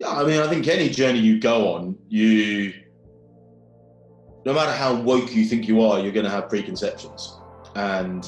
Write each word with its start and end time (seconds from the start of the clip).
Yeah, 0.00 0.12
I 0.12 0.24
mean, 0.24 0.40
I 0.40 0.48
think 0.48 0.66
any 0.66 0.88
journey 0.88 1.18
you 1.18 1.38
go 1.38 1.74
on, 1.74 1.94
you, 2.08 2.72
no 4.46 4.54
matter 4.54 4.72
how 4.72 4.94
woke 4.94 5.34
you 5.34 5.44
think 5.44 5.68
you 5.68 5.82
are, 5.82 6.00
you're 6.00 6.10
going 6.10 6.24
to 6.24 6.30
have 6.30 6.48
preconceptions, 6.48 7.38
and 7.74 8.26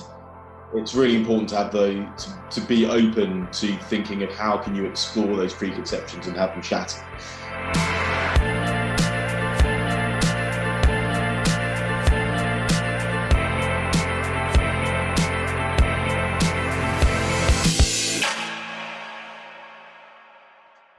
it's 0.74 0.94
really 0.94 1.16
important 1.16 1.48
to 1.48 1.56
have 1.56 1.72
the 1.72 2.06
to, 2.18 2.60
to 2.60 2.66
be 2.66 2.84
open 2.84 3.48
to 3.52 3.74
thinking 3.84 4.22
of 4.22 4.30
how 4.34 4.58
can 4.58 4.76
you 4.76 4.84
explore 4.84 5.34
those 5.34 5.54
preconceptions 5.54 6.26
and 6.26 6.36
have 6.36 6.50
them 6.50 6.60
shatter. 6.60 7.02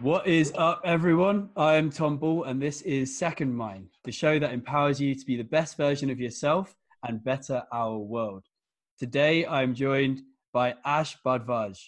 What 0.04 0.28
is 0.28 0.52
up, 0.58 0.82
everyone? 0.84 1.50
I 1.56 1.76
am 1.76 1.90
Tom 1.90 2.18
Ball, 2.18 2.44
and 2.44 2.62
this 2.62 2.82
is 2.82 3.18
Second 3.18 3.56
Mind, 3.56 3.88
the 4.04 4.12
show 4.12 4.38
that 4.38 4.52
empowers 4.52 5.00
you 5.00 5.16
to 5.16 5.26
be 5.26 5.38
the 5.38 5.46
best 5.46 5.78
version 5.78 6.10
of 6.10 6.20
yourself 6.20 6.76
and 7.08 7.24
better 7.24 7.64
our 7.72 7.98
world. 7.98 8.44
Today, 9.00 9.46
I'm 9.46 9.74
joined 9.74 10.22
by 10.52 10.76
Ash 10.84 11.16
Bhardwaj. 11.26 11.80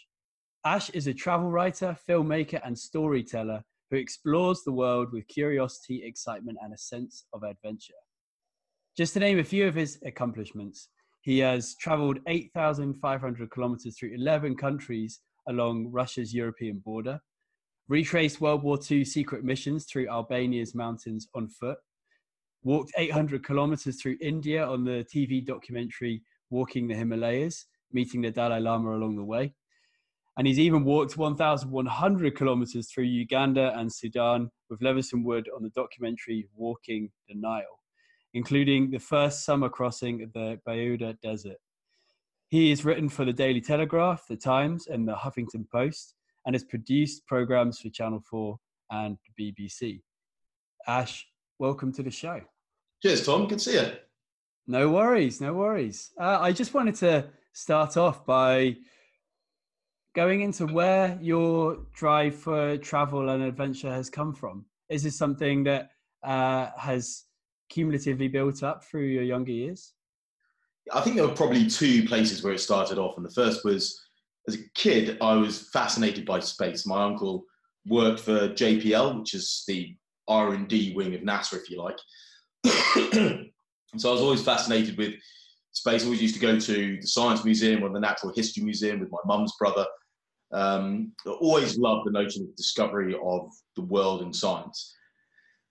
Ash 0.63 0.89
is 0.91 1.07
a 1.07 1.13
travel 1.13 1.51
writer, 1.51 1.97
filmmaker, 2.07 2.61
and 2.63 2.79
storyteller 2.79 3.65
who 3.91 3.97
explores 3.97 4.63
the 4.63 4.71
world 4.71 5.11
with 5.11 5.27
curiosity, 5.27 6.01
excitement, 6.05 6.57
and 6.61 6.73
a 6.73 6.77
sense 6.77 7.25
of 7.33 7.43
adventure. 7.43 8.01
Just 8.95 9.15
to 9.15 9.19
name 9.19 9.39
a 9.39 9.43
few 9.43 9.67
of 9.67 9.75
his 9.75 9.99
accomplishments, 10.05 10.87
he 11.19 11.39
has 11.39 11.75
traveled 11.81 12.19
8,500 12.27 13.51
kilometers 13.51 13.97
through 13.99 14.15
11 14.15 14.55
countries 14.55 15.19
along 15.49 15.91
Russia's 15.91 16.33
European 16.33 16.79
border 16.79 17.19
retraced 17.87 18.41
World 18.41 18.63
War 18.63 18.79
II 18.89 19.05
secret 19.05 19.43
missions 19.43 19.85
through 19.85 20.09
Albania's 20.09 20.73
mountains 20.73 21.27
on 21.35 21.47
foot, 21.47 21.77
walked 22.63 22.91
800 22.97 23.45
kilometers 23.45 24.01
through 24.01 24.17
India 24.21 24.65
on 24.65 24.83
the 24.83 25.05
TV 25.13 25.45
documentary 25.45 26.23
Walking 26.49 26.87
the 26.87 26.95
Himalayas, 26.95 27.65
meeting 27.91 28.21
the 28.21 28.31
Dalai 28.31 28.59
Lama 28.59 28.95
along 28.95 29.15
the 29.15 29.23
way. 29.23 29.53
And 30.37 30.45
he's 30.45 30.59
even 30.59 30.83
walked 30.83 31.17
1,100 31.17 32.35
kilometers 32.35 32.89
through 32.89 33.05
Uganda 33.05 33.73
and 33.77 33.91
Sudan 33.91 34.49
with 34.69 34.81
Levison 34.81 35.23
Wood 35.23 35.47
on 35.55 35.63
the 35.63 35.69
documentary 35.69 36.47
Walking 36.55 37.09
the 37.29 37.35
Nile, 37.35 37.79
including 38.33 38.91
the 38.91 38.99
first 38.99 39.45
summer 39.45 39.69
crossing 39.69 40.23
of 40.23 40.33
the 40.33 40.59
Bayuda 40.67 41.19
Desert. 41.21 41.57
He 42.49 42.69
has 42.69 42.83
written 42.83 43.09
for 43.09 43.25
the 43.25 43.33
Daily 43.33 43.61
Telegraph, 43.61 44.25
the 44.27 44.35
Times, 44.35 44.87
and 44.87 45.07
the 45.07 45.15
Huffington 45.15 45.69
Post 45.71 46.15
and 46.45 46.55
has 46.55 46.63
produced 46.63 47.25
programs 47.27 47.79
for 47.79 47.89
Channel 47.89 48.21
4 48.29 48.57
and 48.91 49.17
BBC. 49.39 50.01
Ash, 50.87 51.27
welcome 51.59 51.91
to 51.93 52.03
the 52.03 52.11
show. 52.11 52.41
Cheers, 53.01 53.25
Tom. 53.25 53.47
Good 53.47 53.59
to 53.59 53.63
see 53.63 53.73
you. 53.73 53.91
No 54.67 54.89
worries, 54.89 55.41
no 55.41 55.53
worries. 55.53 56.11
Uh, 56.19 56.39
I 56.39 56.51
just 56.51 56.73
wanted 56.73 56.95
to 56.95 57.25
start 57.53 57.97
off 57.97 58.25
by 58.25 58.77
going 60.15 60.41
into 60.41 60.65
where 60.65 61.17
your 61.21 61.85
drive 61.93 62.35
for 62.35 62.77
travel 62.77 63.29
and 63.29 63.43
adventure 63.43 63.91
has 63.91 64.09
come 64.09 64.33
from. 64.33 64.65
Is 64.89 65.03
this 65.03 65.17
something 65.17 65.63
that 65.65 65.91
uh, 66.23 66.69
has 66.77 67.23
cumulatively 67.69 68.27
built 68.27 68.63
up 68.63 68.83
through 68.83 69.05
your 69.05 69.23
younger 69.23 69.51
years? 69.51 69.93
I 70.93 71.01
think 71.01 71.15
there 71.15 71.27
were 71.27 71.33
probably 71.33 71.67
two 71.67 72.05
places 72.05 72.43
where 72.43 72.53
it 72.53 72.59
started 72.59 72.97
off, 72.97 73.17
and 73.17 73.25
the 73.25 73.31
first 73.31 73.65
was 73.65 74.04
as 74.47 74.55
a 74.55 74.69
kid, 74.75 75.17
I 75.21 75.35
was 75.35 75.69
fascinated 75.69 76.25
by 76.25 76.39
space. 76.39 76.85
My 76.85 77.03
uncle 77.03 77.45
worked 77.87 78.19
for 78.19 78.49
JPL, 78.49 79.19
which 79.19 79.33
is 79.33 79.63
the 79.67 79.95
R 80.27 80.53
and 80.53 80.67
D 80.67 80.93
wing 80.95 81.13
of 81.15 81.21
NASA, 81.21 81.55
if 81.55 81.69
you 81.69 81.81
like. 81.81 81.97
so 83.97 84.09
I 84.09 84.13
was 84.13 84.21
always 84.21 84.43
fascinated 84.43 84.97
with 84.97 85.15
space. 85.71 86.03
I 86.03 86.05
always 86.05 86.21
used 86.21 86.35
to 86.35 86.41
go 86.41 86.59
to 86.59 86.97
the 87.01 87.07
Science 87.07 87.43
Museum 87.43 87.83
or 87.83 87.89
the 87.89 87.99
Natural 87.99 88.33
History 88.35 88.63
Museum 88.63 88.99
with 88.99 89.11
my 89.11 89.19
mum's 89.25 89.53
brother. 89.59 89.85
Um, 90.51 91.11
I 91.25 91.31
always 91.31 91.77
loved 91.77 92.07
the 92.07 92.11
notion 92.11 92.43
of 92.43 92.55
discovery 92.55 93.15
of 93.23 93.51
the 93.75 93.81
world 93.81 94.21
and 94.21 94.35
science. 94.35 94.93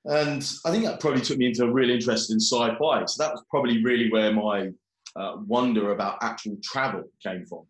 And 0.04 0.46
I 0.66 0.70
think 0.70 0.84
that 0.84 1.00
probably 1.00 1.22
took 1.22 1.38
me 1.38 1.46
into 1.46 1.64
a 1.64 1.72
real 1.72 1.90
interest 1.90 2.30
in 2.30 2.38
sci-fi. 2.38 3.04
So 3.06 3.22
that 3.22 3.32
was 3.32 3.42
probably 3.48 3.82
really 3.82 4.10
where 4.10 4.32
my 4.32 4.70
uh, 5.16 5.36
wonder 5.46 5.92
about 5.92 6.18
actual 6.22 6.58
travel 6.62 7.04
came 7.22 7.46
from 7.46 7.64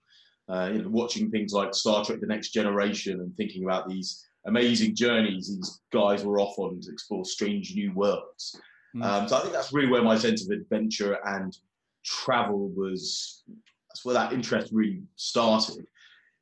uh, 0.49 0.71
you 0.73 0.83
know, 0.83 0.89
watching 0.89 1.31
things 1.31 1.53
like 1.53 1.75
Star 1.75 2.05
Trek: 2.05 2.21
The 2.21 2.27
Next 2.27 2.51
Generation 2.51 3.21
and 3.21 3.35
thinking 3.37 3.65
about 3.65 3.89
these 3.89 4.25
amazing 4.47 4.95
journeys 4.95 5.49
these 5.49 5.81
guys 5.93 6.25
were 6.25 6.39
off 6.39 6.59
on 6.59 6.81
to 6.81 6.93
explore 6.93 7.25
strange 7.25 7.75
new 7.75 7.93
worlds. 7.95 8.59
Mm. 8.95 9.05
Um, 9.05 9.29
so 9.29 9.37
I 9.37 9.41
think 9.41 9.53
that's 9.53 9.73
really 9.73 9.89
where 9.89 10.03
my 10.03 10.19
sense 10.19 10.45
of 10.45 10.51
adventure 10.51 11.19
and 11.25 11.57
travel 12.05 12.69
was. 12.71 13.43
That's 13.89 14.05
where 14.05 14.15
that 14.15 14.33
interest 14.33 14.71
really 14.73 15.03
started. 15.15 15.87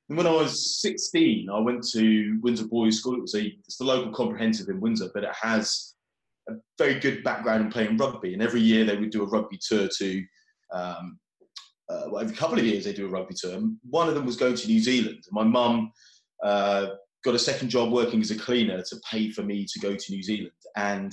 And 0.08 0.18
when 0.18 0.26
I 0.26 0.32
was 0.32 0.80
16, 0.80 1.48
I 1.50 1.58
went 1.58 1.86
to 1.92 2.38
Windsor 2.42 2.66
Boys 2.66 2.98
School. 2.98 3.14
It 3.14 3.20
was 3.20 3.34
a, 3.34 3.46
it's 3.46 3.76
the 3.76 3.84
local 3.84 4.12
comprehensive 4.12 4.68
in 4.68 4.80
Windsor, 4.80 5.10
but 5.14 5.24
it 5.24 5.34
has 5.40 5.94
a 6.48 6.54
very 6.78 6.98
good 6.98 7.22
background 7.22 7.64
in 7.64 7.70
playing 7.70 7.96
rugby. 7.96 8.32
And 8.32 8.42
every 8.42 8.60
year 8.60 8.84
they 8.84 8.96
would 8.96 9.10
do 9.10 9.22
a 9.22 9.28
rugby 9.28 9.58
tour 9.58 9.88
to 9.98 10.24
um, 10.72 11.18
uh, 11.92 12.10
well, 12.10 12.22
every 12.22 12.34
couple 12.36 12.58
of 12.58 12.64
years 12.64 12.84
they 12.84 12.92
do 12.92 13.06
a 13.06 13.10
rugby 13.10 13.34
tour. 13.36 13.60
One 13.88 14.08
of 14.08 14.14
them 14.14 14.26
was 14.26 14.36
going 14.36 14.56
to 14.56 14.66
New 14.66 14.80
Zealand. 14.80 15.24
My 15.30 15.44
mum 15.44 15.92
uh, 16.42 16.86
got 17.24 17.34
a 17.34 17.38
second 17.38 17.68
job 17.68 17.92
working 17.92 18.20
as 18.20 18.30
a 18.30 18.38
cleaner 18.38 18.82
to 18.82 18.96
pay 19.10 19.30
for 19.30 19.42
me 19.42 19.66
to 19.72 19.80
go 19.80 19.94
to 19.94 20.12
New 20.12 20.22
Zealand, 20.22 20.52
and 20.76 21.12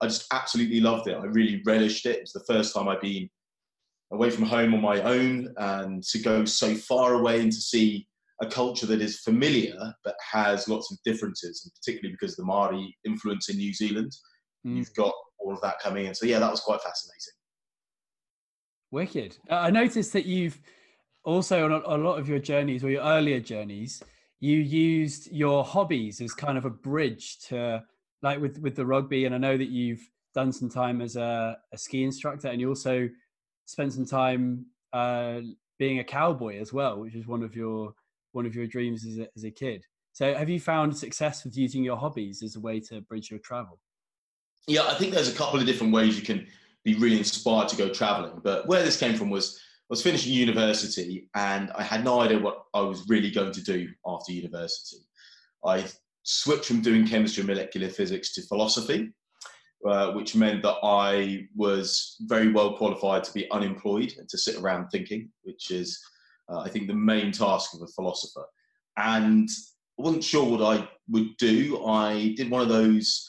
I 0.00 0.06
just 0.06 0.26
absolutely 0.32 0.80
loved 0.80 1.08
it. 1.08 1.16
I 1.16 1.24
really 1.24 1.62
relished 1.66 2.06
it. 2.06 2.16
It 2.16 2.22
was 2.22 2.32
the 2.32 2.52
first 2.52 2.74
time 2.74 2.88
I'd 2.88 3.00
been 3.00 3.28
away 4.12 4.30
from 4.30 4.44
home 4.44 4.74
on 4.74 4.80
my 4.80 5.00
own, 5.02 5.52
and 5.56 6.02
to 6.04 6.18
go 6.18 6.44
so 6.44 6.74
far 6.74 7.14
away 7.14 7.40
and 7.40 7.52
to 7.52 7.60
see 7.60 8.06
a 8.42 8.46
culture 8.46 8.86
that 8.86 9.02
is 9.02 9.20
familiar 9.20 9.76
but 10.02 10.14
has 10.32 10.68
lots 10.68 10.90
of 10.90 10.98
differences, 11.04 11.62
and 11.64 11.72
particularly 11.74 12.16
because 12.18 12.32
of 12.32 12.38
the 12.38 12.46
Maori 12.46 12.96
influence 13.04 13.48
in 13.48 13.56
New 13.56 13.74
Zealand, 13.74 14.12
mm. 14.66 14.76
you've 14.76 14.94
got 14.94 15.12
all 15.38 15.52
of 15.52 15.60
that 15.62 15.80
coming 15.80 16.06
in. 16.06 16.14
So 16.14 16.26
yeah, 16.26 16.38
that 16.38 16.50
was 16.50 16.60
quite 16.60 16.80
fascinating. 16.80 17.39
Wicked. 18.90 19.38
Uh, 19.50 19.54
I 19.54 19.70
noticed 19.70 20.12
that 20.12 20.26
you've 20.26 20.60
also 21.24 21.64
on 21.64 21.72
a, 21.72 21.96
a 21.96 21.98
lot 21.98 22.18
of 22.18 22.28
your 22.28 22.38
journeys 22.38 22.82
or 22.82 22.90
your 22.90 23.02
earlier 23.02 23.40
journeys, 23.40 24.02
you 24.40 24.58
used 24.58 25.30
your 25.30 25.64
hobbies 25.64 26.20
as 26.20 26.32
kind 26.32 26.56
of 26.56 26.64
a 26.64 26.70
bridge 26.70 27.38
to 27.48 27.84
like 28.22 28.40
with 28.40 28.58
with 28.58 28.74
the 28.74 28.86
rugby. 28.86 29.26
And 29.26 29.34
I 29.34 29.38
know 29.38 29.56
that 29.56 29.68
you've 29.68 30.02
done 30.34 30.52
some 30.52 30.68
time 30.70 31.00
as 31.00 31.16
a, 31.16 31.56
a 31.72 31.78
ski 31.78 32.04
instructor, 32.04 32.48
and 32.48 32.60
you 32.60 32.68
also 32.68 33.08
spent 33.66 33.92
some 33.92 34.06
time 34.06 34.66
uh, 34.92 35.40
being 35.78 35.98
a 35.98 36.04
cowboy 36.04 36.58
as 36.58 36.72
well, 36.72 37.00
which 37.00 37.14
is 37.14 37.26
one 37.26 37.42
of 37.42 37.54
your 37.54 37.92
one 38.32 38.46
of 38.46 38.54
your 38.54 38.66
dreams 38.66 39.04
as 39.06 39.18
a, 39.18 39.28
as 39.36 39.44
a 39.44 39.50
kid. 39.50 39.84
So, 40.12 40.34
have 40.34 40.48
you 40.48 40.58
found 40.58 40.96
success 40.96 41.44
with 41.44 41.56
using 41.56 41.84
your 41.84 41.96
hobbies 41.96 42.42
as 42.42 42.56
a 42.56 42.60
way 42.60 42.80
to 42.80 43.00
bridge 43.02 43.30
your 43.30 43.40
travel? 43.40 43.78
Yeah, 44.66 44.86
I 44.86 44.94
think 44.94 45.12
there's 45.12 45.32
a 45.32 45.36
couple 45.36 45.60
of 45.60 45.66
different 45.66 45.92
ways 45.92 46.18
you 46.18 46.24
can 46.24 46.46
be 46.84 46.94
really 46.94 47.18
inspired 47.18 47.68
to 47.68 47.76
go 47.76 47.88
traveling. 47.88 48.40
But 48.42 48.66
where 48.66 48.82
this 48.82 48.98
came 48.98 49.16
from 49.16 49.30
was 49.30 49.58
I 49.58 49.92
was 49.92 50.02
finishing 50.02 50.32
university 50.32 51.28
and 51.34 51.70
I 51.72 51.82
had 51.82 52.04
no 52.04 52.20
idea 52.20 52.38
what 52.38 52.62
I 52.74 52.80
was 52.80 53.08
really 53.08 53.30
going 53.30 53.52
to 53.52 53.62
do 53.62 53.88
after 54.06 54.32
university. 54.32 54.98
I 55.64 55.84
switched 56.22 56.66
from 56.66 56.80
doing 56.80 57.06
chemistry 57.06 57.40
and 57.40 57.48
molecular 57.48 57.88
physics 57.88 58.32
to 58.34 58.42
philosophy, 58.42 59.12
uh, 59.84 60.12
which 60.12 60.36
meant 60.36 60.62
that 60.62 60.76
I 60.84 61.48
was 61.56 62.16
very 62.20 62.52
well 62.52 62.76
qualified 62.76 63.24
to 63.24 63.32
be 63.32 63.50
unemployed 63.50 64.14
and 64.16 64.28
to 64.28 64.38
sit 64.38 64.56
around 64.56 64.90
thinking, 64.90 65.28
which 65.42 65.72
is, 65.72 66.00
uh, 66.48 66.60
I 66.60 66.68
think, 66.68 66.86
the 66.86 66.94
main 66.94 67.32
task 67.32 67.74
of 67.74 67.82
a 67.82 67.88
philosopher. 67.88 68.44
And 68.96 69.48
I 69.98 70.02
wasn't 70.02 70.24
sure 70.24 70.48
what 70.48 70.62
I 70.78 70.88
would 71.08 71.36
do. 71.38 71.84
I 71.84 72.34
did 72.36 72.50
one 72.50 72.62
of 72.62 72.68
those 72.68 73.28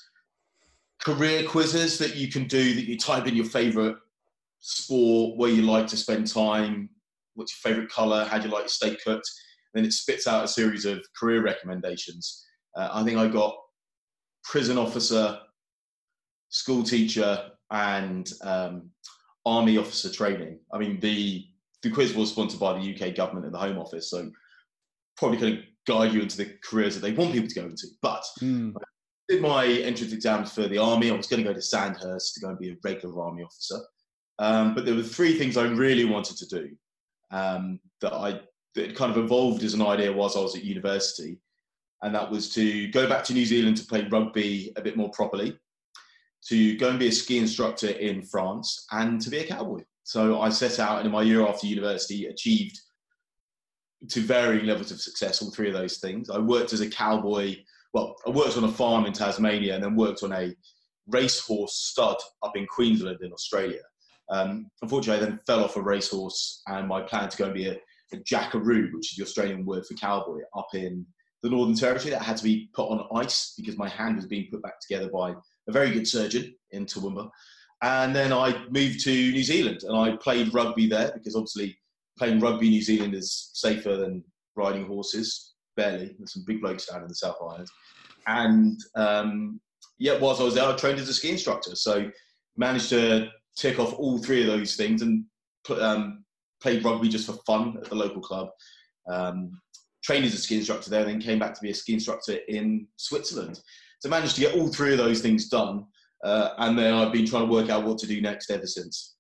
career 1.04 1.44
quizzes 1.48 1.98
that 1.98 2.16
you 2.16 2.28
can 2.30 2.46
do 2.46 2.76
that 2.76 2.86
you 2.86 2.98
type 2.98 3.28
in 3.28 3.36
your 3.36 3.46
favorite 3.46 3.98
sport, 4.60 5.38
where 5.38 5.50
you 5.50 5.64
like 5.64 5.88
to 5.88 5.98
spend 5.98 6.28
time, 6.28 6.90
what's 7.36 7.54
your 7.54 7.72
favorite 7.72 7.92
color, 7.92 8.24
how 8.26 8.38
do 8.38 8.48
you 8.48 8.54
like 8.54 8.64
your 8.64 8.70
steak 8.70 9.04
cooked, 9.04 9.30
and 9.74 9.82
then 9.82 9.88
it 9.88 9.94
spits 9.94 10.28
out 10.28 10.46
a 10.46 10.48
series 10.48 10.86
of 10.86 11.04
career 11.18 11.42
recommendations. 11.42 12.46
Uh, 12.76 12.90
I 12.92 13.04
think 13.04 13.18
I 13.18 13.28
got 13.28 13.56
prison 14.44 14.78
officer, 14.78 15.40
school 16.50 16.84
teacher, 16.84 17.50
and 17.72 18.32
um, 18.44 18.92
army 19.46 19.78
officer 19.78 20.12
training. 20.12 20.60
I 20.74 20.78
mean, 20.78 21.00
the 21.00 21.46
the 21.82 21.90
quiz 21.90 22.14
was 22.14 22.30
sponsored 22.30 22.60
by 22.60 22.74
the 22.74 22.94
UK 22.94 23.16
government 23.16 23.46
and 23.46 23.56
the 23.56 23.60
Home 23.60 23.80
Office, 23.80 24.12
so 24.12 24.30
probably 25.18 25.40
to 25.40 25.64
guide 25.88 26.14
you 26.14 26.22
into 26.22 26.38
the 26.38 26.54
careers 26.64 26.94
that 26.94 27.02
they 27.02 27.12
want 27.12 27.34
people 27.34 27.48
to 27.48 27.56
go 27.56 27.66
into. 27.66 27.88
But 28.04 28.24
mm 28.40 28.74
did 29.32 29.42
my 29.42 29.66
entrance 29.66 30.14
exams 30.14 30.52
for 30.52 30.68
the 30.68 30.78
army. 30.78 31.10
I 31.10 31.16
was 31.16 31.28
going 31.28 31.42
to 31.42 31.48
go 31.48 31.54
to 31.54 31.62
Sandhurst 31.62 32.34
to 32.34 32.42
go 32.42 32.50
and 32.50 32.60
be 32.60 32.72
a 32.72 32.78
regular 32.84 33.24
army 33.24 33.44
officer. 33.44 33.80
Um, 34.40 34.76
but 34.76 34.86
there 34.86 34.96
were 34.96 35.04
three 35.04 35.38
things 35.38 35.56
I 35.56 35.68
really 35.68 36.06
wanted 36.06 36.38
to 36.38 36.48
do 36.48 36.70
um, 37.32 37.80
that 38.02 38.14
I 38.14 38.42
that 38.76 38.96
kind 38.96 39.12
of 39.12 39.18
evolved 39.18 39.64
as 39.64 39.74
an 39.74 39.82
idea 39.82 40.14
whilst 40.14 40.38
I 40.38 40.42
was 40.42 40.56
at 40.56 40.64
university. 40.64 41.40
and 42.02 42.16
that 42.16 42.30
was 42.30 42.50
to 42.54 42.88
go 42.92 43.08
back 43.08 43.24
to 43.26 43.34
New 43.34 43.46
Zealand 43.46 43.78
to 43.78 43.86
play 43.86 44.08
rugby 44.10 44.74
a 44.76 44.82
bit 44.82 44.98
more 44.98 45.12
properly, 45.12 45.58
to 46.48 46.78
go 46.78 46.90
and 46.90 47.00
be 47.00 47.08
a 47.08 47.12
ski 47.12 47.38
instructor 47.38 47.90
in 47.90 48.22
France, 48.24 48.86
and 48.92 49.22
to 49.22 49.30
be 49.30 49.40
a 49.40 49.48
cowboy. 49.48 49.84
So 50.04 50.42
I 50.42 50.50
set 50.50 50.80
out, 50.80 50.98
and 50.98 51.06
in 51.06 51.12
my 51.12 51.22
year 51.22 51.46
after 51.48 51.68
university, 51.68 52.26
achieved 52.26 52.80
to 54.10 54.20
varying 54.20 54.66
levels 54.66 54.92
of 54.92 55.00
success 55.00 55.42
all 55.42 55.52
three 55.52 55.68
of 55.68 55.76
those 55.76 55.98
things. 55.98 56.30
I 56.30 56.40
worked 56.40 56.74
as 56.74 56.82
a 56.82 56.90
cowboy. 56.90 57.58
Well, 57.94 58.16
I 58.26 58.30
worked 58.30 58.58
on 58.58 58.64
a 58.64 58.72
farm 58.72 59.06
in 59.06 59.14
Tasmania, 59.14 59.76
and 59.76 59.84
then 59.84 59.96
worked 59.96 60.24
on 60.24 60.32
a 60.32 60.56
racehorse 61.08 61.76
stud 61.76 62.18
up 62.44 62.56
in 62.56 62.66
Queensland 62.68 63.20
in 63.22 63.34
Australia. 63.34 63.82
Um, 64.30 64.70
unfortunately, 64.82 65.26
I 65.26 65.30
then 65.30 65.40
fell 65.46 65.64
off 65.64 65.76
a 65.76 65.82
racehorse, 65.82 66.62
and 66.68 66.88
my 66.88 67.02
plan 67.02 67.30
to 67.30 67.38
go 67.38 67.46
and 67.46 67.54
be 67.54 67.68
a, 67.68 67.78
a 68.14 68.18
jackaroo, 68.26 68.90
which 68.94 69.12
is 69.12 69.18
the 69.18 69.24
Australian 69.24 69.66
word 69.66 69.86
for 69.86 69.94
cowboy, 69.96 70.40
up 70.56 70.70
in 70.74 71.06
the 71.44 71.50
Northern 71.50 71.76
Territory, 71.76 72.12
that 72.12 72.22
had 72.22 72.38
to 72.38 72.44
be 72.44 72.70
put 72.74 72.90
on 72.90 73.08
ice 73.16 73.54
because 73.58 73.78
my 73.78 73.90
hand 73.90 74.16
was 74.16 74.28
being 74.28 74.48
put 74.52 74.62
back 74.62 74.80
together 74.80 75.10
by 75.10 75.32
a 75.68 75.72
very 75.72 75.92
good 75.92 76.08
surgeon 76.08 76.54
in 76.72 76.86
Toowoomba. 76.86 77.30
And 77.82 78.16
then 78.16 78.32
I 78.32 78.64
moved 78.70 79.04
to 79.06 79.12
New 79.32 79.44
Zealand 79.44 79.82
and 79.84 79.98
I 79.98 80.16
played 80.18 80.54
rugby 80.54 80.88
there 80.88 81.12
because 81.14 81.36
obviously 81.36 81.78
playing 82.18 82.40
rugby 82.40 82.68
in 82.68 82.74
New 82.74 82.82
Zealand 82.82 83.16
is 83.16 83.50
safer 83.54 83.98
than 83.98 84.24
riding 84.56 84.86
horses, 84.86 85.51
barely. 85.76 86.16
There's 86.18 86.34
some 86.34 86.44
big 86.46 86.62
blokes 86.62 86.86
down 86.86 87.02
in 87.02 87.08
the 87.08 87.16
South 87.16 87.38
Island. 87.42 87.68
And 88.28 88.80
um, 88.96 89.60
yeah, 90.00 90.18
whilst 90.18 90.42
I 90.42 90.46
was 90.46 90.56
there, 90.56 90.66
I 90.66 90.76
trained 90.76 91.00
as 91.00 91.10
a 91.10 91.14
ski 91.14 91.32
instructor. 91.32 91.76
So 91.76 92.10
managed 92.58 92.90
to 92.90 93.30
tick 93.56 93.80
off 93.80 93.94
all 93.94 94.18
three 94.18 94.42
of 94.42 94.48
those 94.48 94.76
things 94.76 95.02
and 95.02 95.26
um, 95.80 96.24
played 96.62 96.84
rugby 96.84 97.10
just 97.10 97.26
for 97.26 97.34
fun 97.46 97.78
at 97.78 97.90
the 97.90 97.96
local 97.96 98.22
club. 98.22 98.50
Um, 99.10 99.60
trained 100.04 100.26
as 100.26 100.34
a 100.34 100.38
ski 100.38 100.58
instructor 100.58 100.90
there, 100.90 101.02
and 101.02 101.10
then 101.10 101.22
came 101.22 101.40
back 101.40 101.54
to 101.54 101.62
be 101.62 101.70
a 101.70 101.76
ski 101.76 101.94
instructor 101.94 102.38
in 102.48 102.88
Switzerland. 102.98 103.60
So 104.00 104.10
managed 104.10 104.36
to 104.36 104.42
get 104.42 104.56
all 104.56 104.68
three 104.68 104.92
of 104.92 104.98
those 104.98 105.22
things 105.22 105.48
done, 105.48 105.86
uh, 106.24 106.50
and 106.58 106.78
then 106.78 106.94
I've 106.94 107.12
been 107.12 107.28
trying 107.28 107.46
to 107.48 107.52
work 107.52 107.70
out 107.70 107.84
what 107.84 108.00
to 108.00 108.08
do 108.08 108.20
next 108.22 108.50
ever 108.50 108.66
since. 108.66 109.16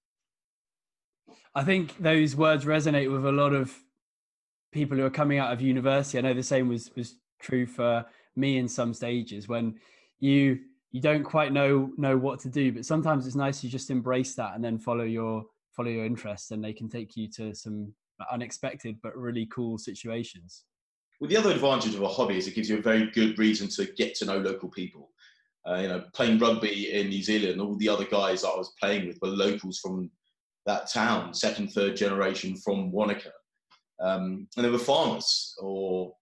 I 1.53 1.63
think 1.63 1.97
those 1.97 2.35
words 2.35 2.65
resonate 2.65 3.11
with 3.11 3.25
a 3.25 3.31
lot 3.31 3.53
of 3.53 3.75
people 4.71 4.97
who 4.97 5.05
are 5.05 5.09
coming 5.09 5.37
out 5.37 5.53
of 5.53 5.61
university. 5.61 6.17
I 6.17 6.21
know 6.21 6.33
the 6.33 6.43
same 6.43 6.67
was 6.67 6.91
was 6.95 7.15
true 7.39 7.65
for 7.65 8.05
me 8.35 8.57
in 8.57 8.67
some 8.67 8.93
stages 8.93 9.47
when 9.47 9.75
you 10.19 10.59
you 10.91 11.01
don't 11.01 11.23
quite 11.23 11.53
know 11.53 11.91
know 11.97 12.17
what 12.17 12.39
to 12.41 12.49
do, 12.49 12.71
but 12.71 12.85
sometimes 12.85 13.25
it's 13.25 13.35
nice 13.35 13.61
to 13.61 13.69
just 13.69 13.89
embrace 13.89 14.35
that 14.35 14.55
and 14.55 14.63
then 14.63 14.77
follow 14.77 15.03
your 15.03 15.43
follow 15.71 15.89
your 15.89 16.05
interests, 16.05 16.51
and 16.51 16.63
they 16.63 16.73
can 16.73 16.89
take 16.89 17.15
you 17.15 17.29
to 17.29 17.53
some 17.53 17.93
unexpected 18.31 18.97
but 19.01 19.17
really 19.17 19.47
cool 19.47 19.77
situations. 19.77 20.63
Well, 21.19 21.29
the 21.29 21.37
other 21.37 21.51
advantage 21.51 21.95
of 21.95 22.01
a 22.01 22.07
hobby 22.07 22.37
is 22.37 22.47
it 22.47 22.55
gives 22.55 22.69
you 22.69 22.77
a 22.77 22.81
very 22.81 23.09
good 23.11 23.37
reason 23.37 23.67
to 23.69 23.85
get 23.93 24.15
to 24.15 24.25
know 24.25 24.37
local 24.37 24.69
people. 24.69 25.11
Uh, 25.67 25.75
you 25.75 25.87
know, 25.87 26.03
playing 26.15 26.39
rugby 26.39 26.91
in 26.91 27.09
New 27.09 27.21
Zealand, 27.21 27.61
all 27.61 27.75
the 27.77 27.89
other 27.89 28.05
guys 28.05 28.41
that 28.41 28.49
I 28.49 28.57
was 28.57 28.73
playing 28.79 29.07
with 29.07 29.19
were 29.21 29.27
locals 29.27 29.77
from 29.77 30.09
that 30.65 30.89
town, 30.91 31.33
second, 31.33 31.71
third 31.71 31.95
generation 31.95 32.55
from 32.57 32.91
Wanaka. 32.91 33.31
Um, 34.01 34.47
and 34.55 34.65
they 34.65 34.69
were 34.69 34.79
farmers 34.79 35.55
or 35.59 36.13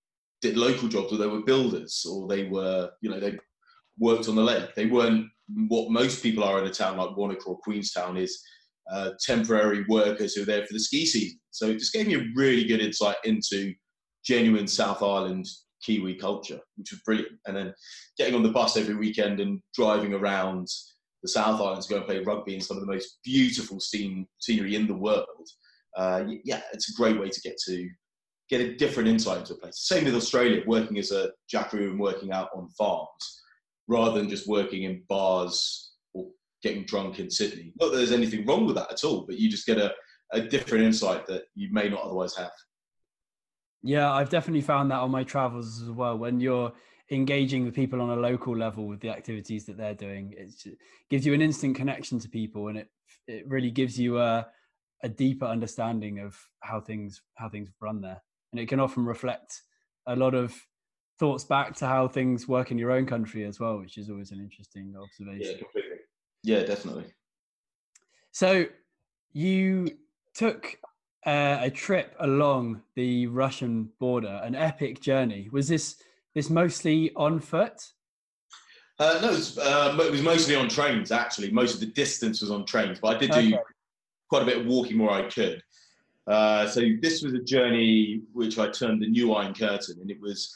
did 0.42 0.58
local 0.58 0.88
jobs, 0.88 1.12
or 1.12 1.18
they 1.18 1.28
were 1.28 1.42
builders, 1.42 2.06
or 2.10 2.28
they 2.28 2.46
were, 2.46 2.90
you 3.02 3.10
know, 3.10 3.20
they 3.20 3.38
worked 3.98 4.28
on 4.28 4.36
the 4.36 4.44
lake. 4.44 4.74
They 4.76 4.86
weren't 4.86 5.28
what 5.68 5.92
most 5.92 6.24
people 6.24 6.44
are 6.44 6.60
in 6.60 6.68
a 6.68 6.74
town 6.74 6.98
like 6.98 7.18
Wanaka 7.18 7.46
or 7.46 7.60
Queenstown 7.60 8.18
is 8.18 8.42
uh, 8.92 9.12
temporary 9.22 9.86
workers 9.88 10.34
who 10.34 10.44
are 10.44 10.46
there 10.46 10.66
for 10.66 10.74
the 10.74 10.80
ski 10.80 11.06
season. 11.06 11.40
So 11.52 11.68
it 11.68 11.80
just 11.80 11.94
gave 11.94 12.08
me 12.08 12.16
a 12.16 12.26
really 12.36 12.64
good 12.64 12.80
insight 12.80 13.18
into 13.24 13.74
genuine 14.24 14.68
South 14.68 15.04
Island 15.04 15.46
Kiwi 15.82 16.16
culture, 16.16 16.60
which 16.75 16.92
was 16.92 17.02
brilliant. 17.02 17.34
And 17.46 17.56
then 17.56 17.74
getting 18.18 18.36
on 18.36 18.44
the 18.44 18.50
bus 18.50 18.78
every 18.78 18.96
weekend 18.96 19.40
and 19.40 19.62
driving 19.74 20.14
around 20.14 20.68
the 21.22 21.30
South 21.30 21.60
Island 21.60 21.84
to 21.84 21.90
go 21.90 21.98
and 21.98 22.06
play 22.06 22.20
rugby 22.20 22.56
in 22.56 22.62
some 22.62 22.78
of 22.78 22.82
the 22.82 22.92
most 22.92 23.20
beautiful 23.24 23.80
scene, 23.80 24.28
scenery 24.40 24.75
in 24.75 24.88
the 24.88 24.94
world. 24.94 25.48
Uh, 25.95 26.24
yeah, 26.44 26.62
it's 26.74 26.89
a 26.89 26.94
great 26.94 27.19
way 27.19 27.30
to 27.30 27.41
get 27.41 27.57
to 27.65 27.89
get 28.50 28.62
a 28.62 28.75
different 28.75 29.09
insight 29.09 29.39
into 29.39 29.53
a 29.53 29.57
place. 29.57 29.80
Same 29.80 30.06
with 30.06 30.15
Australia, 30.15 30.63
working 30.65 30.97
as 30.97 31.12
a 31.12 31.31
jackaroo 31.50 31.91
and 31.91 32.00
working 32.00 32.31
out 32.31 32.50
on 32.56 32.69
farms, 32.69 33.41
rather 33.88 34.19
than 34.19 34.30
just 34.30 34.47
working 34.47 34.83
in 34.83 35.03
bars 35.07 35.94
or 36.13 36.27
getting 36.63 36.83
drunk 36.86 37.19
in 37.19 37.30
Sydney. 37.30 37.74
Not 37.80 37.91
that 37.91 37.97
there's 37.97 38.12
anything 38.12 38.45
wrong 38.45 38.65
with 38.65 38.75
that 38.75 38.91
at 38.91 39.03
all, 39.03 39.25
but 39.25 39.38
you 39.38 39.50
just 39.50 39.68
get 39.68 39.77
a, 39.77 39.94
a 40.31 40.41
different 40.41 40.83
insight 40.83 41.27
that 41.27 41.44
you 41.56 41.69
may 41.71 41.89
not 41.89 42.01
otherwise 42.01 42.36
have. 42.36 42.51
Yeah, 43.81 44.12
I've 44.12 44.30
definitely 44.30 44.62
found 44.62 44.91
that 44.91 45.00
on 45.00 45.12
my 45.12 45.24
travels 45.24 45.81
as 45.81 45.89
well. 45.89 46.18
When 46.18 46.39
you're 46.39 46.74
engaging 47.12 47.65
with 47.65 47.74
people 47.74 48.01
on 48.01 48.09
a 48.09 48.21
local 48.21 48.56
level 48.56 48.88
with 48.88 49.00
the 49.00 49.09
activities 49.09 49.65
that 49.65 49.77
they're 49.77 49.95
doing, 49.95 50.33
it 50.38 50.53
gives 51.09 51.25
you 51.25 51.33
an 51.33 51.41
instant 51.41 51.75
connection 51.75 52.19
to 52.19 52.30
people, 52.30 52.68
and 52.68 52.77
it 52.77 52.89
it 53.27 53.47
really 53.47 53.71
gives 53.71 54.00
you 54.00 54.19
a 54.19 54.47
a 55.04 55.10
deeper 55.10 55.46
understanding 55.46 56.19
of 56.19 56.38
how 56.62 56.81
things 56.81 57.22
how 57.36 57.50
things 57.50 57.69
run 57.80 58.01
there, 58.01 58.22
and 58.51 58.60
it 58.60 58.68
can 58.68 58.80
often 58.80 59.06
reflect 59.06 59.62
a 60.07 60.16
lot 60.16 60.34
of 60.34 60.56
thoughts 61.19 61.44
back 61.44 61.75
to 61.75 61.86
how 61.86 62.07
things 62.07 62.48
work 62.48 62.72
in 62.72 62.78
your 62.78 62.92
own 62.92 63.06
country 63.06 63.44
as 63.46 63.60
well, 63.60 63.78
which 63.78 63.98
is 63.98 64.10
always 64.10 64.31
an 64.31 64.40
interesting 64.40 64.96
observation. 65.00 65.56
Yeah, 65.56 65.57
completely. 65.57 65.98
Yeah, 66.44 66.63
definitely. 66.63 67.06
So 68.31 68.66
you 69.34 69.98
took 70.34 70.78
uh, 71.25 71.57
a 71.62 71.69
trip 71.69 72.16
along 72.19 72.81
the 72.96 73.28
Russian 73.28 73.90
border, 74.00 74.40
an 74.44 74.56
epic 74.56 75.01
journey. 75.01 75.50
Was 75.51 75.68
this 75.68 76.01
this 76.36 76.50
mostly 76.50 77.12
on 77.16 77.40
foot? 77.40 77.81
Uh, 79.00 79.19
no, 79.22 79.30
it 79.30 79.36
was, 79.36 79.57
uh, 79.57 79.98
it 80.01 80.12
was, 80.12 80.22
mostly 80.22 80.56
on 80.56 80.68
trains. 80.68 81.12
Actually, 81.12 81.51
most 81.51 81.74
of 81.74 81.80
the 81.80 81.86
distance 81.86 82.42
was 82.42 82.51
on 82.51 82.66
trains, 82.66 83.00
but 83.00 83.16
I 83.16 83.19
did 83.19 83.31
do 83.31 83.40
okay. 83.40 83.57
Quite 84.30 84.44
a 84.44 84.46
bit 84.46 84.60
of 84.60 84.66
walking 84.66 85.00
where 85.00 85.12
I 85.12 85.30
could. 85.30 85.62
Uh, 86.28 86.68
so 86.68 86.81
this 87.02 87.24
was 87.24 87.34
a 87.34 87.44
journey 87.44 88.22
which 88.34 88.60
I 88.60 88.70
termed 88.70 89.02
the 89.02 89.08
New 89.08 89.34
Iron 89.34 89.54
Curtain, 89.54 89.98
and 90.00 90.12
it 90.12 90.22
was 90.22 90.56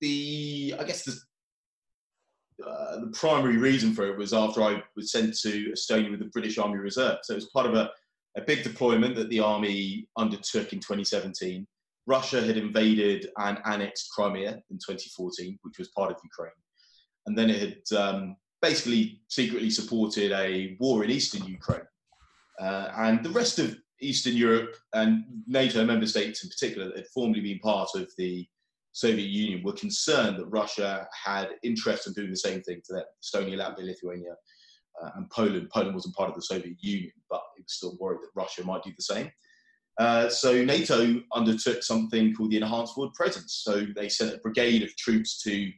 the 0.00 0.74
I 0.78 0.84
guess 0.84 1.04
the 1.04 1.16
uh, 2.66 3.00
the 3.00 3.12
primary 3.12 3.56
reason 3.56 3.94
for 3.94 4.06
it 4.06 4.18
was 4.18 4.34
after 4.34 4.62
I 4.62 4.82
was 4.96 5.12
sent 5.12 5.38
to 5.40 5.72
Estonia 5.72 6.10
with 6.10 6.20
the 6.20 6.26
British 6.26 6.58
Army 6.58 6.78
Reserve. 6.78 7.18
So 7.22 7.34
it 7.34 7.36
was 7.36 7.50
part 7.50 7.66
of 7.66 7.74
a 7.74 7.90
a 8.36 8.40
big 8.42 8.62
deployment 8.62 9.16
that 9.16 9.28
the 9.28 9.40
army 9.40 10.08
undertook 10.16 10.72
in 10.72 10.80
2017. 10.80 11.66
Russia 12.06 12.42
had 12.42 12.56
invaded 12.56 13.28
and 13.38 13.58
annexed 13.64 14.10
Crimea 14.12 14.62
in 14.70 14.78
2014, 14.78 15.58
which 15.62 15.78
was 15.78 15.88
part 15.88 16.10
of 16.10 16.16
Ukraine. 16.22 16.52
And 17.26 17.36
then 17.36 17.50
it 17.50 17.60
had 17.60 17.98
um, 17.98 18.36
basically 18.62 19.20
secretly 19.28 19.70
supported 19.70 20.32
a 20.32 20.76
war 20.80 21.04
in 21.04 21.10
eastern 21.10 21.44
Ukraine. 21.46 21.86
Uh, 22.60 22.92
and 22.96 23.24
the 23.24 23.30
rest 23.30 23.58
of 23.58 23.76
Eastern 24.00 24.36
Europe 24.36 24.76
and 24.92 25.24
NATO 25.46 25.84
member 25.84 26.06
states 26.06 26.44
in 26.44 26.50
particular 26.50 26.88
that 26.88 26.96
had 26.96 27.06
formerly 27.08 27.40
been 27.40 27.58
part 27.58 27.90
of 27.94 28.10
the 28.18 28.46
Soviet 28.92 29.28
Union 29.28 29.62
were 29.62 29.72
concerned 29.72 30.38
that 30.38 30.46
Russia 30.46 31.06
had 31.24 31.50
interest 31.62 32.06
in 32.06 32.12
doing 32.12 32.30
the 32.30 32.36
same 32.36 32.60
thing 32.62 32.82
to 32.86 32.94
them. 32.94 33.04
Estonia, 33.22 33.56
Latvia, 33.56 33.86
Lithuania, 33.86 34.34
uh, 35.02 35.10
and 35.16 35.30
Poland. 35.30 35.70
Poland 35.70 35.94
wasn't 35.94 36.14
part 36.16 36.28
of 36.28 36.34
the 36.34 36.42
Soviet 36.42 36.76
Union, 36.80 37.12
but 37.28 37.42
it 37.56 37.62
was 37.62 37.72
still 37.72 37.96
worried 38.00 38.20
that 38.22 38.30
Russia 38.34 38.64
might 38.64 38.82
do 38.82 38.92
the 38.96 39.02
same. 39.02 39.30
Uh, 39.98 40.28
so 40.28 40.64
NATO 40.64 41.20
undertook 41.34 41.82
something 41.82 42.34
called 42.34 42.50
the 42.50 42.56
Enhanced 42.56 42.94
Forward 42.94 43.14
Presence. 43.14 43.60
So 43.62 43.86
they 43.94 44.08
sent 44.08 44.34
a 44.34 44.38
brigade 44.38 44.82
of 44.82 44.94
troops 44.96 45.42
to 45.42 45.70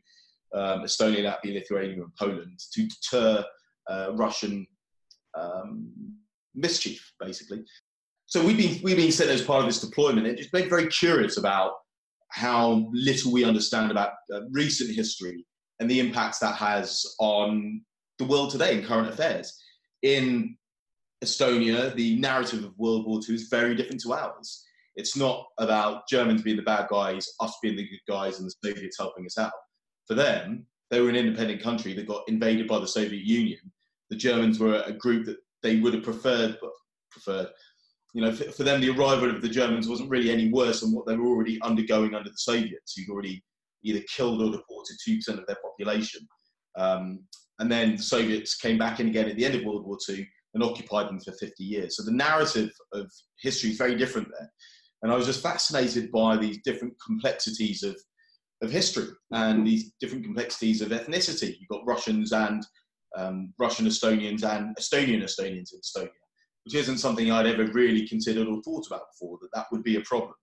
um, 0.54 0.82
Estonia, 0.82 1.24
Latvia, 1.24 1.54
Lithuania, 1.54 2.02
and 2.02 2.16
Poland 2.16 2.58
to 2.72 2.86
deter 2.86 3.44
uh, 3.88 4.12
Russian 4.14 4.66
um, 5.34 6.14
mischief, 6.54 7.12
basically. 7.20 7.64
So 8.26 8.44
we've 8.44 8.56
been 8.56 8.80
we've 8.82 8.96
been 8.96 9.12
sent 9.12 9.30
as 9.30 9.42
part 9.42 9.60
of 9.60 9.66
this 9.66 9.80
deployment. 9.80 10.26
It 10.26 10.38
just 10.38 10.52
made 10.52 10.70
very 10.70 10.86
curious 10.86 11.36
about 11.36 11.72
how 12.30 12.88
little 12.92 13.32
we 13.32 13.44
understand 13.44 13.90
about 13.90 14.12
uh, 14.32 14.40
recent 14.52 14.94
history 14.94 15.44
and 15.80 15.90
the 15.90 16.00
impacts 16.00 16.38
that 16.38 16.54
has 16.54 17.04
on 17.20 17.82
the 18.18 18.24
world 18.24 18.50
today 18.50 18.78
in 18.78 18.84
current 18.84 19.08
affairs. 19.08 19.52
In 20.02 20.56
Estonia, 21.22 21.94
the 21.94 22.16
narrative 22.16 22.64
of 22.64 22.78
World 22.78 23.06
War 23.06 23.20
II 23.28 23.34
is 23.34 23.48
very 23.48 23.74
different 23.74 24.00
to 24.02 24.14
ours. 24.14 24.64
It's 24.96 25.16
not 25.16 25.46
about 25.58 26.08
Germans 26.08 26.42
being 26.42 26.56
the 26.56 26.62
bad 26.62 26.88
guys, 26.88 27.26
us 27.40 27.56
being 27.62 27.76
the 27.76 27.88
good 27.88 28.00
guys, 28.08 28.38
and 28.38 28.48
the 28.48 28.54
Soviets 28.64 28.98
helping 28.98 29.26
us 29.26 29.38
out. 29.38 29.52
For 30.06 30.14
them, 30.14 30.66
they 30.90 31.00
were 31.00 31.08
an 31.08 31.16
independent 31.16 31.62
country 31.62 31.94
that 31.94 32.08
got 32.08 32.28
invaded 32.28 32.68
by 32.68 32.78
the 32.78 32.86
Soviet 32.86 33.24
Union. 33.24 33.60
The 34.10 34.16
Germans 34.16 34.58
were 34.58 34.82
a 34.86 34.92
group 34.92 35.26
that 35.26 35.38
they 35.62 35.80
would 35.80 35.94
have 35.94 36.02
preferred, 36.02 36.58
but 36.60 36.70
preferred. 37.10 37.48
You 38.14 38.22
know, 38.22 38.32
for, 38.32 38.44
for 38.52 38.62
them, 38.62 38.80
the 38.80 38.90
arrival 38.90 39.30
of 39.30 39.40
the 39.40 39.48
Germans 39.48 39.88
wasn't 39.88 40.10
really 40.10 40.30
any 40.30 40.48
worse 40.48 40.80
than 40.80 40.92
what 40.92 41.06
they 41.06 41.16
were 41.16 41.28
already 41.28 41.60
undergoing 41.62 42.14
under 42.14 42.30
the 42.30 42.36
Soviets, 42.36 42.94
who'd 42.94 43.10
already 43.10 43.42
either 43.84 44.04
killed 44.14 44.42
or 44.42 44.50
deported 44.50 44.96
two 45.04 45.16
percent 45.16 45.38
of 45.38 45.46
their 45.46 45.56
population. 45.62 46.26
Um, 46.76 47.20
and 47.58 47.70
then 47.70 47.96
the 47.96 48.02
Soviets 48.02 48.56
came 48.56 48.78
back 48.78 49.00
in 49.00 49.08
again 49.08 49.28
at 49.28 49.36
the 49.36 49.44
end 49.44 49.54
of 49.54 49.64
World 49.64 49.86
War 49.86 49.98
II 50.08 50.26
and 50.54 50.62
occupied 50.62 51.08
them 51.08 51.20
for 51.20 51.32
50 51.32 51.64
years. 51.64 51.96
So 51.96 52.02
the 52.02 52.12
narrative 52.12 52.70
of 52.92 53.10
history 53.40 53.70
is 53.70 53.78
very 53.78 53.94
different 53.94 54.28
there. 54.28 54.52
And 55.02 55.10
I 55.10 55.16
was 55.16 55.26
just 55.26 55.42
fascinated 55.42 56.10
by 56.12 56.36
these 56.36 56.58
different 56.64 56.94
complexities 57.04 57.82
of 57.82 57.96
of 58.62 58.70
history 58.70 59.08
and 59.32 59.66
these 59.66 59.92
different 60.00 60.24
complexities 60.24 60.80
of 60.80 60.90
ethnicity. 60.90 61.56
You've 61.58 61.68
got 61.68 61.84
Russians 61.84 62.32
and 62.32 62.64
um, 63.16 63.52
Russian 63.58 63.86
Estonians 63.86 64.44
and 64.44 64.76
Estonian 64.76 65.22
Estonians 65.22 65.72
in 65.72 65.80
Estonia, 65.80 66.10
which 66.64 66.74
isn't 66.74 66.98
something 66.98 67.30
I'd 67.30 67.46
ever 67.46 67.66
really 67.72 68.06
considered 68.06 68.48
or 68.48 68.62
thought 68.62 68.86
about 68.86 69.02
before, 69.12 69.38
that 69.40 69.50
that 69.54 69.66
would 69.72 69.82
be 69.82 69.96
a 69.96 70.02
problem. 70.02 70.34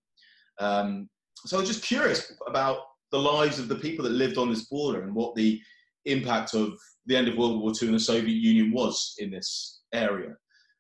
Um, 0.60 1.10
so 1.46 1.58
I 1.58 1.60
was 1.62 1.70
just 1.70 1.84
curious 1.84 2.34
about 2.48 2.80
the 3.12 3.20
lives 3.20 3.60
of 3.60 3.68
the 3.68 3.76
people 3.76 4.04
that 4.06 4.12
lived 4.12 4.38
on 4.38 4.50
this 4.50 4.66
border 4.66 5.02
and 5.02 5.16
what 5.16 5.36
the 5.36 5.62
impact 6.06 6.54
of 6.54 6.78
the 7.06 7.16
end 7.16 7.28
of 7.28 7.38
World 7.38 7.62
War 7.62 7.72
II 7.72 7.90
and 7.90 7.96
the 7.96 8.00
Soviet 8.00 8.36
Union 8.36 8.72
was 8.72 9.16
in 9.20 9.32
this 9.32 9.82
area. 9.94 10.36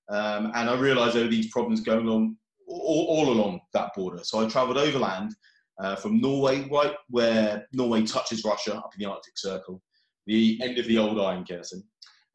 Um, 0.09 0.51
and 0.55 0.69
I 0.69 0.75
realised 0.75 1.15
there 1.15 1.23
were 1.23 1.29
these 1.29 1.51
problems 1.51 1.81
going 1.81 2.07
on 2.07 2.37
all, 2.67 3.05
all 3.09 3.29
along 3.29 3.61
that 3.73 3.91
border. 3.95 4.19
So 4.23 4.43
I 4.43 4.47
travelled 4.47 4.77
overland 4.77 5.35
uh, 5.79 5.95
from 5.95 6.19
Norway, 6.19 6.67
right 6.69 6.93
where 7.09 7.65
Norway 7.73 8.05
touches 8.05 8.43
Russia 8.43 8.75
up 8.77 8.91
in 8.95 9.03
the 9.03 9.09
Arctic 9.09 9.37
Circle, 9.37 9.81
the 10.29 10.59
end 10.61 10.77
of 10.77 10.85
the 10.85 10.97
old 10.97 11.19
Iron 11.19 11.43
Curtain. 11.43 11.83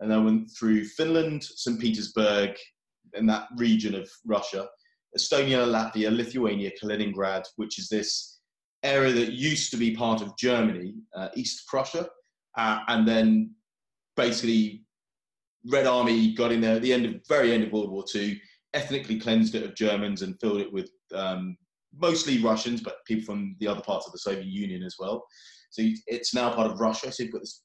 And 0.01 0.11
then 0.11 0.25
went 0.25 0.51
through 0.59 0.85
Finland, 0.85 1.45
St. 1.45 1.81
Petersburg, 1.81 2.57
in 3.15 3.27
that 3.27 3.47
region 3.57 3.95
of 3.95 4.11
Russia, 4.27 4.67
Estonia, 5.17 5.65
Latvia, 5.65 6.15
Lithuania, 6.15 6.73
Kaliningrad, 6.83 7.45
which 7.55 7.79
is 7.79 7.89
this 7.89 8.41
area 8.83 9.13
that 9.13 9.33
used 9.33 9.71
to 9.71 9.77
be 9.77 9.95
part 9.95 10.21
of 10.21 10.37
Germany, 10.37 10.95
uh, 11.15 11.29
East 11.37 11.69
Prussia, 11.69 12.09
uh, 12.59 12.81
and 12.89 13.07
then 13.07 13.55
basically 14.17 14.85
Red 15.71 15.87
Army 15.87 16.35
got 16.35 16.51
in 16.51 16.61
there 16.61 16.77
at 16.77 16.83
the 16.83 16.93
end 16.93 17.07
of 17.07 17.15
very 17.29 17.53
end 17.53 17.63
of 17.63 17.73
World 17.73 17.93
War 17.93 18.05
II, 18.13 18.41
ethnically 18.75 19.21
cleansed 19.21 19.55
it 19.55 19.63
of 19.63 19.77
Germans 19.77 20.23
and 20.23 20.39
filled 20.41 20.61
it 20.61 20.73
with 20.73 20.91
um, 21.15 21.57
mostly 21.97 22.43
Russians, 22.43 22.81
but 22.81 23.05
people 23.07 23.25
from 23.25 23.55
the 23.61 23.69
other 23.69 23.81
parts 23.83 24.07
of 24.07 24.13
the 24.13 24.19
Soviet 24.19 24.47
Union 24.47 24.83
as 24.83 24.97
well. 24.99 25.25
So 25.71 25.83
it's 26.09 26.35
now 26.35 26.53
part 26.53 26.71
of 26.71 26.81
Russia. 26.81 27.13
So 27.13 27.23
you've 27.23 27.33
got 27.33 27.43
this 27.43 27.63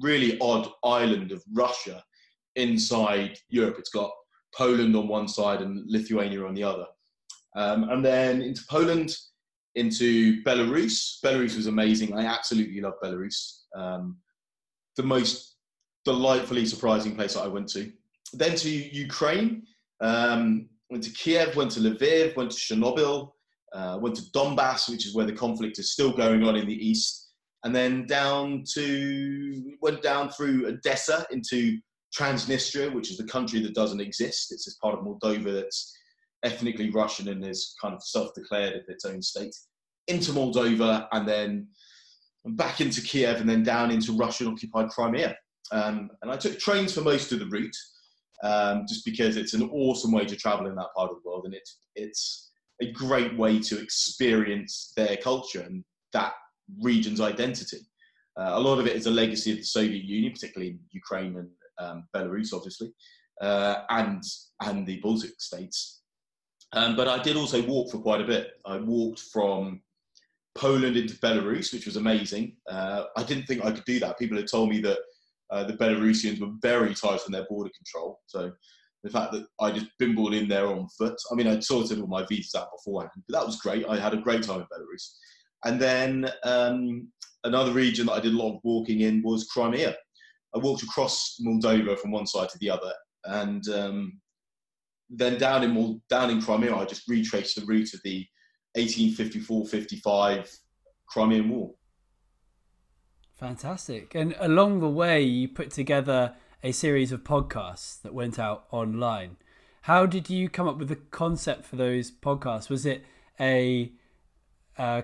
really 0.00 0.38
odd 0.40 0.68
island 0.84 1.32
of 1.32 1.42
Russia 1.52 2.02
inside 2.56 3.38
Europe. 3.48 3.76
It's 3.78 3.90
got 3.90 4.10
Poland 4.54 4.96
on 4.96 5.08
one 5.08 5.28
side 5.28 5.60
and 5.60 5.84
Lithuania 5.86 6.44
on 6.44 6.54
the 6.54 6.64
other. 6.64 6.86
Um, 7.56 7.88
and 7.90 8.04
then 8.04 8.42
into 8.42 8.62
Poland, 8.68 9.16
into 9.74 10.42
Belarus. 10.42 11.18
Belarus 11.24 11.56
was 11.56 11.66
amazing. 11.66 12.16
I 12.16 12.24
absolutely 12.24 12.80
love 12.80 12.94
Belarus. 13.02 13.62
Um, 13.74 14.18
the 14.96 15.02
most 15.02 15.56
delightfully 16.04 16.66
surprising 16.66 17.14
place 17.14 17.34
that 17.34 17.42
I 17.42 17.48
went 17.48 17.68
to. 17.70 17.92
Then 18.32 18.56
to 18.56 18.68
Ukraine. 18.68 19.64
Um, 20.00 20.68
went 20.90 21.04
to 21.04 21.10
Kiev, 21.10 21.56
went 21.56 21.72
to 21.72 21.80
Lviv, 21.80 22.36
went 22.36 22.50
to 22.50 22.56
Chernobyl, 22.56 23.32
uh, 23.72 23.98
went 24.00 24.16
to 24.16 24.22
Donbass, 24.32 24.88
which 24.88 25.06
is 25.06 25.14
where 25.14 25.26
the 25.26 25.32
conflict 25.32 25.78
is 25.78 25.92
still 25.92 26.12
going 26.12 26.44
on 26.44 26.56
in 26.56 26.66
the 26.66 26.88
east, 26.88 27.27
and 27.64 27.74
then 27.74 28.06
down 28.06 28.64
to 28.74 29.76
went 29.82 30.02
down 30.02 30.30
through 30.30 30.66
Odessa 30.66 31.26
into 31.30 31.78
Transnistria, 32.16 32.92
which 32.92 33.10
is 33.10 33.18
the 33.18 33.24
country 33.24 33.60
that 33.60 33.74
doesn't 33.74 34.00
exist. 34.00 34.52
It's 34.52 34.64
this 34.64 34.76
part 34.76 34.94
of 34.94 35.04
Moldova 35.04 35.52
that's 35.52 35.92
ethnically 36.42 36.90
Russian 36.90 37.28
and 37.28 37.44
is 37.44 37.74
kind 37.80 37.94
of 37.94 38.02
self-declared 38.02 38.84
its 38.88 39.04
own 39.04 39.20
state. 39.20 39.54
Into 40.06 40.32
Moldova, 40.32 41.06
and 41.12 41.28
then 41.28 41.68
back 42.46 42.80
into 42.80 43.02
Kiev, 43.02 43.40
and 43.40 43.48
then 43.48 43.62
down 43.62 43.90
into 43.90 44.12
Russian-occupied 44.12 44.88
Crimea. 44.88 45.36
Um, 45.70 46.10
and 46.22 46.30
I 46.30 46.36
took 46.36 46.58
trains 46.58 46.94
for 46.94 47.02
most 47.02 47.32
of 47.32 47.40
the 47.40 47.46
route, 47.46 47.76
um, 48.42 48.86
just 48.88 49.04
because 49.04 49.36
it's 49.36 49.52
an 49.52 49.68
awesome 49.70 50.12
way 50.12 50.24
to 50.24 50.36
travel 50.36 50.66
in 50.66 50.76
that 50.76 50.94
part 50.96 51.10
of 51.10 51.16
the 51.16 51.28
world, 51.28 51.44
and 51.44 51.54
it's 51.54 51.78
it's 51.94 52.50
a 52.80 52.90
great 52.92 53.36
way 53.36 53.58
to 53.58 53.80
experience 53.80 54.92
their 54.96 55.16
culture 55.16 55.60
and 55.60 55.84
that 56.12 56.32
region's 56.80 57.20
identity. 57.20 57.78
Uh, 58.38 58.52
a 58.54 58.60
lot 58.60 58.78
of 58.78 58.86
it 58.86 58.96
is 58.96 59.06
a 59.06 59.10
legacy 59.10 59.52
of 59.52 59.58
the 59.58 59.64
Soviet 59.64 60.04
Union, 60.04 60.32
particularly 60.32 60.72
in 60.72 60.80
Ukraine 60.90 61.36
and 61.36 61.48
um, 61.78 62.08
Belarus, 62.14 62.52
obviously, 62.52 62.92
uh, 63.40 63.82
and 63.90 64.22
and 64.62 64.86
the 64.86 65.00
Baltic 65.00 65.40
states. 65.40 66.02
Um, 66.72 66.96
but 66.96 67.08
I 67.08 67.20
did 67.22 67.36
also 67.36 67.62
walk 67.62 67.90
for 67.90 67.98
quite 67.98 68.20
a 68.20 68.26
bit. 68.26 68.52
I 68.66 68.76
walked 68.76 69.20
from 69.32 69.80
Poland 70.54 70.96
into 70.96 71.14
Belarus, 71.16 71.72
which 71.72 71.86
was 71.86 71.96
amazing. 71.96 72.56
Uh, 72.68 73.04
I 73.16 73.22
didn't 73.22 73.44
think 73.46 73.64
I 73.64 73.70
could 73.70 73.84
do 73.84 73.98
that. 74.00 74.18
People 74.18 74.36
had 74.36 74.48
told 74.48 74.68
me 74.68 74.80
that 74.82 74.98
uh, 75.50 75.64
the 75.64 75.74
Belarusians 75.74 76.40
were 76.40 76.52
very 76.60 76.94
tight 76.94 77.20
on 77.26 77.32
their 77.32 77.46
border 77.48 77.70
control, 77.76 78.20
so 78.26 78.52
the 79.04 79.10
fact 79.10 79.32
that 79.32 79.46
I 79.60 79.70
just 79.70 79.86
bimbled 79.98 80.34
in 80.34 80.48
there 80.48 80.66
on 80.66 80.88
foot. 80.98 81.16
I 81.30 81.34
mean, 81.34 81.46
I'd 81.46 81.64
sorted 81.64 82.00
all 82.00 82.06
my 82.06 82.24
visas 82.26 82.54
out 82.54 82.68
beforehand, 82.76 83.22
but 83.28 83.38
that 83.38 83.46
was 83.46 83.60
great. 83.60 83.86
I 83.88 83.98
had 83.98 84.14
a 84.14 84.18
great 84.18 84.42
time 84.42 84.60
in 84.60 84.66
Belarus. 84.66 85.14
And 85.64 85.80
then 85.80 86.30
um, 86.44 87.08
another 87.44 87.72
region 87.72 88.06
that 88.06 88.12
I 88.12 88.20
did 88.20 88.34
a 88.34 88.36
lot 88.36 88.56
of 88.56 88.60
walking 88.64 89.00
in 89.00 89.22
was 89.22 89.48
Crimea. 89.52 89.96
I 90.54 90.58
walked 90.58 90.82
across 90.82 91.38
Moldova 91.44 91.98
from 91.98 92.10
one 92.10 92.26
side 92.26 92.48
to 92.50 92.58
the 92.58 92.70
other, 92.70 92.92
and 93.24 93.68
um, 93.68 94.20
then 95.10 95.38
down 95.38 95.62
in 95.62 96.00
down 96.08 96.30
in 96.30 96.40
Crimea, 96.40 96.74
I 96.74 96.84
just 96.84 97.08
retraced 97.08 97.56
the 97.56 97.66
route 97.66 97.92
of 97.92 98.00
the 98.02 98.26
1854-55 98.76 100.56
Crimean 101.08 101.48
War. 101.50 101.74
Fantastic! 103.34 104.14
And 104.14 104.34
along 104.38 104.80
the 104.80 104.88
way, 104.88 105.22
you 105.22 105.48
put 105.48 105.70
together 105.70 106.34
a 106.62 106.72
series 106.72 107.12
of 107.12 107.24
podcasts 107.24 108.00
that 108.02 108.14
went 108.14 108.38
out 108.38 108.66
online. 108.70 109.36
How 109.82 110.06
did 110.06 110.28
you 110.28 110.48
come 110.48 110.66
up 110.66 110.78
with 110.78 110.88
the 110.88 110.96
concept 110.96 111.64
for 111.64 111.76
those 111.76 112.10
podcasts? 112.10 112.68
Was 112.68 112.84
it 112.84 113.04
a, 113.40 113.92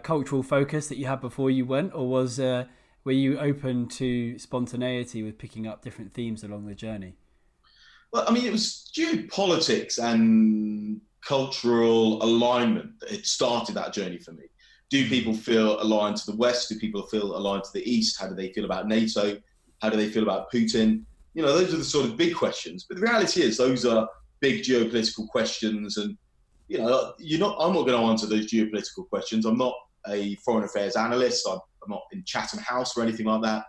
cultural 0.02 0.42
focus 0.42 0.88
that 0.88 0.98
you 0.98 1.06
had 1.06 1.20
before 1.20 1.50
you 1.50 1.66
went, 1.66 1.94
or 1.94 2.08
was 2.08 2.38
uh, 2.38 2.64
were 3.04 3.12
you 3.12 3.38
open 3.38 3.88
to 3.88 4.38
spontaneity 4.38 5.22
with 5.22 5.36
picking 5.38 5.66
up 5.66 5.82
different 5.82 6.12
themes 6.12 6.44
along 6.44 6.66
the 6.66 6.74
journey? 6.74 7.14
Well, 8.12 8.24
I 8.28 8.32
mean, 8.32 8.46
it 8.46 8.52
was 8.52 8.90
geopolitics 8.96 9.98
and 9.98 11.00
cultural 11.20 12.22
alignment 12.22 13.00
that 13.00 13.10
had 13.10 13.26
started 13.26 13.74
that 13.74 13.92
journey 13.92 14.18
for 14.18 14.32
me. 14.32 14.44
Do 14.90 15.08
people 15.08 15.34
feel 15.34 15.80
aligned 15.82 16.18
to 16.18 16.30
the 16.30 16.36
West? 16.36 16.68
Do 16.68 16.78
people 16.78 17.06
feel 17.06 17.36
aligned 17.36 17.64
to 17.64 17.72
the 17.72 17.90
East? 17.90 18.20
How 18.20 18.28
do 18.28 18.34
they 18.34 18.52
feel 18.52 18.64
about 18.64 18.86
NATO? 18.86 19.36
How 19.82 19.90
do 19.90 19.96
they 19.96 20.08
feel 20.08 20.22
about 20.22 20.52
Putin? 20.52 21.02
You 21.34 21.42
know, 21.42 21.52
those 21.58 21.74
are 21.74 21.78
the 21.78 21.84
sort 21.84 22.06
of 22.06 22.16
big 22.16 22.34
questions. 22.34 22.86
But 22.88 22.98
the 22.98 23.02
reality 23.02 23.42
is, 23.42 23.56
those 23.56 23.84
are 23.84 24.08
big 24.40 24.62
geopolitical 24.62 25.26
questions, 25.28 25.96
and 25.96 26.16
you 26.74 26.80
know, 26.80 27.14
you're 27.18 27.38
not. 27.38 27.56
I'm 27.60 27.72
not 27.72 27.86
going 27.86 28.00
to 28.00 28.06
answer 28.06 28.26
those 28.26 28.50
geopolitical 28.50 29.08
questions. 29.08 29.46
I'm 29.46 29.56
not 29.56 29.74
a 30.08 30.34
foreign 30.36 30.64
affairs 30.64 30.96
analyst. 30.96 31.46
I'm, 31.48 31.60
I'm 31.84 31.90
not 31.90 32.02
in 32.12 32.24
Chatham 32.26 32.58
House 32.58 32.96
or 32.96 33.02
anything 33.04 33.26
like 33.26 33.42
that. 33.42 33.64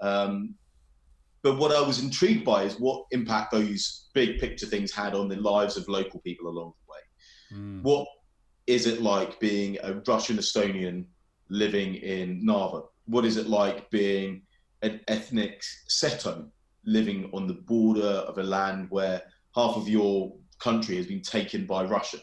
Um, 0.00 0.54
but 1.42 1.58
what 1.58 1.70
I 1.70 1.82
was 1.82 2.02
intrigued 2.02 2.46
by 2.46 2.62
is 2.62 2.80
what 2.80 3.04
impact 3.10 3.52
those 3.52 4.08
big 4.14 4.40
picture 4.40 4.66
things 4.66 4.90
had 4.90 5.14
on 5.14 5.28
the 5.28 5.36
lives 5.36 5.76
of 5.76 5.86
local 5.86 6.20
people 6.20 6.48
along 6.48 6.72
the 6.78 6.92
way. 6.92 7.60
Mm. 7.60 7.82
What 7.82 8.08
is 8.66 8.86
it 8.86 9.02
like 9.02 9.38
being 9.38 9.76
a 9.82 10.00
Russian 10.08 10.38
Estonian 10.38 11.04
living 11.50 11.96
in 11.96 12.42
Narva? 12.42 12.84
What 13.04 13.26
is 13.26 13.36
it 13.36 13.48
like 13.48 13.90
being 13.90 14.42
an 14.80 15.00
ethnic 15.08 15.62
Seto 15.90 16.48
living 16.86 17.28
on 17.34 17.46
the 17.46 17.54
border 17.54 18.24
of 18.28 18.38
a 18.38 18.42
land 18.42 18.86
where 18.88 19.20
half 19.54 19.76
of 19.76 19.88
your 19.88 20.32
country 20.58 20.96
has 20.96 21.06
been 21.06 21.22
taken 21.22 21.66
by 21.66 21.84
Russia? 21.84 22.18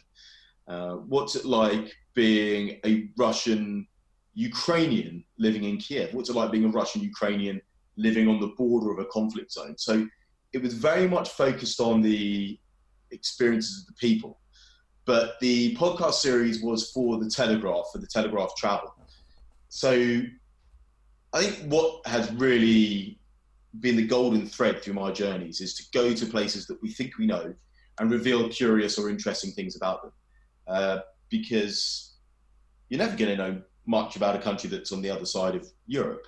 Uh, 0.68 0.94
what's 0.94 1.36
it 1.36 1.46
like 1.46 1.94
being 2.14 2.80
a 2.86 3.10
Russian 3.18 3.88
Ukrainian 4.34 5.24
living 5.38 5.64
in 5.66 5.78
Kiev? 5.78 6.14
What's 6.14 6.30
it 6.30 6.36
like 6.36 6.52
being 6.52 6.66
a 6.66 6.70
Russian 6.70 7.02
Ukrainian 7.02 7.62
living 7.98 8.28
on 8.28 8.40
the 8.40 8.54
border 8.58 8.92
of 8.92 9.00
a 9.00 9.06
conflict 9.06 9.52
zone? 9.52 9.76
So 9.78 10.08
it 10.54 10.62
was 10.62 10.74
very 10.74 11.08
much 11.08 11.30
focused 11.30 11.80
on 11.80 12.02
the 12.02 12.60
experiences 13.12 13.82
of 13.82 13.88
the 13.88 13.94
people. 13.94 14.40
But 15.06 15.40
the 15.42 15.76
podcast 15.76 16.14
series 16.14 16.64
was 16.64 16.92
for 16.92 17.20
the 17.20 17.30
Telegraph, 17.30 17.86
for 17.92 17.98
the 17.98 18.08
Telegraph 18.08 18.56
Travel. 18.56 18.96
So 19.70 20.22
I 21.34 21.42
think 21.42 21.72
what 21.72 22.06
has 22.08 22.32
really 22.34 23.20
been 23.80 23.96
the 23.98 24.06
golden 24.06 24.46
thread 24.46 24.82
through 24.82 24.94
my 24.94 25.12
journeys 25.12 25.60
is 25.60 25.74
to 25.76 25.84
go 25.92 26.14
to 26.14 26.26
places 26.26 26.68
that 26.68 26.82
we 26.82 26.92
think 26.92 27.18
we 27.18 27.26
know 27.26 27.54
and 28.00 28.12
reveal 28.12 28.48
curious 28.50 28.98
or 28.98 29.10
interesting 29.10 29.52
things 29.52 29.76
about 29.76 30.04
them. 30.04 30.12
Uh, 30.68 31.00
because 31.30 32.14
you're 32.90 33.00
never 33.00 33.18
going 33.18 33.36
to 33.36 33.38
know 33.38 33.62
much 33.86 34.16
about 34.16 34.36
a 34.36 34.40
country 34.40 34.70
that's 34.70 34.92
on 34.92 35.02
the 35.02 35.10
other 35.10 35.26
side 35.26 35.56
of 35.56 35.68
Europe. 35.88 36.26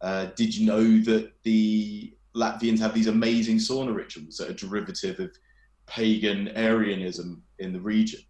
Uh, 0.00 0.26
did 0.36 0.56
you 0.56 0.66
know 0.66 0.98
that 1.04 1.32
the 1.42 2.14
Latvians 2.34 2.78
have 2.78 2.94
these 2.94 3.08
amazing 3.08 3.56
sauna 3.56 3.94
rituals 3.94 4.36
that 4.36 4.50
are 4.50 4.54
derivative 4.54 5.18
of 5.20 5.30
pagan 5.86 6.48
Arianism 6.56 7.42
in 7.58 7.72
the 7.72 7.80
region? 7.80 8.20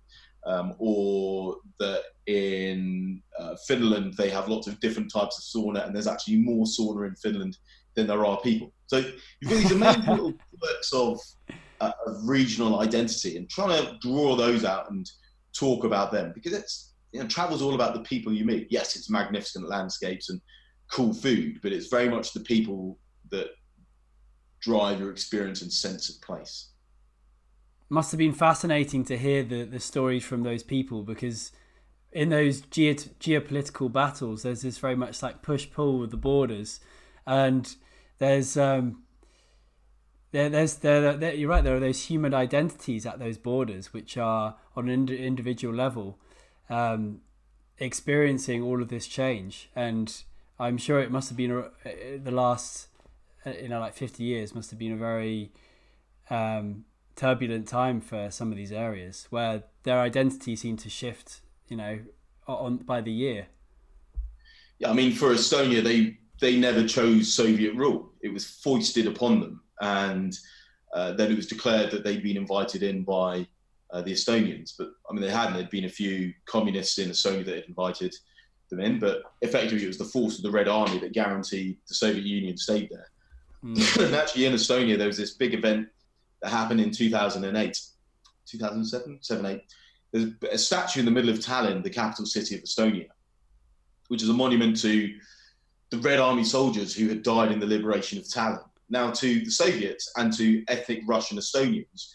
Um, 0.47 0.75
or 0.79 1.57
that 1.79 2.03
in 2.27 3.23
uh, 3.39 3.57
Finland 3.67 4.15
they 4.17 4.31
have 4.31 4.49
lots 4.49 4.67
of 4.67 4.81
different 4.81 5.13
types 5.13 5.39
of 5.39 5.45
sauna, 5.45 5.87
and 5.87 5.95
there's 5.95 6.07
actually 6.07 6.37
more 6.37 6.65
sauna 6.65 7.07
in 7.07 7.17
Finland 7.17 7.59
than 7.95 8.07
there 8.07 8.25
are 8.25 8.41
people. 8.41 8.73
So 8.87 8.99
you've 9.41 9.51
got 9.51 9.59
these 9.59 9.73
amazing 9.73 10.03
little 10.09 10.33
quirks 10.59 10.93
of, 10.93 11.21
uh, 11.81 11.93
of 12.07 12.29
regional 12.29 12.81
identity, 12.81 13.37
and 13.37 13.49
trying 13.51 13.85
to 13.85 13.99
draw 14.01 14.37
those 14.37 14.65
out 14.65 14.91
and 14.91 15.11
talk 15.59 15.85
about 15.85 16.13
them 16.13 16.33
because 16.35 16.53
it's 16.53 16.95
you 17.13 17.21
know, 17.21 17.27
travel's 17.27 17.63
all 17.63 17.75
about 17.75 17.95
the 17.95 18.01
people 18.01 18.33
you 18.33 18.45
meet. 18.45 18.69
Yes, 18.71 18.97
it's 18.97 19.11
magnificent 19.11 19.69
landscapes 19.69 20.29
and 20.29 20.41
cool 20.91 21.13
food, 21.15 21.59
but 21.63 21.73
it's 21.73 21.89
very 21.89 22.09
much 22.09 22.33
the 22.33 22.41
people 22.41 22.99
that 23.31 23.49
drive 24.61 25.01
your 25.01 25.11
experience 25.11 25.63
and 25.63 25.73
sense 25.73 26.09
of 26.09 26.21
place. 26.21 26.71
Must 27.89 28.11
have 28.11 28.19
been 28.19 28.35
fascinating 28.35 29.05
to 29.05 29.17
hear 29.17 29.43
the, 29.43 29.65
the 29.65 29.81
stories 29.81 30.25
from 30.25 30.43
those 30.43 30.63
people 30.63 31.03
because 31.03 31.53
in 32.13 32.29
those 32.29 32.61
ge- 32.61 33.09
geopolitical 33.21 33.91
battles, 33.91 34.43
there's 34.43 34.63
this 34.63 34.79
very 34.79 34.97
much 34.97 35.23
like 35.23 35.41
push 35.41 35.71
pull 35.71 35.99
with 35.99 36.11
the 36.11 36.17
borders, 36.19 36.81
and 37.27 37.77
there's 38.19 38.57
um, 38.57 39.05
there, 40.31 40.49
there's 40.51 40.75
there, 40.77 41.17
there, 41.17 41.35
you're 41.35 41.49
right. 41.49 41.65
There 41.65 41.77
are 41.77 41.81
those 41.81 42.05
human 42.05 42.35
identities 42.35 43.07
at 43.07 43.19
those 43.19 43.39
borders, 43.39 43.93
which 43.93 44.17
are 44.19 44.57
on 44.77 44.89
an 44.89 44.95
ind- 44.95 45.11
individual 45.11 45.75
level, 45.75 46.19
um, 46.69 47.21
experiencing 47.79 48.63
all 48.63 48.83
of 48.83 48.89
this 48.89 49.07
change. 49.07 49.71
And 49.75 50.15
I'm 50.59 50.77
sure 50.77 51.01
it 51.01 51.11
must 51.11 51.31
have 51.31 51.39
been 51.39 51.65
a, 51.85 52.19
the 52.19 52.31
last, 52.31 52.89
uh, 53.47 53.51
you 53.51 53.69
know, 53.69 53.81
like 53.81 53.95
50 53.95 54.23
years 54.23 54.55
must 54.55 54.71
have 54.71 54.79
been 54.79 54.93
a 54.93 54.97
very 54.97 55.51
um, 56.29 56.85
turbulent 57.17 57.67
time 57.67 58.01
for 58.03 58.31
some 58.31 58.51
of 58.51 58.59
these 58.59 58.73
areas 58.73 59.27
where 59.31 59.65
their 59.85 59.99
identity 59.99 60.57
seemed 60.57 60.81
to 60.81 60.91
shift, 60.91 61.41
you 61.69 61.77
know, 61.77 62.01
on 62.47 62.77
by 62.79 63.01
the 63.01 63.13
year. 63.13 63.47
Yeah, 64.79 64.91
I 64.91 64.93
mean, 64.93 65.13
for 65.13 65.31
Estonia, 65.31 65.83
they 65.83 66.19
they 66.39 66.59
never 66.59 66.87
chose 66.87 67.33
Soviet 67.33 67.75
rule; 67.75 68.13
it 68.21 68.33
was 68.33 68.49
foisted 68.49 69.07
upon 69.07 69.41
them 69.41 69.63
and 69.81 70.37
uh, 70.95 71.13
then 71.13 71.31
it 71.31 71.37
was 71.37 71.47
declared 71.47 71.91
that 71.91 72.05
they'd 72.05 72.23
been 72.23 72.37
invited 72.37 72.83
in 72.83 73.03
by 73.03 73.47
uh, 73.91 74.03
the 74.03 74.13
Estonians. 74.13 74.73
But 74.77 74.91
I 75.09 75.13
mean, 75.13 75.23
they 75.23 75.31
hadn't. 75.31 75.55
There'd 75.55 75.71
been 75.71 75.85
a 75.85 75.91
few 75.91 76.33
communists 76.47 76.99
in 76.99 77.11
Estonia 77.11 77.45
that 77.45 77.55
had 77.55 77.65
invited 77.65 78.15
them 78.71 78.81
in, 78.81 78.99
but 78.99 79.23
effectively 79.41 79.85
it 79.85 79.89
was 79.89 79.99
the 79.99 80.05
force 80.05 80.37
of 80.37 80.43
the 80.43 80.51
Red 80.51 80.69
Army 80.69 80.99
that 80.99 81.13
guaranteed 81.13 81.79
the 81.89 81.95
Soviet 81.95 82.25
Union 82.25 82.57
stayed 82.57 82.91
there. 82.91 83.09
Mm. 83.65 84.05
and 84.07 84.15
actually, 84.15 84.47
in 84.47 84.55
Estonia, 84.55 84.97
there 84.97 85.07
was 85.07 85.17
this 85.17 85.35
big 85.35 85.55
event 85.55 85.89
that 86.43 86.51
happened 86.51 86.81
in 86.81 86.91
2008, 86.91 87.81
2007, 88.47 89.19
7, 89.21 89.47
8. 89.47 89.63
There's 90.13 90.33
a 90.51 90.59
statue 90.59 91.01
in 91.01 91.07
the 91.07 91.13
middle 91.13 91.31
of 91.31 91.39
Tallinn, 91.39 91.83
the 91.83 91.91
capital 91.91 92.25
city 92.25 92.55
of 92.55 92.63
Estonia, 92.63 93.09
which 94.09 94.23
is 94.23 94.29
a 94.31 94.35
monument 94.35 94.81
to 94.81 95.15
the 95.91 95.99
Red 95.99 96.19
Army 96.19 96.45
soldiers 96.45 96.95
who 96.95 97.09
had 97.09 97.23
died 97.23 97.53
in 97.53 97.61
the 97.61 97.67
liberation 97.67 98.19
of 98.19 98.25
Tallinn 98.25 98.65
now 98.91 99.11
to 99.11 99.45
the 99.45 99.51
Soviets 99.51 100.11
and 100.17 100.33
to 100.37 100.65
ethnic 100.69 101.03
Russian 101.07 101.39
Estonians, 101.39 102.13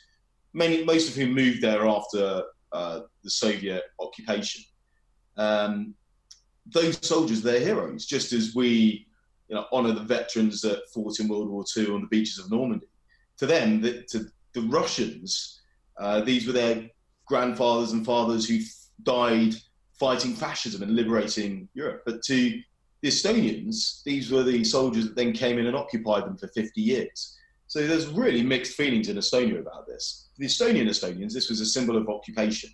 many, 0.53 0.83
most 0.83 1.09
of 1.09 1.15
whom 1.15 1.33
moved 1.33 1.61
there 1.61 1.87
after 1.87 2.43
uh, 2.71 3.01
the 3.23 3.29
Soviet 3.29 3.83
occupation. 3.99 4.63
Um, 5.37 5.93
those 6.65 7.05
soldiers, 7.05 7.41
they're 7.41 7.59
heroes, 7.59 8.05
just 8.05 8.33
as 8.33 8.55
we 8.55 9.07
you 9.49 9.55
know, 9.55 9.65
honour 9.71 9.93
the 9.93 10.01
veterans 10.01 10.61
that 10.61 10.89
fought 10.93 11.19
in 11.19 11.27
World 11.27 11.49
War 11.49 11.65
II 11.75 11.93
on 11.93 12.01
the 12.01 12.07
beaches 12.07 12.39
of 12.39 12.49
Normandy. 12.49 12.87
To 13.37 13.45
them, 13.45 13.81
the, 13.81 14.03
to 14.09 14.25
the 14.53 14.61
Russians, 14.61 15.61
uh, 15.99 16.21
these 16.21 16.47
were 16.47 16.53
their 16.53 16.89
grandfathers 17.25 17.91
and 17.91 18.05
fathers 18.05 18.47
who 18.47 18.59
died 19.03 19.55
fighting 19.99 20.33
fascism 20.33 20.81
and 20.81 20.95
liberating 20.95 21.67
Europe. 21.73 22.03
But 22.05 22.23
to 22.23 22.61
the 23.03 23.09
Estonians, 23.09 24.01
these 24.03 24.31
were 24.31 24.43
the 24.43 24.63
soldiers 24.63 25.03
that 25.03 25.15
then 25.17 25.33
came 25.33 25.59
in 25.59 25.67
and 25.67 25.75
occupied 25.75 26.23
them 26.23 26.37
for 26.37 26.47
50 26.47 26.81
years. 26.81 27.37
So 27.67 27.85
there's 27.85 28.07
really 28.07 28.41
mixed 28.41 28.77
feelings 28.77 29.09
in 29.09 29.17
Estonia 29.17 29.59
about 29.59 29.85
this. 29.85 30.29
For 30.33 30.39
the 30.39 30.47
Estonian 30.47 30.87
Estonians, 30.87 31.33
this 31.33 31.49
was 31.49 31.59
a 31.59 31.65
symbol 31.65 31.97
of 31.97 32.07
occupation. 32.07 32.69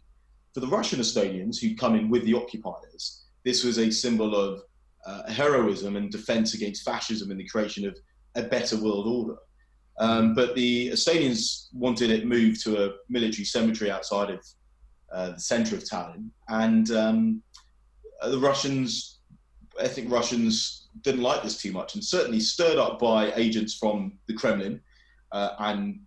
For 0.54 0.60
the 0.60 0.68
Russian 0.68 1.00
Estonians 1.00 1.60
who'd 1.60 1.80
come 1.80 1.96
in 1.96 2.10
with 2.10 2.26
the 2.26 2.36
occupiers, 2.36 3.26
this 3.44 3.64
was 3.64 3.80
a 3.80 3.90
symbol 3.90 4.36
of 4.36 4.62
uh, 5.08 5.32
heroism 5.32 5.96
and 5.96 6.12
defense 6.12 6.54
against 6.54 6.84
fascism 6.84 7.32
and 7.32 7.40
the 7.40 7.48
creation 7.48 7.88
of 7.88 7.98
a 8.36 8.44
better 8.44 8.78
world 8.78 9.08
order. 9.08 9.40
Um, 9.98 10.36
but 10.36 10.54
the 10.54 10.92
Estonians 10.92 11.70
wanted 11.74 12.12
it 12.12 12.28
moved 12.28 12.62
to 12.66 12.86
a 12.86 12.94
military 13.10 13.46
cemetery 13.46 13.90
outside 13.90 14.30
of 14.30 14.46
uh, 15.12 15.32
the 15.32 15.40
center 15.40 15.76
of 15.76 15.86
Tallinn, 15.86 16.30
and 16.50 16.92
um, 16.92 17.42
the 18.22 18.38
Russians 18.38 19.19
ethnic 19.80 20.10
Russians 20.10 20.88
didn't 21.02 21.22
like 21.22 21.44
this 21.44 21.62
too 21.62 21.72
much, 21.72 21.96
and 21.96 22.04
certainly 22.04 22.40
stirred 22.40 22.78
up 22.78 23.00
by 23.00 23.32
agents 23.34 23.76
from 23.76 24.14
the 24.28 24.34
Kremlin 24.34 24.82
uh, 25.32 25.52
and 25.60 26.00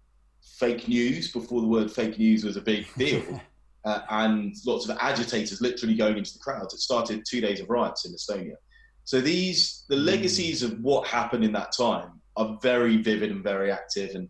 fake 0.59 0.89
news 0.89 1.33
before 1.33 1.61
the 1.61 1.67
word 1.67 1.91
fake 1.91 2.19
news 2.19 2.45
was 2.45 2.57
a 2.57 2.61
big 2.61 2.87
deal, 2.97 3.41
uh, 3.85 4.01
and 4.11 4.55
lots 4.67 4.89
of 4.89 4.97
agitators 5.01 5.61
literally 5.61 5.95
going 5.95 6.19
into 6.19 6.33
the 6.33 6.39
crowds. 6.39 6.75
It 6.75 6.81
started 6.81 7.25
two 7.29 7.41
days 7.41 7.61
of 7.61 7.71
riots 7.71 8.05
in 8.05 8.13
Estonia. 8.13 8.57
So 9.05 9.21
these 9.21 9.85
the 9.89 9.97
hmm. 9.97 10.05
legacies 10.05 10.63
of 10.63 10.79
what 10.81 11.07
happened 11.07 11.45
in 11.45 11.53
that 11.53 11.73
time 11.77 12.21
are 12.37 12.59
very 12.63 12.97
vivid 12.97 13.31
and 13.31 13.43
very 13.43 13.71
active 13.71 14.15
and 14.15 14.29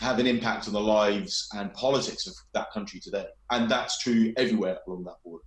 have 0.00 0.18
an 0.18 0.26
impact 0.26 0.66
on 0.66 0.72
the 0.72 0.80
lives 0.80 1.48
and 1.54 1.74
politics 1.74 2.26
of 2.26 2.34
that 2.54 2.70
country 2.72 3.00
today. 3.00 3.26
And 3.50 3.70
that's 3.70 3.98
true 3.98 4.32
everywhere 4.36 4.78
along 4.86 5.04
that 5.04 5.16
border. 5.24 5.44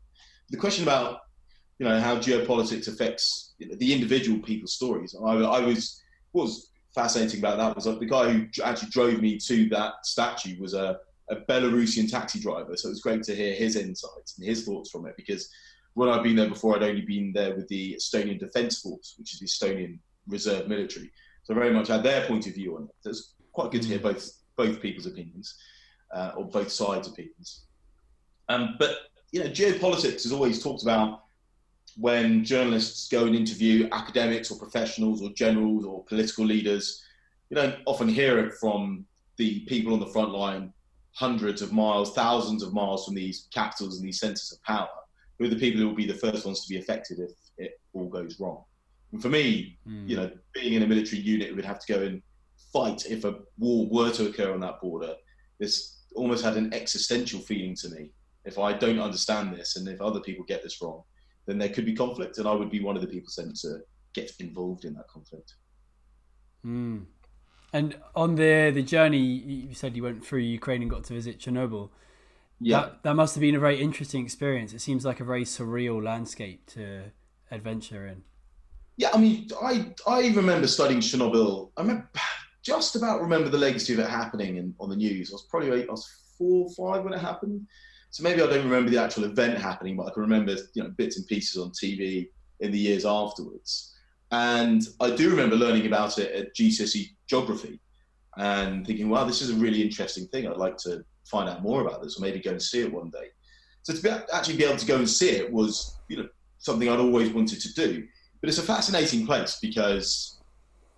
The 0.49 0.57
question 0.57 0.83
about 0.83 1.21
you 1.79 1.87
know 1.87 1.99
how 1.99 2.17
geopolitics 2.17 2.87
affects 2.87 3.53
the 3.59 3.93
individual 3.93 4.39
people's 4.39 4.73
stories. 4.73 5.15
I, 5.15 5.33
I 5.33 5.59
was 5.61 6.01
what 6.31 6.43
was 6.43 6.71
fascinating 6.93 7.39
about 7.39 7.57
that 7.57 7.75
was 7.75 7.85
the 7.85 8.05
guy 8.05 8.31
who 8.31 8.47
actually 8.63 8.89
drove 8.89 9.19
me 9.21 9.37
to 9.37 9.69
that 9.69 9.93
statue 10.03 10.59
was 10.61 10.73
a, 10.73 10.97
a 11.29 11.35
Belarusian 11.49 12.09
taxi 12.09 12.39
driver. 12.39 12.75
So 12.75 12.89
it 12.89 12.91
was 12.91 13.01
great 13.01 13.23
to 13.23 13.35
hear 13.35 13.55
his 13.55 13.75
insights 13.75 14.37
and 14.37 14.47
his 14.47 14.65
thoughts 14.65 14.91
from 14.91 15.07
it 15.07 15.15
because 15.17 15.49
when 15.95 16.09
I'd 16.09 16.23
been 16.23 16.35
there 16.35 16.49
before, 16.49 16.75
I'd 16.75 16.83
only 16.83 17.01
been 17.01 17.31
there 17.33 17.55
with 17.55 17.67
the 17.67 17.95
Estonian 17.95 18.39
Defence 18.39 18.79
Force, 18.79 19.15
which 19.17 19.33
is 19.33 19.39
the 19.39 19.45
Estonian 19.45 19.99
reserve 20.27 20.67
military. 20.67 21.11
So 21.43 21.53
very 21.53 21.73
much 21.73 21.87
had 21.87 22.03
their 22.03 22.25
point 22.27 22.47
of 22.47 22.55
view 22.55 22.77
on 22.77 22.83
it. 22.83 22.89
So 23.01 23.09
it's 23.09 23.33
quite 23.51 23.71
good 23.71 23.81
to 23.83 23.87
hear 23.87 23.99
both 23.99 24.29
both 24.55 24.81
people's 24.81 25.07
opinions 25.07 25.55
uh, 26.13 26.31
or 26.37 26.45
both 26.45 26.71
sides' 26.71 27.07
opinions. 27.07 27.65
Um, 28.49 28.75
but 28.77 28.97
you 29.31 29.43
know, 29.43 29.49
geopolitics 29.49 30.25
is 30.25 30.31
always 30.31 30.61
talked 30.61 30.83
about 30.83 31.22
when 31.97 32.43
journalists 32.43 33.07
go 33.07 33.25
and 33.25 33.35
interview 33.35 33.87
academics 33.91 34.51
or 34.51 34.57
professionals 34.57 35.21
or 35.21 35.29
generals 35.31 35.85
or 35.85 36.03
political 36.05 36.45
leaders, 36.45 37.03
you 37.49 37.55
don't 37.55 37.75
often 37.85 38.07
hear 38.07 38.39
it 38.39 38.53
from 38.53 39.05
the 39.37 39.61
people 39.61 39.93
on 39.93 39.99
the 39.99 40.07
front 40.07 40.31
line, 40.31 40.73
hundreds 41.11 41.61
of 41.61 41.71
miles, 41.71 42.13
thousands 42.13 42.63
of 42.63 42.73
miles 42.73 43.05
from 43.05 43.15
these 43.15 43.47
capitals 43.53 43.97
and 43.97 44.07
these 44.07 44.19
centres 44.19 44.51
of 44.51 44.61
power, 44.63 44.89
who 45.37 45.45
are 45.45 45.49
the 45.49 45.55
people 45.55 45.79
who 45.79 45.87
will 45.87 45.95
be 45.95 46.07
the 46.07 46.13
first 46.13 46.45
ones 46.45 46.63
to 46.63 46.69
be 46.69 46.79
affected 46.79 47.19
if 47.19 47.31
it 47.57 47.79
all 47.93 48.07
goes 48.07 48.39
wrong. 48.39 48.63
And 49.11 49.21
for 49.21 49.29
me, 49.29 49.77
mm. 49.87 50.09
you 50.09 50.17
know, 50.17 50.31
being 50.53 50.73
in 50.73 50.83
a 50.83 50.87
military 50.87 51.21
unit 51.21 51.49
we 51.49 51.55
would 51.55 51.65
have 51.65 51.79
to 51.79 51.93
go 51.93 52.01
and 52.01 52.21
fight 52.71 53.05
if 53.05 53.23
a 53.23 53.39
war 53.59 53.87
were 53.87 54.11
to 54.11 54.27
occur 54.27 54.51
on 54.51 54.59
that 54.61 54.81
border. 54.81 55.13
This 55.59 55.99
almost 56.15 56.43
had 56.43 56.57
an 56.57 56.73
existential 56.73 57.39
feeling 57.39 57.75
to 57.75 57.89
me. 57.89 58.11
If 58.45 58.57
I 58.57 58.73
don't 58.73 58.99
understand 58.99 59.53
this 59.53 59.75
and 59.75 59.87
if 59.87 60.01
other 60.01 60.19
people 60.19 60.43
get 60.43 60.63
this 60.63 60.81
wrong, 60.81 61.03
then 61.45 61.57
there 61.57 61.69
could 61.69 61.85
be 61.85 61.93
conflict, 61.93 62.37
and 62.37 62.47
I 62.47 62.53
would 62.53 62.71
be 62.71 62.81
one 62.81 62.95
of 62.95 63.01
the 63.01 63.07
people 63.07 63.29
sent 63.29 63.55
to 63.61 63.79
get 64.13 64.31
involved 64.39 64.85
in 64.85 64.93
that 64.93 65.07
conflict. 65.07 65.55
Mm. 66.65 67.05
And 67.73 67.97
on 68.15 68.35
the 68.35 68.71
the 68.73 68.83
journey, 68.83 69.19
you 69.19 69.73
said 69.73 69.95
you 69.95 70.03
went 70.03 70.25
through 70.25 70.39
Ukraine 70.39 70.81
and 70.81 70.91
got 70.91 71.03
to 71.05 71.13
visit 71.13 71.39
Chernobyl. 71.39 71.89
Yeah, 72.59 72.81
that, 72.81 73.03
that 73.03 73.15
must 73.15 73.35
have 73.35 73.41
been 73.41 73.55
a 73.55 73.59
very 73.59 73.81
interesting 73.81 74.23
experience. 74.23 74.73
It 74.73 74.79
seems 74.79 75.03
like 75.03 75.19
a 75.19 75.23
very 75.23 75.43
surreal 75.43 76.01
landscape 76.01 76.65
to 76.73 77.11
adventure 77.51 78.07
in. 78.07 78.23
Yeah, 78.95 79.09
I 79.13 79.17
mean, 79.17 79.47
I 79.61 79.93
I 80.07 80.27
remember 80.29 80.67
studying 80.67 80.99
Chernobyl. 80.99 81.71
I 81.77 81.81
remember 81.81 82.09
just 82.63 82.95
about 82.95 83.21
remember 83.21 83.49
the 83.49 83.57
legacy 83.57 83.93
of 83.93 83.99
it 83.99 84.09
happening 84.09 84.57
in, 84.57 84.73
on 84.79 84.89
the 84.89 84.95
news. 84.95 85.31
I 85.31 85.35
was 85.35 85.47
probably 85.49 85.83
I 85.83 85.91
was 85.91 86.07
four 86.37 86.67
or 86.67 86.93
five 86.93 87.03
when 87.03 87.13
it 87.13 87.19
happened. 87.19 87.67
So 88.13 88.21
maybe 88.21 88.43
I 88.43 88.45
don't 88.45 88.63
remember 88.63 88.91
the 88.91 89.01
actual 89.01 89.23
event 89.23 89.57
happening, 89.57 89.97
but 89.97 90.05
I 90.05 90.11
can 90.11 90.21
remember 90.21 90.55
you 90.75 90.83
know 90.83 90.89
bits 90.91 91.17
and 91.17 91.25
pieces 91.25 91.59
on 91.59 91.71
TV 91.71 92.27
in 92.59 92.71
the 92.71 92.77
years 92.77 93.05
afterwards. 93.07 93.95
And 94.29 94.83
I 94.99 95.15
do 95.15 95.31
remember 95.31 95.55
learning 95.55 95.87
about 95.87 96.19
it 96.19 96.31
at 96.31 96.55
GCSE 96.55 97.07
geography 97.27 97.79
and 98.37 98.85
thinking, 98.85 99.09
wow, 99.09 99.23
this 99.23 99.41
is 99.41 99.49
a 99.49 99.55
really 99.55 99.81
interesting 99.81 100.27
thing. 100.27 100.47
I'd 100.47 100.57
like 100.57 100.77
to 100.77 101.03
find 101.25 101.49
out 101.49 101.63
more 101.63 101.81
about 101.81 102.03
this 102.03 102.19
or 102.19 102.21
maybe 102.21 102.39
go 102.39 102.51
and 102.51 102.61
see 102.61 102.81
it 102.81 102.93
one 102.93 103.09
day. 103.09 103.29
So 103.81 103.95
to 103.95 104.01
be, 104.01 104.09
actually 104.31 104.57
be 104.57 104.65
able 104.65 104.77
to 104.77 104.85
go 104.85 104.97
and 104.97 105.09
see 105.09 105.29
it 105.29 105.51
was 105.51 105.99
you 106.07 106.17
know 106.17 106.27
something 106.59 106.87
I'd 106.87 106.99
always 106.99 107.31
wanted 107.31 107.61
to 107.61 107.73
do. 107.73 108.05
But 108.41 108.49
it's 108.49 108.59
a 108.59 108.61
fascinating 108.61 109.25
place 109.25 109.57
because 109.59 110.39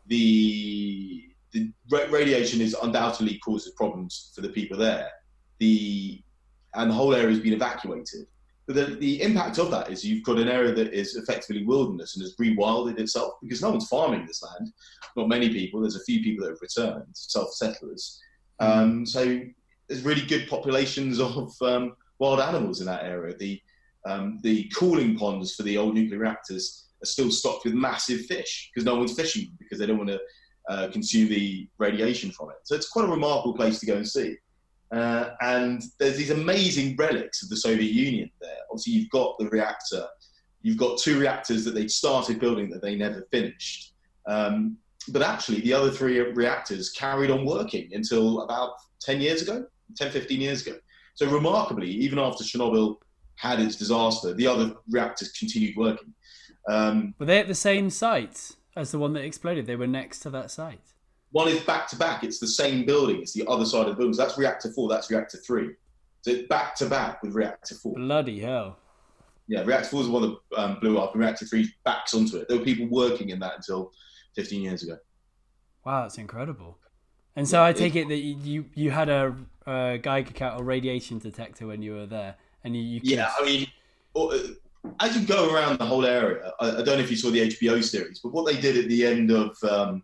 the 0.08 1.24
the 1.54 1.72
radiation 1.90 2.60
is 2.60 2.76
undoubtedly 2.84 3.38
causes 3.38 3.72
problems 3.78 4.34
for 4.36 4.42
the 4.42 4.50
people 4.50 4.78
there. 4.78 5.10
The 5.60 6.22
and 6.76 6.90
the 6.90 6.94
whole 6.94 7.14
area 7.14 7.30
has 7.30 7.40
been 7.40 7.54
evacuated. 7.54 8.28
But 8.68 8.76
the, 8.76 8.86
the 8.96 9.22
impact 9.22 9.60
of 9.60 9.70
that 9.72 9.92
is 9.92 10.04
you've 10.04 10.24
got 10.24 10.40
an 10.40 10.48
area 10.48 10.74
that 10.74 10.94
is 10.94 11.16
effectively 11.16 11.66
wilderness 11.66 12.16
and 12.16 12.24
has 12.24 12.36
rewilded 12.38 13.00
itself 13.00 13.34
because 13.42 13.62
no 13.62 13.70
one's 13.70 13.88
farming 13.88 14.26
this 14.26 14.42
land. 14.42 14.72
Not 15.16 15.28
many 15.28 15.50
people. 15.50 15.82
There's 15.82 15.96
a 15.96 16.04
few 16.04 16.24
people 16.24 16.46
that 16.46 16.52
have 16.52 16.62
returned, 16.62 17.06
self 17.14 17.54
settlers. 17.54 18.20
Um, 18.60 19.06
so 19.06 19.42
there's 19.88 20.02
really 20.02 20.26
good 20.26 20.50
populations 20.50 21.20
of 21.20 21.54
um, 21.62 21.96
wild 22.18 22.40
animals 22.40 22.80
in 22.80 22.88
that 22.88 23.04
area. 23.04 23.36
The 23.38 23.62
um, 24.08 24.40
the 24.44 24.72
cooling 24.76 25.18
ponds 25.18 25.56
for 25.56 25.64
the 25.64 25.78
old 25.78 25.96
nuclear 25.96 26.20
reactors 26.20 26.86
are 27.02 27.08
still 27.08 27.32
stocked 27.32 27.66
with 27.66 27.74
massive 27.74 28.26
fish 28.28 28.70
because 28.72 28.86
no 28.86 28.96
one's 28.96 29.16
fishing 29.16 29.52
because 29.58 29.80
they 29.80 29.88
don't 29.88 29.98
want 29.98 30.10
to 30.10 30.20
uh, 30.70 30.88
consume 30.92 31.30
the 31.30 31.68
radiation 31.80 32.32
from 32.32 32.50
it. 32.50 32.58
So 32.64 32.76
it's 32.76 32.90
quite 32.90 33.06
a 33.06 33.12
remarkable 33.12 33.56
place 33.56 33.80
to 33.80 33.86
go 33.86 33.96
and 33.96 34.08
see. 34.08 34.36
Uh, 34.92 35.32
and 35.42 35.84
there's 36.00 36.18
these 36.18 36.30
amazing 36.30 36.96
relics 36.96 37.44
of 37.44 37.50
the 37.50 37.58
Soviet 37.58 37.92
Union 37.92 38.30
there. 38.40 38.58
Obviously, 38.70 38.94
you've 38.94 39.10
got 39.10 39.38
the 39.40 39.48
reactor, 39.50 40.06
you've 40.62 40.78
got 40.78 40.98
two 40.98 41.20
reactors 41.20 41.66
that 41.66 41.74
they 41.74 41.88
started 41.88 42.40
building 42.40 42.70
that 42.70 42.82
they 42.82 42.96
never 42.96 43.28
finished. 43.32 43.94
Um, 44.28 44.78
but 45.10 45.22
actually, 45.22 45.62
the 45.62 45.74
other 45.74 45.92
three 45.92 46.20
reactors 46.20 46.92
carried 46.92 47.30
on 47.30 47.46
working 47.46 47.90
until 47.94 48.42
about 48.42 48.74
10 49.02 49.22
years 49.22 49.42
ago, 49.42 49.66
10, 49.98 50.12
15 50.12 50.42
years 50.42 50.66
ago. 50.66 50.78
So, 51.14 51.28
remarkably, 51.30 51.90
even 51.90 52.20
after 52.20 52.44
Chernobyl 52.44 52.98
had 53.36 53.60
its 53.60 53.76
disaster, 53.76 54.34
the 54.34 54.48
other 54.48 54.74
reactors 54.90 55.32
continued 55.32 55.76
working. 55.76 56.14
Um, 56.68 57.14
were 57.20 57.26
they 57.26 57.40
at 57.40 57.48
the 57.48 57.56
same 57.56 57.90
site 57.90 58.52
as 58.76 58.92
the 58.92 59.00
one 59.00 59.14
that 59.14 59.24
exploded? 59.24 59.68
They 59.68 59.76
were 59.76 59.88
next 59.88 60.20
to 60.20 60.30
that 60.32 60.52
site. 60.52 60.95
One 61.36 61.50
is 61.50 61.60
back 61.64 61.90
to 61.90 61.98
back. 61.98 62.24
It's 62.24 62.40
the 62.40 62.48
same 62.48 62.86
building. 62.86 63.20
It's 63.20 63.34
the 63.34 63.46
other 63.50 63.66
side 63.66 63.82
of 63.82 63.88
the 63.88 63.96
building. 63.96 64.14
So 64.14 64.24
that's 64.24 64.38
reactor 64.38 64.72
four. 64.72 64.88
That's 64.88 65.12
reactor 65.12 65.38
three. 65.38 65.72
So 66.22 66.32
it's 66.32 66.48
back 66.48 66.76
to 66.76 66.86
back 66.86 67.22
with 67.22 67.36
reactor 67.36 67.76
four. 67.76 67.94
Bloody 67.94 68.40
hell. 68.40 68.78
Yeah, 69.50 69.64
reactor 69.64 69.90
four 69.90 70.00
is 70.00 70.08
the 70.08 70.14
one 70.14 70.22
that 70.22 70.58
um, 70.58 70.80
blew 70.80 70.98
up, 70.98 71.12
and 71.12 71.20
reactor 71.20 71.46
three 71.46 71.70
backs 71.84 72.14
onto 72.14 72.38
it. 72.38 72.48
There 72.48 72.58
were 72.58 72.64
people 72.64 72.88
working 72.88 73.32
in 73.32 73.40
that 73.40 73.58
until 73.58 73.92
15 74.38 74.62
years 74.62 74.84
ago. 74.84 74.98
Wow, 75.86 76.04
that's 76.04 76.18
incredible. 76.18 76.78
And 77.36 77.46
so 77.46 77.62
I 77.62 77.74
take 77.74 77.98
it 77.98 78.08
that 78.08 78.20
you 78.20 78.64
you 78.74 78.92
had 78.92 79.10
a, 79.10 79.36
a 79.68 79.98
Geiger 79.98 80.32
count 80.32 80.62
or 80.62 80.64
radiation 80.64 81.20
detector 81.20 81.68
when 81.68 81.82
you 81.82 81.96
were 81.96 82.06
there, 82.06 82.36
and 82.64 82.78
you, 82.78 82.82
you 82.82 83.02
could... 83.02 83.10
yeah. 83.10 83.34
I 83.38 83.44
mean, 83.44 83.68
uh, 84.16 84.38
as 85.02 85.18
you 85.18 85.28
go 85.28 85.54
around 85.54 85.80
the 85.80 85.86
whole 85.86 86.06
area, 86.06 86.54
I, 86.62 86.70
I, 86.70 86.76
don't 86.76 86.98
know 86.98 87.04
if 87.04 87.12
you 87.12 87.18
saw 87.18 87.30
the 87.30 87.50
HBO 87.50 87.84
series, 87.84 88.20
but 88.20 88.32
what 88.32 88.46
they 88.46 88.62
did 88.62 88.78
at 88.78 88.88
the 88.88 89.06
end 89.06 89.32
of 89.32 89.62
um, 89.66 90.02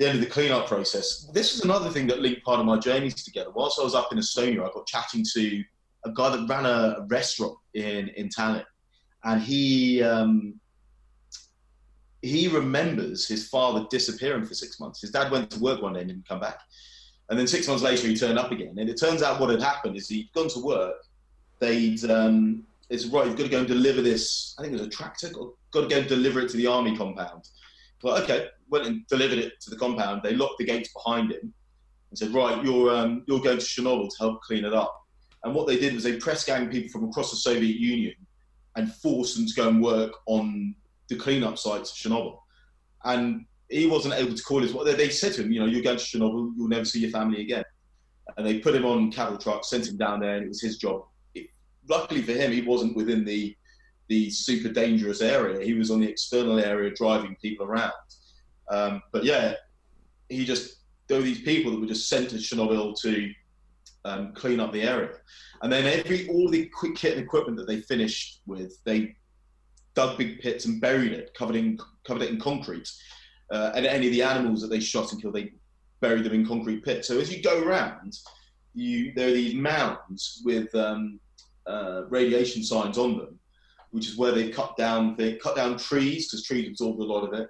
the 0.00 0.08
end 0.08 0.14
of 0.18 0.24
the 0.24 0.30
cleanup 0.30 0.66
process, 0.66 1.28
this 1.34 1.52
was 1.52 1.62
another 1.62 1.90
thing 1.90 2.06
that 2.06 2.20
linked 2.20 2.42
part 2.42 2.58
of 2.58 2.64
my 2.64 2.78
journeys 2.78 3.22
together. 3.22 3.50
Whilst 3.50 3.78
I 3.78 3.84
was 3.84 3.94
up 3.94 4.10
in 4.12 4.18
Estonia, 4.18 4.66
I 4.66 4.70
got 4.72 4.86
chatting 4.86 5.22
to 5.34 5.62
a 6.06 6.10
guy 6.12 6.34
that 6.34 6.48
ran 6.48 6.64
a, 6.64 7.04
restaurant 7.08 7.58
in 7.74 8.08
in 8.16 8.30
Tallinn, 8.30 8.64
and 9.24 9.42
he 9.42 10.02
um, 10.02 10.58
he 12.22 12.48
remembers 12.48 13.28
his 13.28 13.48
father 13.48 13.86
disappearing 13.90 14.46
for 14.46 14.54
six 14.54 14.80
months. 14.80 15.02
His 15.02 15.10
dad 15.10 15.30
went 15.30 15.50
to 15.50 15.60
work 15.60 15.82
one 15.82 15.92
day 15.92 16.00
and 16.00 16.08
didn't 16.08 16.26
come 16.26 16.40
back. 16.40 16.60
And 17.28 17.38
then 17.38 17.46
six 17.46 17.68
months 17.68 17.82
later, 17.82 18.08
he 18.08 18.16
turned 18.16 18.38
up 18.38 18.50
again. 18.52 18.76
And 18.78 18.88
it 18.88 18.98
turns 18.98 19.22
out 19.22 19.38
what 19.38 19.50
had 19.50 19.62
happened 19.62 19.96
is 19.96 20.08
he'd 20.08 20.32
gone 20.32 20.48
to 20.48 20.60
work. 20.60 20.96
They'd, 21.60 22.02
um, 22.10 22.64
it's 22.88 23.06
right, 23.06 23.26
you've 23.26 23.36
got 23.36 23.44
to 23.44 23.48
go 23.50 23.58
and 23.60 23.68
deliver 23.68 24.02
this. 24.02 24.54
I 24.58 24.62
think 24.62 24.74
it 24.74 24.78
was 24.78 24.86
a 24.86 24.90
tractor, 24.90 25.30
got, 25.30 25.50
got 25.70 25.80
to 25.82 25.88
go 25.88 25.98
and 25.98 26.08
deliver 26.08 26.40
it 26.40 26.50
to 26.50 26.56
the 26.56 26.66
army 26.66 26.96
compound. 26.96 27.48
But 28.02 28.22
okay, 28.24 28.48
went 28.70 28.86
and 28.86 29.06
delivered 29.08 29.38
it 29.38 29.60
to 29.62 29.70
the 29.70 29.76
compound. 29.76 30.22
They 30.22 30.34
locked 30.34 30.58
the 30.58 30.64
gates 30.64 30.92
behind 30.92 31.32
him 31.32 31.52
and 32.10 32.18
said, 32.18 32.32
right, 32.32 32.62
you're, 32.64 32.94
um, 32.94 33.24
you're 33.26 33.40
going 33.40 33.58
to 33.58 33.64
Chernobyl 33.64 34.08
to 34.08 34.16
help 34.18 34.40
clean 34.42 34.64
it 34.64 34.74
up. 34.74 34.94
And 35.44 35.54
what 35.54 35.66
they 35.66 35.78
did 35.78 35.94
was 35.94 36.04
they 36.04 36.16
press 36.16 36.44
gang 36.44 36.68
people 36.68 36.90
from 36.90 37.08
across 37.08 37.30
the 37.30 37.36
Soviet 37.36 37.76
Union 37.76 38.14
and 38.76 38.92
forced 38.94 39.36
them 39.36 39.46
to 39.46 39.54
go 39.54 39.68
and 39.68 39.82
work 39.82 40.12
on 40.26 40.74
the 41.08 41.16
cleanup 41.16 41.58
sites 41.58 41.90
of 41.90 42.12
Chernobyl. 42.12 42.38
And 43.04 43.46
he 43.68 43.86
wasn't 43.86 44.14
able 44.14 44.34
to 44.34 44.42
call 44.42 44.60
his. 44.60 44.72
They 44.72 45.08
said 45.10 45.32
to 45.34 45.42
him, 45.42 45.52
you 45.52 45.60
know, 45.60 45.66
you're 45.66 45.82
going 45.82 45.98
to 45.98 46.04
Chernobyl, 46.04 46.52
you'll 46.56 46.68
never 46.68 46.84
see 46.84 47.00
your 47.00 47.10
family 47.10 47.40
again. 47.40 47.64
And 48.36 48.46
they 48.46 48.58
put 48.58 48.74
him 48.74 48.84
on 48.84 49.10
cattle 49.10 49.38
trucks, 49.38 49.70
sent 49.70 49.88
him 49.88 49.96
down 49.96 50.20
there, 50.20 50.36
and 50.36 50.44
it 50.44 50.48
was 50.48 50.60
his 50.60 50.76
job. 50.76 51.04
It, 51.34 51.48
luckily 51.88 52.22
for 52.22 52.32
him, 52.32 52.52
he 52.52 52.62
wasn't 52.62 52.96
within 52.96 53.24
the 53.24 53.56
the 54.08 54.28
super 54.28 54.68
dangerous 54.68 55.20
area. 55.20 55.64
He 55.64 55.74
was 55.74 55.92
on 55.92 56.00
the 56.00 56.08
external 56.08 56.58
area, 56.58 56.92
driving 56.92 57.36
people 57.40 57.64
around. 57.64 57.92
Um, 58.70 59.02
but 59.12 59.24
yeah, 59.24 59.54
he 60.28 60.44
just 60.44 60.76
there 61.08 61.18
were 61.18 61.24
these 61.24 61.42
people 61.42 61.72
that 61.72 61.80
were 61.80 61.86
just 61.86 62.08
sent 62.08 62.30
to 62.30 62.36
Chernobyl 62.36 62.98
to 63.00 63.32
um, 64.04 64.32
clean 64.32 64.60
up 64.60 64.72
the 64.72 64.82
area, 64.82 65.10
and 65.62 65.72
then 65.72 65.84
every 65.86 66.28
all 66.28 66.48
the 66.48 66.66
quick 66.66 66.94
kit 66.94 67.16
and 67.16 67.22
equipment 67.22 67.58
that 67.58 67.66
they 67.66 67.80
finished 67.80 68.40
with, 68.46 68.82
they 68.84 69.16
dug 69.94 70.16
big 70.16 70.40
pits 70.40 70.64
and 70.64 70.80
buried 70.80 71.12
it, 71.12 71.34
covered 71.34 71.56
in 71.56 71.78
covered 72.04 72.22
it 72.22 72.30
in 72.30 72.40
concrete. 72.40 72.88
Uh, 73.50 73.72
and 73.74 73.84
any 73.84 74.06
of 74.06 74.12
the 74.12 74.22
animals 74.22 74.62
that 74.62 74.68
they 74.68 74.78
shot 74.78 75.10
and 75.12 75.20
killed, 75.20 75.34
they 75.34 75.52
buried 76.00 76.24
them 76.24 76.32
in 76.32 76.46
concrete 76.46 76.84
pits. 76.84 77.08
So 77.08 77.18
as 77.18 77.34
you 77.34 77.42
go 77.42 77.62
around, 77.62 78.16
you 78.74 79.12
there 79.14 79.28
are 79.28 79.32
these 79.32 79.54
mounds 79.54 80.42
with 80.44 80.74
um, 80.74 81.18
uh, 81.66 82.02
radiation 82.08 82.62
signs 82.62 82.98
on 82.98 83.18
them, 83.18 83.38
which 83.90 84.08
is 84.08 84.16
where 84.16 84.32
they 84.32 84.50
cut 84.50 84.76
down 84.76 85.16
they 85.16 85.34
cut 85.34 85.56
down 85.56 85.76
trees 85.76 86.28
because 86.28 86.44
trees 86.44 86.68
absorb 86.68 87.00
a 87.00 87.02
lot 87.02 87.24
of 87.24 87.38
it. 87.38 87.48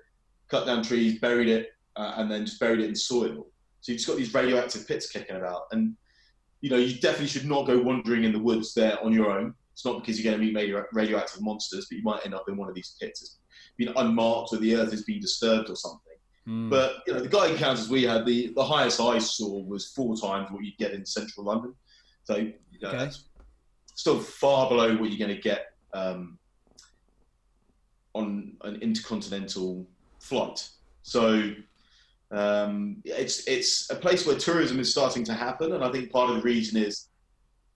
Cut 0.51 0.67
down 0.67 0.83
trees, 0.83 1.21
buried 1.21 1.49
it, 1.49 1.71
uh, 1.97 2.15
and 2.17 2.31
then 2.31 2.45
just 2.45 2.61
buried 2.61 2.81
it 2.81 2.89
in 2.89 2.97
soil. 2.97 3.47
So 3.81 3.93
you've 3.93 3.99
just 3.99 4.09
got 4.09 4.17
these 4.17 4.35
radioactive 4.35 4.87
pits 4.87 5.11
kicking 5.11 5.37
about, 5.37 5.63
and 5.73 5.97
you 6.61 6.71
know 6.71 6.77
you 6.77 6.99
definitely 7.01 7.29
should 7.29 7.47
not 7.47 7.67
go 7.67 7.81
wandering 7.81 8.25
in 8.25 8.33
the 8.33 8.39
woods 8.39 8.75
there 8.75 9.03
on 9.03 9.13
your 9.13 9.31
own. 9.31 9.55
It's 9.73 9.85
not 9.85 10.01
because 10.01 10.21
you're 10.21 10.31
going 10.31 10.47
to 10.47 10.53
meet 10.53 10.75
radioactive 10.93 11.41
monsters, 11.41 11.87
but 11.89 11.97
you 11.97 12.03
might 12.03 12.25
end 12.25 12.35
up 12.35 12.45
in 12.49 12.57
one 12.57 12.69
of 12.69 12.75
these 12.75 12.97
pits. 13.01 13.23
It's 13.23 13.39
been 13.79 13.95
unmarked 13.97 14.53
or 14.53 14.59
the 14.59 14.77
earth 14.77 14.91
has 14.91 15.05
been 15.05 15.21
disturbed 15.21 15.71
or 15.71 15.77
something. 15.77 16.11
Mm. 16.47 16.69
But 16.69 16.97
you 17.07 17.15
know, 17.15 17.21
the 17.21 17.29
Geiger 17.29 17.57
counters 17.57 17.89
we 17.89 18.03
had, 18.03 18.27
the, 18.27 18.53
the 18.55 18.65
highest 18.65 19.01
I 19.01 19.19
saw 19.19 19.63
was 19.65 19.93
four 19.93 20.17
times 20.17 20.51
what 20.51 20.65
you'd 20.65 20.77
get 20.79 20.93
in 20.93 21.07
central 21.07 21.47
London. 21.47 21.75
So 22.25 22.37
you 22.37 22.55
know, 22.83 22.91
okay. 22.91 23.11
still 23.95 24.19
far 24.21 24.69
below 24.69 24.97
what 24.97 25.11
you're 25.11 25.27
going 25.27 25.37
to 25.37 25.43
get 25.43 25.73
um, 25.95 26.39
on 28.15 28.57
an 28.63 28.77
intercontinental 28.83 29.87
flight. 30.31 30.69
So 31.03 31.53
um, 32.31 33.03
it's 33.05 33.37
it's 33.49 33.90
a 33.90 33.97
place 33.97 34.27
where 34.27 34.37
tourism 34.37 34.79
is 34.81 34.90
starting 34.90 35.25
to 35.25 35.35
happen, 35.35 35.73
and 35.75 35.85
I 35.85 35.90
think 35.93 36.11
part 36.11 36.31
of 36.31 36.37
the 36.37 36.43
reason 36.43 36.83
is 36.88 37.09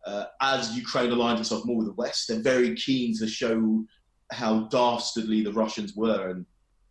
uh, 0.06 0.26
as 0.40 0.76
Ukraine 0.76 1.10
aligned 1.10 1.40
itself 1.40 1.64
more 1.64 1.78
with 1.78 1.88
the 1.88 1.94
West, 1.94 2.28
they're 2.28 2.40
very 2.54 2.74
keen 2.76 3.16
to 3.18 3.26
show 3.26 3.84
how 4.32 4.52
dastardly 4.68 5.42
the 5.42 5.52
Russians 5.52 5.94
were 5.96 6.30
and 6.30 6.46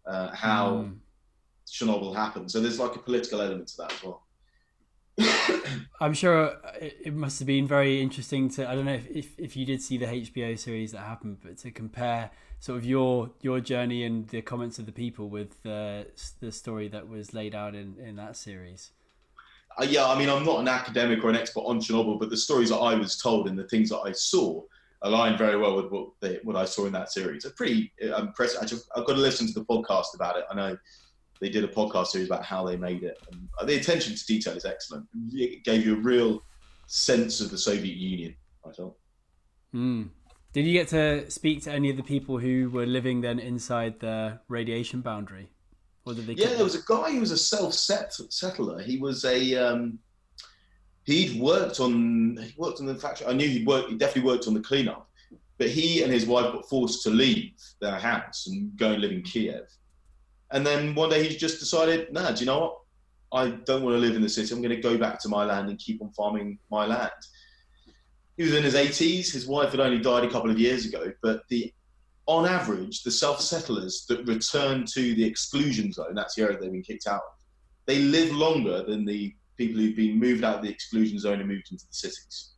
uh, 0.06 0.30
how 0.36 0.66
mm. 0.72 0.98
Chernobyl 1.68 2.16
happened. 2.16 2.52
So 2.52 2.60
there's 2.60 2.80
like 2.80 2.96
a 2.96 3.00
political 3.00 3.42
element 3.42 3.68
to 3.70 3.78
that 3.80 3.94
as 3.94 4.04
well. 4.04 4.24
I'm 6.00 6.14
sure 6.14 6.58
it 6.80 7.14
must 7.14 7.40
have 7.40 7.48
been 7.48 7.68
very 7.68 8.02
interesting 8.02 8.50
to. 8.52 8.70
I 8.70 8.76
don't 8.76 8.86
know 8.86 8.94
if, 8.94 9.08
if, 9.08 9.40
if 9.40 9.56
you 9.56 9.66
did 9.66 9.82
see 9.82 9.98
the 9.98 10.08
HBO 10.08 10.58
series 10.58 10.92
that 10.92 11.00
happened, 11.02 11.38
but 11.44 11.58
to 11.60 11.72
compare 11.72 12.32
sort 12.60 12.78
of 12.78 12.86
your 12.86 13.30
your 13.42 13.60
journey 13.60 14.04
and 14.04 14.28
the 14.30 14.42
comments 14.42 14.80
of 14.80 14.86
the 14.86 14.92
people 14.92 15.30
with 15.30 15.66
uh, 15.66 16.04
the 16.40 16.52
story 16.52 16.88
that 16.90 17.08
was 17.08 17.34
laid 17.34 17.54
out 17.54 17.76
in, 17.76 17.96
in 18.00 18.16
that 18.16 18.36
series 18.38 18.92
uh, 19.80 19.86
yeah, 19.90 20.08
I 20.08 20.18
mean, 20.18 20.30
I'm 20.30 20.46
not 20.46 20.60
an 20.60 20.68
academic 20.68 21.24
or 21.24 21.30
an 21.30 21.36
expert 21.36 21.62
on 21.62 21.80
Chernobyl, 21.80 22.20
but 22.20 22.30
the 22.30 22.38
stories 22.38 22.70
that 22.70 22.78
I 22.78 22.96
was 22.96 23.18
told 23.18 23.48
and 23.48 23.58
the 23.58 23.68
things 23.68 23.90
that 23.90 24.00
I 24.00 24.12
saw 24.12 24.62
align 25.02 25.38
very 25.38 25.58
well 25.58 25.76
with 25.76 25.92
what 25.92 26.10
they, 26.22 26.40
what 26.44 26.56
I 26.56 26.66
saw 26.66 26.86
in 26.86 26.94
that 26.94 27.12
series. 27.12 27.44
It's 27.44 27.56
pretty 27.56 27.92
uh, 28.04 28.16
impressive. 28.18 28.62
Actually, 28.62 28.82
I've 28.96 29.06
got 29.06 29.16
to 29.16 29.20
listen 29.20 29.48
to 29.48 29.54
the 29.54 29.66
podcast 29.66 30.16
about 30.16 30.38
it. 30.38 30.46
I 30.50 30.56
know 30.56 30.78
they 31.44 31.50
did 31.50 31.66
a 31.66 31.68
podcast 31.68 32.08
series 32.08 32.28
about 32.28 32.46
how 32.46 32.66
they 32.66 32.78
made 32.78 33.04
it. 33.04 33.20
And 33.30 33.68
the 33.68 33.76
attention 33.76 34.16
to 34.16 34.26
detail 34.26 34.56
is 34.56 34.64
excellent. 34.64 35.06
It 35.34 35.66
gave 35.66 35.86
you 35.86 35.96
a 35.98 36.00
real 36.00 36.42
sense 36.88 37.42
of 37.42 37.52
the 37.52 37.58
Soviet 37.58 37.98
Union. 37.98 38.34
I 38.66 38.72
thought. 38.72 38.96
Mm. 39.76 40.10
Did 40.54 40.66
you 40.66 40.72
get 40.72 40.88
to 40.90 41.30
speak 41.30 41.64
to 41.64 41.72
any 41.72 41.90
of 41.90 41.98
the 41.98 42.04
people 42.04 42.38
who 42.38 42.70
were 42.70 42.86
living 42.86 43.20
then 43.20 43.40
inside 43.40 44.00
the 44.00 44.40
radiation 44.48 45.02
boundary? 45.02 45.50
Or 46.06 46.14
did 46.14 46.28
they? 46.28 46.34
Yeah, 46.34 46.54
there 46.54 46.64
was 46.64 46.76
a 46.76 46.86
guy 46.88 47.12
who 47.12 47.20
was 47.20 47.32
a 47.32 47.38
self-settler. 47.38 48.82
He 48.82 48.98
was 48.98 49.26
a 49.26 49.56
um, 49.56 50.00
he'd 51.04 51.42
worked 51.42 51.82
on 51.82 52.38
he 52.38 52.54
worked 52.58 52.80
on 52.80 52.86
the 52.86 52.96
factory. 52.96 53.28
I 53.28 53.34
knew 53.34 53.50
he'd 53.50 53.68
worked. 53.68 53.90
He 53.90 53.98
definitely 53.98 54.32
worked 54.32 54.48
on 54.48 54.54
the 54.54 54.62
cleanup. 54.62 55.10
But 55.58 55.70
he 55.70 56.04
and 56.04 56.12
his 56.12 56.26
wife 56.26 56.54
got 56.54 56.70
forced 56.70 57.04
to 57.04 57.10
leave 57.10 57.52
their 57.82 58.00
house 58.00 58.48
and 58.48 58.76
go 58.78 58.92
and 58.92 59.02
live 59.02 59.12
in 59.12 59.24
Kiev. 59.24 59.68
And 60.54 60.66
then 60.66 60.94
one 60.94 61.10
day 61.10 61.28
he 61.28 61.36
just 61.36 61.60
decided, 61.60 62.14
nah, 62.14 62.32
do 62.32 62.40
you 62.40 62.46
know 62.46 62.60
what? 62.60 62.78
I 63.34 63.50
don't 63.50 63.84
want 63.84 63.96
to 63.96 64.00
live 64.00 64.16
in 64.16 64.22
the 64.22 64.30
city. 64.30 64.54
I'm 64.54 64.62
going 64.62 64.76
to 64.76 64.82
go 64.82 64.98
back 64.98 65.20
to 65.22 65.30
my 65.30 65.44
land 65.44 65.68
and 65.68 65.80
keep 65.80 66.02
on 66.02 66.12
farming 66.12 66.60
my 66.70 66.86
land. 66.86 67.12
He 68.38 68.44
was 68.44 68.54
in 68.54 68.64
his 68.64 68.76
80s. 68.76 69.34
His 69.34 69.48
wife 69.48 69.72
had 69.72 69.80
only 69.80 70.00
died 70.00 70.24
a 70.24 70.30
couple 70.30 70.52
of 70.52 70.60
years 70.60 70.86
ago, 70.86 71.12
but 71.22 71.42
the 71.50 71.74
on 72.26 72.46
average, 72.48 73.04
the 73.04 73.12
self 73.12 73.42
settlers 73.42 74.06
that 74.08 74.26
return 74.28 74.86
to 74.94 75.16
the 75.16 75.26
exclusion 75.26 75.92
zone, 75.92 76.14
that's 76.14 76.36
the 76.36 76.44
area 76.44 76.58
they've 76.60 76.72
been 76.72 76.82
kicked 76.84 77.08
out 77.08 77.16
of, 77.16 77.34
they 77.86 78.00
live 78.00 78.32
longer 78.32 78.84
than 78.84 79.06
the 79.06 79.34
people 79.58 79.82
who've 79.82 79.96
been 79.96 80.20
moved 80.20 80.44
out 80.44 80.58
of 80.58 80.62
the 80.62 80.70
exclusion 80.70 81.20
zone 81.20 81.40
and 81.40 81.50
moved 81.50 81.72
into 81.72 81.86
the 81.86 81.94
cities. 81.94 82.52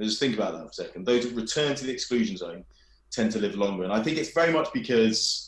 just 0.00 0.20
think 0.20 0.34
about 0.34 0.52
that 0.52 0.62
for 0.62 0.68
a 0.68 0.72
second. 0.72 1.04
Those 1.04 1.24
who 1.24 1.34
return 1.34 1.74
to 1.74 1.84
the 1.84 1.92
exclusion 1.92 2.36
zone 2.36 2.64
tend 3.10 3.32
to 3.32 3.38
live 3.38 3.56
longer. 3.56 3.84
And 3.84 3.92
I 3.92 4.02
think 4.02 4.18
it's 4.18 4.32
very 4.32 4.52
much 4.52 4.72
because 4.72 5.45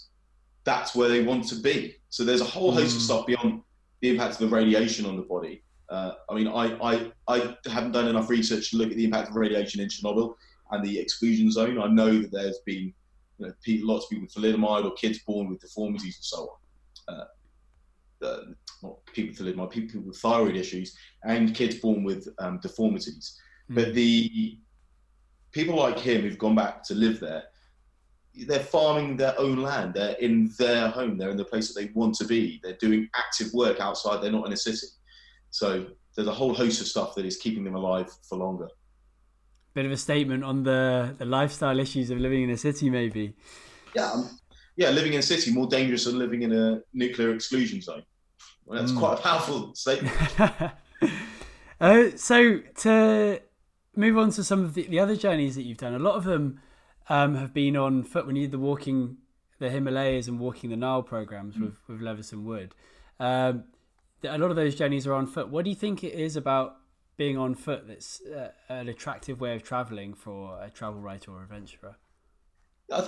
that's 0.65 0.95
where 0.95 1.09
they 1.09 1.23
want 1.23 1.49
to 1.49 1.57
be. 1.57 1.97
So 2.11 2.25
there's 2.25 2.41
a 2.41 2.45
whole 2.45 2.73
host 2.73 2.95
mm. 2.95 2.97
of 2.97 3.03
stuff 3.03 3.27
beyond 3.27 3.63
the 4.01 4.11
impact 4.11 4.35
of 4.35 4.39
the 4.41 4.55
radiation 4.55 5.07
on 5.07 5.17
the 5.17 5.23
body. 5.23 5.63
Uh, 5.89 6.13
I 6.29 6.35
mean, 6.35 6.49
I, 6.49 6.77
I, 6.83 7.13
I 7.29 7.57
haven't 7.71 7.93
done 7.93 8.09
enough 8.09 8.29
research 8.29 8.71
to 8.71 8.77
look 8.77 8.91
at 8.91 8.97
the 8.97 9.05
impact 9.05 9.31
of 9.31 9.37
radiation 9.37 9.81
in 9.81 9.89
Chernobyl 9.89 10.35
and 10.71 10.85
the 10.85 10.99
exclusion 10.99 11.51
zone. 11.51 11.81
I 11.81 11.89
know 11.89 12.21
that 12.21 12.31
there's 12.31 12.59
been 12.67 12.93
you 13.39 13.47
know, 13.47 13.53
lots 13.87 14.05
of 14.05 14.11
people 14.11 14.27
with 14.27 14.35
thalidomide 14.35 14.85
or 14.85 14.93
kids 14.93 15.21
born 15.21 15.49
with 15.49 15.61
deformities 15.61 16.17
and 16.17 16.25
so 16.25 16.51
on. 17.09 17.15
Uh, 17.15 17.25
uh, 18.25 18.41
not 18.83 18.97
people 19.07 19.31
with 19.31 19.57
thalidomide, 19.57 19.71
people 19.71 20.01
with 20.03 20.19
thyroid 20.19 20.57
issues, 20.57 20.97
and 21.25 21.55
kids 21.55 21.77
born 21.77 22.05
with 22.05 22.29
um, 22.39 22.59
deformities. 22.61 23.41
Mm. 23.71 23.75
But 23.75 23.95
the 23.95 24.59
people 25.53 25.77
like 25.77 25.99
him 25.99 26.23
who've 26.23 26.39
gone 26.39 26.55
back 26.55 26.83
to 26.85 26.95
live 26.95 27.21
there, 27.21 27.45
they're 28.47 28.61
farming 28.61 29.17
their 29.17 29.39
own 29.39 29.63
land. 29.63 29.95
They're 29.95 30.17
in 30.17 30.51
their 30.59 30.89
home. 30.89 31.19
They're 31.19 31.31
in 31.31 31.37
the 31.37 31.45
place 31.45 31.73
that 31.73 31.81
they 31.81 31.91
want 31.95 32.15
to 32.17 32.25
be. 32.25 32.61
They're 32.63 32.77
doing 32.77 33.09
active 33.17 33.53
work 33.53 33.81
outside. 33.81 34.23
They're 34.23 34.33
not 34.33 34.47
in 34.47 34.53
a 34.53 34.57
city. 34.57 34.87
So 35.51 35.87
there's 36.15 36.29
a 36.29 36.35
whole 36.35 36.55
host 36.55 36.81
of 36.81 36.87
stuff 36.87 37.15
that 37.15 37.25
is 37.25 37.37
keeping 37.37 37.65
them 37.65 37.75
alive 37.75 38.11
for 38.29 38.39
longer. 38.39 38.69
Bit 39.75 39.87
of 39.87 39.93
a 39.93 39.97
statement 39.97 40.45
on 40.45 40.63
the, 40.63 41.15
the 41.19 41.25
lifestyle 41.25 41.79
issues 41.79 42.11
of 42.11 42.19
living 42.19 42.43
in 42.43 42.51
a 42.51 42.57
city, 42.57 42.91
maybe. 42.91 43.35
Yeah, 43.95 44.11
um, 44.11 44.39
yeah, 44.77 44.91
living 44.91 45.13
in 45.13 45.21
a 45.21 45.23
city 45.23 45.53
more 45.53 45.67
dangerous 45.67 46.05
than 46.05 46.19
living 46.19 46.43
in 46.43 46.53
a 46.53 46.81
nuclear 46.93 47.33
exclusion 47.33 47.81
zone. 47.81 48.03
Well, 48.65 48.81
that's 48.81 48.93
mm. 48.93 48.99
quite 48.99 49.19
a 49.19 49.23
powerful 49.23 49.75
statement. 49.75 50.17
uh, 51.81 52.17
so 52.17 52.59
to 52.59 53.41
move 53.97 54.19
on 54.19 54.31
to 54.31 54.45
some 54.45 54.65
of 54.65 54.75
the, 54.75 54.87
the 54.89 55.01
other 55.01 55.17
journeys 55.17 55.57
that 55.57 55.63
you've 55.63 55.79
done, 55.79 55.95
a 55.95 55.99
lot 55.99 56.15
of 56.15 56.25
them 56.25 56.61
um, 57.09 57.35
have 57.37 57.55
been 57.55 57.77
on 57.77 58.03
foot. 58.05 58.27
When 58.27 58.37
you 58.37 58.43
did 58.43 58.53
the 58.53 58.59
walking 58.59 59.19
the 59.59 59.71
Himalayas 59.71 60.29
and 60.29 60.39
walking 60.39 60.71
the 60.71 60.77
Nile 60.77 61.03
programs 61.03 61.57
mm. 61.57 61.63
with 61.63 61.77
with 61.89 62.01
Levison 62.01 62.45
Wood, 62.45 62.75
um, 63.21 63.65
a 64.25 64.39
lot 64.39 64.51
of 64.51 64.57
those 64.57 64.75
journeys 64.75 65.07
are 65.07 65.15
on 65.15 65.27
foot. 65.27 65.49
What 65.49 65.65
do 65.65 65.71
you 65.71 65.77
think 65.77 66.05
it 66.05 66.15
is 66.15 66.37
about 66.37 66.77
being 67.17 67.37
on 67.37 67.55
foot 67.55 67.87
that's 67.87 68.21
uh, 68.23 68.51
an 68.69 68.89
attractive 68.89 69.41
way 69.41 69.55
of 69.55 69.63
traveling 69.63 70.15
for 70.15 70.63
a 70.63 70.71
travel 70.71 71.01
writer 71.01 71.33
or 71.33 71.43
adventurer? 71.43 71.97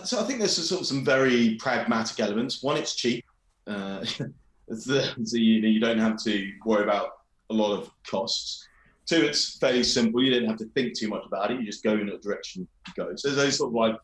So 0.05 0.21
I 0.21 0.25
think 0.25 0.41
there's 0.41 0.57
sort 0.69 0.83
of 0.83 0.87
some 0.87 1.05
very 1.05 1.57
pragmatic 1.59 2.21
elements. 2.21 2.63
One, 2.63 2.77
it's 2.77 2.95
cheap. 2.95 3.25
Uh, 3.67 4.05
so 4.75 5.03
you, 5.33 5.61
you 5.61 5.81
don't 5.81 5.99
have 5.99 6.23
to 6.25 6.53
worry 6.67 6.83
about 6.83 7.09
a 7.49 7.55
lot 7.55 7.73
of 7.73 7.91
costs. 8.07 8.67
Two, 9.07 9.23
it's 9.23 9.59
fairly 9.59 9.83
simple. 9.83 10.23
You 10.23 10.39
don't 10.39 10.49
have 10.49 10.59
to 10.59 10.67
think 10.67 10.97
too 10.97 11.09
much 11.09 11.25
about 11.27 11.51
it. 11.51 11.61
You 11.61 11.67
just 11.67 11.83
go 11.83 11.95
in 11.95 12.09
a 12.09 12.19
direction 12.19 12.67
you 12.87 12.93
go. 12.97 13.13
So 13.17 13.31
those 13.31 13.59
sort 13.59 13.71
of 13.71 13.75
like 13.75 13.97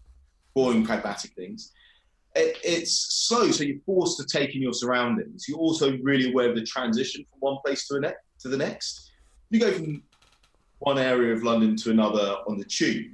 boring 0.54 0.84
pragmatic 0.84 1.32
things. 1.34 1.72
It, 2.34 2.58
it's 2.64 2.92
slow, 3.26 3.50
so 3.50 3.62
you're 3.62 3.80
forced 3.86 4.18
to 4.18 4.26
take 4.26 4.54
in 4.54 4.62
your 4.62 4.72
surroundings. 4.72 5.46
You're 5.48 5.58
also 5.58 5.96
really 5.98 6.30
aware 6.30 6.48
of 6.50 6.56
the 6.56 6.64
transition 6.64 7.24
from 7.30 7.38
one 7.40 7.58
place 7.64 7.86
to 7.88 7.94
the 7.94 8.00
next. 8.00 8.20
To 8.40 8.48
the 8.48 8.56
next, 8.56 9.12
you 9.50 9.60
go 9.60 9.72
from 9.72 10.02
one 10.80 10.98
area 10.98 11.34
of 11.34 11.42
London 11.42 11.76
to 11.76 11.90
another 11.90 12.36
on 12.46 12.58
the 12.58 12.64
tube. 12.64 13.12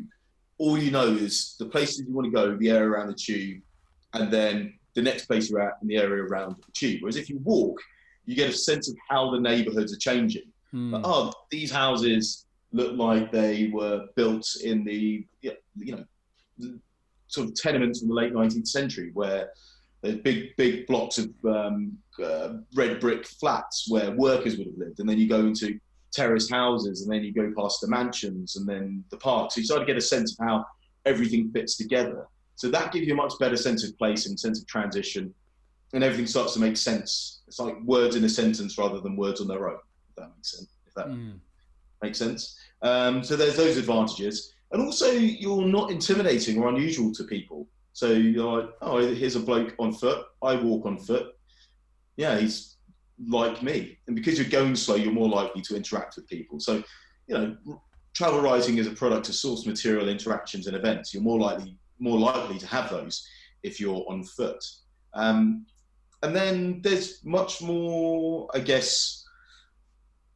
All 0.59 0.77
you 0.77 0.91
know 0.91 1.07
is 1.07 1.57
the 1.59 1.67
places 1.67 2.05
you 2.07 2.13
want 2.13 2.27
to 2.27 2.31
go, 2.31 2.57
the 2.57 2.71
area 2.71 2.89
around 2.89 3.09
the 3.09 3.15
tube, 3.15 3.63
and 4.15 4.33
then 4.33 4.75
the 4.95 5.03
next 5.03 5.27
place 5.27 5.49
you're 5.49 5.61
at 5.61 5.75
in 5.81 5.89
the 5.89 5.97
area 5.97 6.25
around 6.25 6.57
the 6.57 6.73
tube. 6.73 7.03
Whereas 7.03 7.17
if 7.17 7.29
you 7.29 7.39
walk, 7.45 7.81
you 8.27 8.35
get 8.35 8.51
a 8.51 8.53
sense 8.53 8.89
of 8.89 8.97
how 9.09 9.31
the 9.31 9.41
neighbourhoods 9.41 9.93
are 9.93 9.99
changing. 9.99 10.51
Mm. 10.75 10.93
Like, 10.93 11.03
oh, 11.05 11.33
these 11.53 11.71
houses 11.71 12.47
look 12.73 12.97
like 12.97 13.31
they 13.31 13.71
were 13.73 14.07
built 14.17 14.49
in 14.65 14.83
the 14.83 15.25
you 15.43 15.97
know 15.97 16.05
sort 17.29 17.49
of 17.49 17.55
tenements 17.55 18.01
from 18.01 18.09
the 18.09 18.15
late 18.15 18.33
19th 18.33 18.67
century, 18.67 19.11
where 19.15 19.51
there's 20.01 20.17
big 20.17 20.57
big 20.57 20.87
blocks 20.89 21.19
of 21.19 21.31
um, 21.45 21.97
uh, 22.23 22.55
red 22.75 22.99
brick 22.99 23.25
flats 23.27 23.87
where 23.89 24.11
workers 24.13 24.57
would 24.57 24.67
have 24.67 24.77
lived, 24.77 24.99
and 24.99 25.09
then 25.09 25.19
you 25.19 25.29
go 25.29 25.41
into 25.41 25.79
terraced 26.11 26.51
houses, 26.51 27.03
and 27.03 27.13
then 27.13 27.23
you 27.23 27.33
go 27.33 27.53
past 27.57 27.81
the 27.81 27.89
mansions, 27.89 28.57
and 28.57 28.69
then 28.69 29.05
the 29.11 29.17
parks. 29.19 29.55
So 29.55 29.61
you 29.61 29.67
start 29.67 29.81
to 29.81 29.87
get 29.87 29.97
a 29.97 30.01
sense 30.01 30.37
of 30.39 30.47
how 30.47 30.65
everything 31.05 31.51
fits 31.53 31.77
together. 31.77 32.27
So 32.57 32.69
that 32.71 32.93
gives 32.93 33.07
you 33.07 33.15
a 33.15 33.17
much 33.17 33.33
better 33.41 33.57
sense 33.57 33.85
of 33.85 33.97
place 33.99 34.27
and 34.27 34.39
sense 34.39 34.61
of 34.61 34.67
transition, 34.67 35.33
and 35.93 36.03
everything 36.03 36.27
starts 36.27 36.55
to 36.55 36.61
make 36.61 36.77
sense. 36.77 37.43
It's 37.47 37.59
like 37.59 37.81
words 37.83 38.17
in 38.17 38.25
a 38.25 38.29
sentence 38.29 38.79
rather 38.79 39.01
than 39.01 39.17
words 39.17 39.41
on 39.41 39.49
their 39.49 39.69
own 39.69 39.79
if 40.13 40.17
that 40.17 40.31
makes 40.37 40.57
sense. 40.57 40.69
If 40.93 41.05
that 41.05 41.11
mm. 41.11 41.39
makes 42.03 42.19
sense. 42.19 42.59
Um, 42.83 43.25
so 43.25 43.37
there's 43.37 43.57
those 43.57 43.79
advantages, 43.79 44.53
and 44.73 44.83
also 44.83 45.11
you're 45.11 45.65
not 45.65 45.91
intimidating 45.91 46.61
or 46.61 46.69
unusual 46.69 47.13
to 47.15 47.25
people. 47.25 47.67
So 47.95 48.11
you're 48.11 48.63
like, 48.63 48.71
oh, 48.83 49.15
here's 49.15 49.37
a 49.37 49.41
bloke 49.41 49.75
on 49.79 49.93
foot. 49.93 50.27
I 50.43 50.55
walk 50.57 50.87
on 50.87 50.99
foot. 50.99 51.35
Yeah, 52.17 52.39
he's 52.39 52.77
like 53.29 53.63
me, 53.63 53.99
and 54.07 54.17
because 54.17 54.39
you're 54.39 54.49
going 54.49 54.77
slow, 54.77 54.97
you're 54.97 55.13
more 55.13 55.29
likely 55.29 55.63
to 55.63 55.77
interact 55.77 56.17
with 56.17 56.29
people. 56.29 56.61
So, 56.61 56.83
you 57.27 57.35
know, 57.35 57.57
travel 58.15 58.41
writing 58.41 58.79
is 58.79 58.87
a 58.87 58.93
product 58.93 59.29
of 59.29 59.35
source 59.35 59.65
material 59.67 60.09
interactions 60.09 60.67
and 60.67 60.77
events. 60.77 61.15
You're 61.15 61.23
more 61.23 61.39
likely 61.39 61.77
more 61.99 62.19
likely 62.19 62.59
to 62.59 62.67
have 62.67 62.91
those 62.91 63.27
if 63.63 63.81
you're 63.81 64.05
on 64.09 64.25
foot. 64.25 64.63
Um, 65.15 65.67
and 66.23 66.35
then 66.35 66.81
there's 66.83 67.25
much 67.25 67.63
more, 67.63 68.49
I 68.55 68.61
guess, 68.61 69.22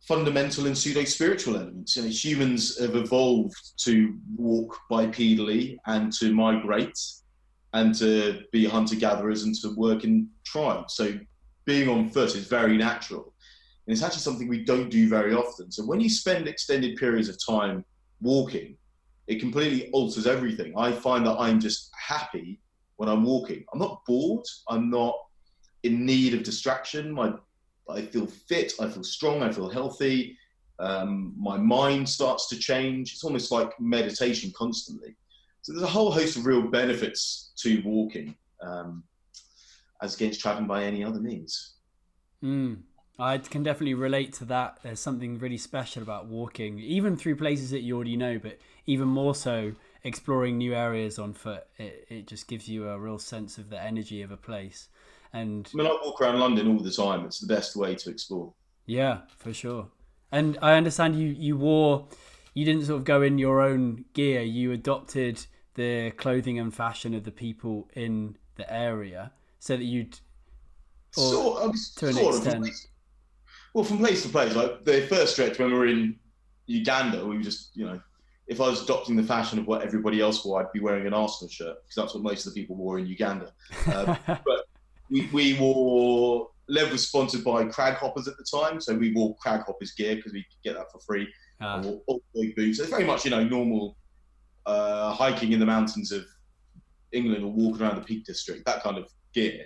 fundamental 0.06 0.66
and 0.66 0.78
pseudo 0.78 1.04
spiritual 1.04 1.56
elements. 1.56 1.96
You 1.96 2.02
know, 2.02 2.08
humans 2.08 2.78
have 2.78 2.94
evolved 2.94 3.56
to 3.78 4.16
walk 4.36 4.78
bipedally 4.90 5.78
and 5.86 6.12
to 6.14 6.32
migrate 6.32 6.98
and 7.72 7.94
to 7.96 8.42
be 8.52 8.66
hunter 8.66 8.96
gatherers 8.96 9.42
and 9.42 9.54
to 9.56 9.74
work 9.74 10.04
in 10.04 10.28
tribes. 10.44 10.94
So 10.94 11.18
being 11.64 11.88
on 11.88 12.08
foot 12.08 12.36
is 12.36 12.46
very 12.46 12.76
natural. 12.76 13.34
And 13.86 13.92
it's 13.92 14.02
actually 14.02 14.20
something 14.20 14.48
we 14.48 14.64
don't 14.64 14.88
do 14.88 15.08
very 15.08 15.34
often. 15.34 15.70
So 15.70 15.84
when 15.84 16.00
you 16.00 16.08
spend 16.08 16.46
extended 16.46 16.96
periods 16.96 17.28
of 17.28 17.36
time 17.44 17.84
walking, 18.20 18.76
it 19.26 19.40
completely 19.40 19.90
alters 19.90 20.26
everything. 20.26 20.72
I 20.76 20.92
find 20.92 21.26
that 21.26 21.36
I'm 21.38 21.58
just 21.58 21.90
happy 21.98 22.60
when 22.96 23.08
I'm 23.08 23.24
walking. 23.24 23.64
I'm 23.72 23.80
not 23.80 24.04
bored. 24.06 24.46
I'm 24.68 24.88
not 24.88 25.16
in 25.82 26.06
need 26.06 26.34
of 26.34 26.44
distraction. 26.44 27.12
My 27.12 27.32
I 27.88 28.02
feel 28.02 28.26
fit, 28.26 28.72
I 28.80 28.88
feel 28.88 29.04
strong, 29.04 29.42
I 29.42 29.52
feel 29.52 29.68
healthy. 29.68 30.36
Um, 30.78 31.34
my 31.38 31.56
mind 31.56 32.08
starts 32.08 32.48
to 32.48 32.58
change. 32.58 33.12
It's 33.12 33.24
almost 33.24 33.50
like 33.50 33.70
meditation 33.80 34.52
constantly. 34.56 35.16
So 35.62 35.72
there's 35.72 35.84
a 35.84 35.88
whole 35.88 36.12
host 36.12 36.36
of 36.36 36.46
real 36.46 36.62
benefits 36.62 37.52
to 37.58 37.82
walking, 37.84 38.36
um, 38.62 39.02
as 40.02 40.14
against 40.14 40.40
traveling 40.40 40.66
by 40.66 40.84
any 40.84 41.02
other 41.02 41.20
means. 41.20 41.76
Mm, 42.44 42.82
I 43.18 43.38
can 43.38 43.62
definitely 43.62 43.94
relate 43.94 44.32
to 44.34 44.44
that. 44.46 44.78
There's 44.82 45.00
something 45.00 45.38
really 45.38 45.56
special 45.56 46.02
about 46.02 46.26
walking, 46.26 46.78
even 46.78 47.16
through 47.16 47.36
places 47.36 47.70
that 47.70 47.80
you 47.80 47.96
already 47.96 48.16
know, 48.16 48.38
but 48.38 48.58
even 48.86 49.08
more 49.08 49.34
so 49.34 49.72
exploring 50.04 50.58
new 50.58 50.74
areas 50.74 51.18
on 51.18 51.32
foot. 51.32 51.66
It, 51.78 52.06
it 52.08 52.26
just 52.26 52.46
gives 52.46 52.68
you 52.68 52.88
a 52.88 52.98
real 52.98 53.18
sense 53.18 53.58
of 53.58 53.70
the 53.70 53.82
energy 53.82 54.22
of 54.22 54.30
a 54.30 54.36
place. 54.36 54.88
And 55.36 55.68
I 55.74 55.76
mean, 55.76 55.86
I 55.86 55.90
walk 56.02 56.20
around 56.20 56.40
London 56.40 56.68
all 56.68 56.82
the 56.82 56.90
time. 56.90 57.26
It's 57.26 57.40
the 57.40 57.46
best 57.46 57.76
way 57.76 57.94
to 57.94 58.10
explore. 58.10 58.54
Yeah, 58.86 59.20
for 59.36 59.52
sure. 59.52 59.88
And 60.32 60.58
I 60.62 60.74
understand 60.74 61.20
you 61.20 61.28
you 61.28 61.58
wore 61.58 62.08
you 62.54 62.64
didn't 62.64 62.86
sort 62.86 62.98
of 62.98 63.04
go 63.04 63.20
in 63.20 63.36
your 63.36 63.60
own 63.60 64.06
gear. 64.14 64.40
You 64.40 64.72
adopted 64.72 65.44
the 65.74 66.12
clothing 66.12 66.58
and 66.58 66.74
fashion 66.74 67.12
of 67.12 67.24
the 67.24 67.30
people 67.30 67.88
in 67.94 68.38
the 68.54 68.72
area, 68.72 69.30
so 69.58 69.76
that 69.76 69.84
you'd 69.84 70.18
or, 71.18 71.22
sort, 71.22 71.62
um, 71.62 71.74
to 71.96 72.08
an 72.08 72.18
extent. 72.18 72.68
Of, 72.68 72.74
well, 73.74 73.84
from 73.84 73.98
place 73.98 74.22
to 74.22 74.30
place. 74.30 74.54
Like 74.54 74.86
the 74.86 75.02
first 75.02 75.34
stretch 75.34 75.58
when 75.58 75.68
we 75.68 75.74
were 75.74 75.86
in 75.86 76.18
Uganda, 76.66 77.26
we 77.26 77.36
were 77.36 77.42
just 77.42 77.76
you 77.76 77.84
know 77.84 78.00
if 78.46 78.60
I 78.60 78.68
was 78.68 78.82
adopting 78.82 79.16
the 79.16 79.22
fashion 79.22 79.58
of 79.58 79.66
what 79.66 79.82
everybody 79.82 80.20
else 80.20 80.44
wore, 80.44 80.60
I'd 80.60 80.72
be 80.72 80.80
wearing 80.80 81.06
an 81.06 81.12
Arsenal 81.12 81.50
shirt 81.50 81.76
because 81.82 81.96
that's 81.96 82.14
what 82.14 82.22
most 82.22 82.46
of 82.46 82.54
the 82.54 82.60
people 82.60 82.76
wore 82.76 82.98
in 82.98 83.06
Uganda. 83.06 83.52
Um, 83.92 84.16
but 84.26 84.65
we, 85.10 85.28
we 85.32 85.58
wore 85.58 86.50
Lev 86.68 86.90
was 86.90 87.06
sponsored 87.06 87.44
by 87.44 87.64
Craghoppers 87.64 88.26
at 88.26 88.36
the 88.36 88.44
time, 88.50 88.80
so 88.80 88.94
we 88.94 89.12
wore 89.12 89.36
Craghoppers 89.44 89.96
gear 89.96 90.16
because 90.16 90.32
we 90.32 90.42
could 90.42 90.62
get 90.64 90.76
that 90.76 90.90
for 90.90 90.98
free. 91.00 91.28
Ah. 91.60 91.80
wore 91.80 92.20
boots. 92.34 92.80
It's 92.80 92.90
very 92.90 93.04
much 93.04 93.24
you 93.24 93.30
know 93.30 93.44
normal 93.44 93.96
uh, 94.66 95.12
hiking 95.12 95.52
in 95.52 95.60
the 95.60 95.66
mountains 95.66 96.12
of 96.12 96.24
England 97.12 97.44
or 97.44 97.52
walking 97.52 97.82
around 97.82 97.96
the 97.96 98.02
Peak 98.02 98.24
District, 98.24 98.64
that 98.66 98.82
kind 98.82 98.98
of 98.98 99.08
gear. 99.32 99.64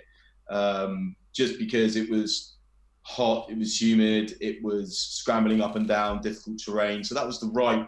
Um, 0.49 1.15
just 1.33 1.57
because 1.57 1.95
it 1.95 2.09
was 2.09 2.57
hot, 3.03 3.49
it 3.49 3.57
was 3.57 3.81
humid, 3.81 4.35
it 4.39 4.63
was 4.63 4.97
scrambling 4.97 5.61
up 5.61 5.75
and 5.75 5.87
down 5.87 6.21
difficult 6.21 6.59
terrain, 6.63 7.03
so 7.03 7.15
that 7.15 7.25
was 7.25 7.39
the 7.39 7.47
right 7.47 7.87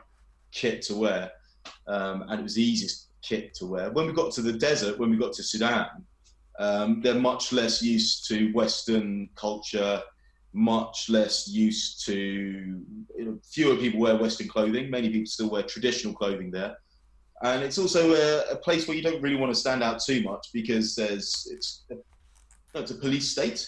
kit 0.51 0.81
to 0.83 0.95
wear, 0.95 1.31
um, 1.87 2.23
and 2.29 2.39
it 2.39 2.43
was 2.43 2.55
the 2.55 2.63
easiest 2.63 3.09
kit 3.21 3.53
to 3.55 3.65
wear. 3.65 3.91
When 3.91 4.07
we 4.07 4.13
got 4.13 4.33
to 4.33 4.41
the 4.41 4.53
desert, 4.53 4.97
when 4.97 5.09
we 5.09 5.17
got 5.17 5.33
to 5.33 5.43
Sudan, 5.43 5.87
um, 6.59 7.01
they're 7.01 7.15
much 7.15 7.51
less 7.51 7.81
used 7.81 8.27
to 8.27 8.51
Western 8.51 9.29
culture, 9.35 10.01
much 10.53 11.09
less 11.09 11.47
used 11.47 12.05
to 12.05 12.13
you 12.13 13.25
know, 13.25 13.39
fewer 13.43 13.75
people 13.75 13.99
wear 13.99 14.15
Western 14.15 14.47
clothing. 14.47 14.89
Many 14.89 15.09
people 15.09 15.25
still 15.25 15.49
wear 15.49 15.63
traditional 15.63 16.13
clothing 16.13 16.51
there, 16.51 16.77
and 17.43 17.63
it's 17.63 17.77
also 17.77 18.13
a, 18.13 18.53
a 18.53 18.55
place 18.55 18.87
where 18.87 18.95
you 18.95 19.03
don't 19.03 19.21
really 19.21 19.35
want 19.35 19.51
to 19.53 19.59
stand 19.59 19.81
out 19.81 20.01
too 20.01 20.21
much 20.23 20.49
because 20.53 20.95
there's 20.95 21.47
it's 21.51 21.85
a, 21.91 22.79
it's 22.79 22.91
a 22.91 22.95
police 22.95 23.31
state. 23.31 23.67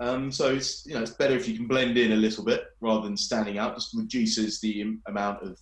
Um, 0.00 0.32
so 0.32 0.52
it's 0.52 0.84
you 0.86 0.94
know 0.94 1.02
it's 1.02 1.12
better 1.12 1.34
if 1.34 1.48
you 1.48 1.56
can 1.56 1.68
blend 1.68 1.96
in 1.96 2.12
a 2.12 2.16
little 2.16 2.44
bit 2.44 2.64
rather 2.80 3.02
than 3.02 3.16
standing 3.16 3.58
out. 3.58 3.76
Just 3.76 3.94
reduces 3.94 4.60
the 4.60 4.96
amount 5.06 5.42
of 5.42 5.56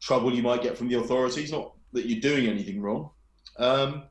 trouble 0.00 0.32
you 0.32 0.42
might 0.42 0.62
get 0.62 0.78
from 0.78 0.88
the 0.88 1.00
authorities. 1.00 1.50
Not 1.50 1.72
that 1.94 2.06
you're 2.06 2.20
doing 2.20 2.46
anything 2.46 2.80
wrong, 2.80 3.10
um, 3.58 4.04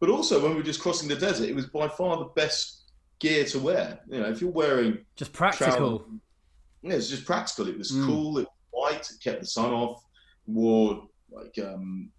but 0.00 0.08
also 0.08 0.42
when 0.42 0.52
we 0.52 0.56
were 0.56 0.62
just 0.62 0.80
crossing 0.80 1.08
the 1.08 1.16
desert, 1.16 1.48
it 1.48 1.54
was 1.54 1.66
by 1.66 1.88
far 1.88 2.16
the 2.18 2.30
best 2.34 2.90
gear 3.18 3.44
to 3.44 3.58
wear. 3.58 4.00
You 4.08 4.20
know, 4.20 4.28
if 4.28 4.40
you're 4.40 4.50
wearing 4.50 4.98
just 5.16 5.32
practical, 5.32 5.70
travel, 5.70 6.06
yeah, 6.82 6.94
it's 6.94 7.08
just 7.08 7.26
practical. 7.26 7.68
It 7.68 7.78
was 7.78 7.92
mm. 7.92 8.06
cool. 8.06 8.38
It 8.38 8.48
was 8.48 8.48
white. 8.70 9.10
It 9.10 9.22
kept 9.22 9.40
the 9.40 9.46
sun 9.46 9.72
off. 9.72 10.04
Wore 10.46 11.06
like 11.30 11.56
um, 11.62 12.10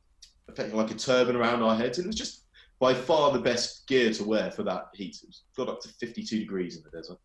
effectively 0.47 0.79
like 0.79 0.91
a 0.91 0.95
turban 0.95 1.35
around 1.35 1.63
our 1.63 1.75
heads. 1.75 1.99
It 1.99 2.07
was 2.07 2.15
just 2.15 2.45
by 2.79 2.93
far 2.93 3.31
the 3.31 3.39
best 3.39 3.87
gear 3.87 4.11
to 4.13 4.23
wear 4.23 4.51
for 4.51 4.63
that 4.63 4.85
heat. 4.93 5.17
It 5.23 5.35
got 5.57 5.69
up 5.69 5.81
to 5.81 5.89
52 5.89 6.39
degrees 6.39 6.77
in 6.77 6.83
the 6.83 6.89
desert. 6.89 7.17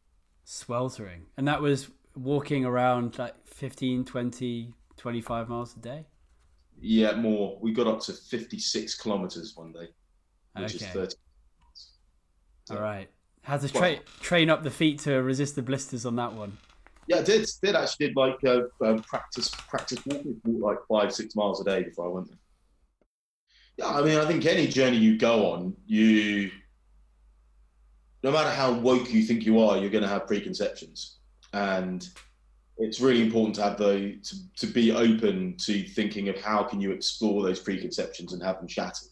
Sweltering. 0.45 1.27
And 1.37 1.47
that 1.49 1.61
was 1.61 1.89
walking 2.15 2.65
around 2.65 3.19
like 3.19 3.35
15, 3.47 4.05
20, 4.05 4.73
25 4.97 5.49
miles 5.49 5.77
a 5.77 5.81
day? 5.81 6.07
Yeah, 6.79 7.13
more. 7.13 7.59
We 7.61 7.73
got 7.73 7.87
up 7.87 8.01
to 8.01 8.13
56 8.13 8.97
kilometers 8.97 9.53
one 9.57 9.73
day, 9.73 9.89
which 10.59 10.77
okay. 10.77 10.85
is 10.85 10.93
30. 10.93 11.15
So, 12.65 12.77
All 12.77 12.83
right. 12.83 13.09
Had 13.43 13.61
to 13.61 13.69
tra- 13.69 14.01
train 14.21 14.51
up 14.51 14.65
the 14.65 14.71
feet 14.71 14.99
to 15.01 15.23
resist 15.23 15.55
the 15.55 15.63
blisters 15.63 16.05
on 16.05 16.17
that 16.17 16.33
one. 16.33 16.59
Yeah, 17.07 17.19
I 17.19 17.23
did. 17.23 17.49
Did 17.63 17.77
actually 17.77 18.09
did 18.09 18.17
like 18.17 18.43
uh, 18.45 18.63
um, 18.85 18.99
practice 19.03 19.49
practice 19.69 20.01
walking, 20.07 20.41
walk 20.45 20.63
like 20.63 20.79
five 20.89 21.15
six 21.15 21.37
miles 21.37 21.61
a 21.61 21.65
day 21.65 21.85
before 21.85 22.07
I 22.07 22.09
went 22.09 22.29
there. 22.29 22.39
Yeah, 23.77 23.95
I 23.95 24.03
mean, 24.03 24.19
I 24.19 24.25
think 24.25 24.45
any 24.47 24.67
journey 24.67 24.97
you 24.97 25.17
go 25.17 25.53
on, 25.53 25.77
you 25.87 26.51
no 28.25 28.33
matter 28.33 28.51
how 28.51 28.73
woke 28.73 29.13
you 29.13 29.23
think 29.23 29.47
you 29.47 29.61
are, 29.61 29.79
you're 29.79 29.91
going 29.91 30.03
to 30.03 30.09
have 30.09 30.27
preconceptions, 30.27 31.19
and 31.53 32.09
it's 32.79 33.01
really 33.01 33.23
important 33.23 33.55
to 33.57 33.63
have 33.63 33.79
the 33.79 34.19
to, 34.23 34.37
to 34.57 34.67
be 34.67 34.91
open 34.91 35.57
to 35.59 35.85
thinking 35.85 36.29
of 36.29 36.41
how 36.41 36.65
can 36.65 36.81
you 36.81 36.91
explore 36.91 37.45
those 37.45 37.61
preconceptions 37.61 38.33
and 38.33 38.43
have 38.43 38.59
them 38.59 38.67
shattered. 38.67 39.09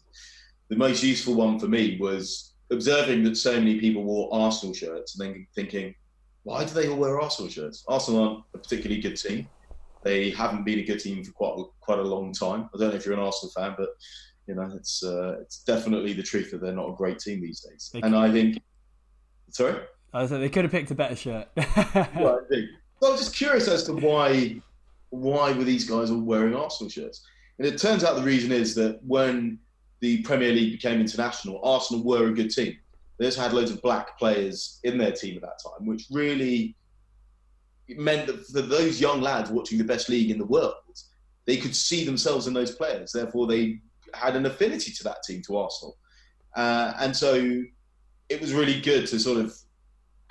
The 0.69 0.75
most 0.75 1.03
useful 1.03 1.35
one 1.35 1.59
for 1.59 1.67
me 1.67 1.97
was 1.99 2.53
observing 2.71 3.23
that 3.23 3.37
so 3.37 3.53
many 3.53 3.79
people 3.79 4.03
wore 4.03 4.33
Arsenal 4.33 4.73
shirts 4.73 5.17
and 5.17 5.27
then 5.27 5.47
thinking, 5.55 5.93
why 6.43 6.63
do 6.63 6.73
they 6.73 6.87
all 6.87 6.97
wear 6.97 7.19
Arsenal 7.19 7.49
shirts? 7.49 7.83
Arsenal 7.87 8.23
aren't 8.23 8.43
a 8.53 8.57
particularly 8.57 9.01
good 9.01 9.15
team. 9.15 9.47
They 10.03 10.29
haven't 10.29 10.63
been 10.63 10.79
a 10.79 10.83
good 10.83 10.99
team 10.99 11.23
for 11.23 11.31
quite 11.31 11.65
quite 11.81 11.99
a 11.99 12.03
long 12.03 12.31
time. 12.31 12.69
I 12.73 12.77
don't 12.77 12.89
know 12.89 12.95
if 12.95 13.05
you're 13.05 13.15
an 13.15 13.19
Arsenal 13.19 13.51
fan, 13.51 13.73
but 13.75 13.89
you 14.47 14.53
know 14.53 14.71
it's 14.75 15.03
uh, 15.03 15.37
it's 15.41 15.63
definitely 15.63 16.13
the 16.13 16.21
truth 16.21 16.51
that 16.51 16.61
they're 16.61 16.75
not 16.75 16.89
a 16.89 16.95
great 16.95 17.17
team 17.17 17.41
these 17.41 17.61
days. 17.61 17.89
They 17.91 18.01
and 18.01 18.15
I 18.15 18.31
think, 18.31 18.61
sorry, 19.49 19.81
I 20.13 20.27
they 20.27 20.49
could 20.49 20.63
have 20.63 20.71
picked 20.71 20.91
a 20.91 20.95
better 20.95 21.15
shirt. 21.15 21.47
well, 22.15 22.39
I 22.51 23.09
was 23.09 23.19
just 23.19 23.35
curious 23.35 23.67
as 23.67 23.83
to 23.85 23.93
why 23.93 24.61
why 25.09 25.51
were 25.51 25.63
these 25.63 25.89
guys 25.89 26.11
all 26.11 26.21
wearing 26.21 26.55
Arsenal 26.55 26.89
shirts? 26.89 27.25
And 27.57 27.67
it 27.67 27.79
turns 27.79 28.03
out 28.03 28.15
the 28.15 28.23
reason 28.23 28.51
is 28.51 28.75
that 28.75 28.99
when 29.03 29.57
the 29.99 30.21
Premier 30.23 30.51
League 30.51 30.73
became 30.73 30.99
international, 30.99 31.59
Arsenal 31.63 32.03
were 32.03 32.27
a 32.27 32.33
good 32.33 32.51
team. 32.51 32.77
They 33.17 33.25
just 33.25 33.39
had 33.39 33.53
loads 33.53 33.71
of 33.71 33.81
black 33.81 34.19
players 34.19 34.79
in 34.83 34.97
their 34.97 35.11
team 35.11 35.35
at 35.37 35.41
that 35.41 35.59
time, 35.63 35.87
which 35.87 36.05
really 36.11 36.75
meant 37.89 38.27
that 38.27 38.45
for 38.47 38.61
those 38.61 38.99
young 38.99 39.21
lads 39.21 39.49
watching 39.49 39.77
the 39.77 39.83
best 39.83 40.09
league 40.09 40.31
in 40.31 40.37
the 40.37 40.45
world, 40.45 40.73
they 41.45 41.57
could 41.57 41.75
see 41.75 42.03
themselves 42.03 42.47
in 42.47 42.53
those 42.53 42.71
players. 42.71 43.11
Therefore, 43.11 43.47
they 43.47 43.79
had 44.13 44.35
an 44.35 44.45
affinity 44.45 44.91
to 44.91 45.03
that 45.03 45.23
team, 45.23 45.41
to 45.43 45.57
Arsenal. 45.57 45.97
Uh, 46.55 46.93
and 46.99 47.15
so 47.15 47.63
it 48.29 48.41
was 48.41 48.53
really 48.53 48.81
good 48.81 49.07
to 49.07 49.19
sort 49.19 49.37
of 49.37 49.55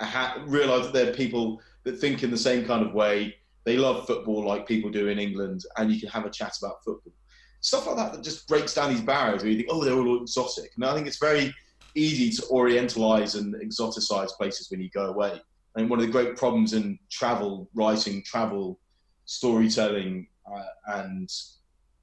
ha- 0.01 0.43
realize 0.45 0.83
that 0.85 0.93
there 0.93 1.09
are 1.09 1.13
people 1.15 1.61
that 1.83 1.99
think 1.99 2.23
in 2.23 2.31
the 2.31 2.37
same 2.37 2.65
kind 2.65 2.85
of 2.85 2.93
way. 2.93 3.35
They 3.63 3.77
love 3.77 4.05
football 4.05 4.45
like 4.45 4.67
people 4.67 4.89
do 4.91 5.07
in 5.07 5.17
England, 5.17 5.63
and 5.77 5.91
you 5.91 5.99
can 5.99 6.09
have 6.09 6.25
a 6.25 6.29
chat 6.29 6.53
about 6.61 6.83
football. 6.83 7.13
Stuff 7.61 7.87
like 7.87 7.95
that 7.95 8.13
that 8.13 8.23
just 8.23 8.47
breaks 8.47 8.73
down 8.73 8.91
these 8.91 9.01
barriers 9.01 9.41
where 9.41 9.51
you 9.51 9.57
think, 9.57 9.69
oh, 9.71 9.83
they're 9.83 9.95
all 9.95 10.21
exotic. 10.21 10.71
And 10.75 10.85
I 10.85 10.93
think 10.93 11.07
it's 11.07 11.19
very 11.19 11.53
easy 11.95 12.29
to 12.29 12.41
orientalize 12.43 13.39
and 13.39 13.55
exoticize 13.55 14.29
places 14.31 14.69
when 14.69 14.81
you 14.81 14.89
go 14.89 15.05
away. 15.05 15.41
I 15.75 15.79
mean, 15.79 15.89
one 15.89 15.99
of 15.99 16.05
the 16.05 16.11
great 16.11 16.37
problems 16.37 16.73
in 16.73 16.99
travel 17.09 17.69
writing, 17.73 18.23
travel 18.23 18.79
storytelling, 19.25 20.27
uh, 20.45 20.99
and 20.99 21.29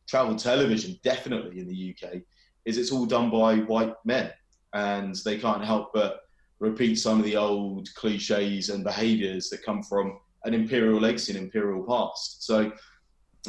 travel 0.09 0.35
television, 0.37 0.99
definitely 1.03 1.61
in 1.61 1.69
the 1.69 1.95
UK, 1.95 2.23
is 2.65 2.77
it's 2.77 2.93
all 2.93 3.07
done 3.07 3.31
by 3.31 3.57
white 3.57 3.95
men, 4.05 4.31
and 4.75 5.17
they 5.25 5.39
can't 5.39 5.65
help 5.65 5.93
but 5.95 6.23
repeat 6.59 6.97
some 6.97 7.19
of 7.19 7.25
the 7.25 7.37
old 7.37 7.89
cliches 7.95 8.69
and 8.69 8.85
behaviours 8.85 9.49
that 9.51 9.65
come 9.65 9.83
from 9.83 10.19
an 10.45 10.55
imperial 10.55 11.01
legacy 11.01 11.33
and 11.35 11.43
imperial 11.43 11.83
past. 11.85 12.45
So 12.45 12.73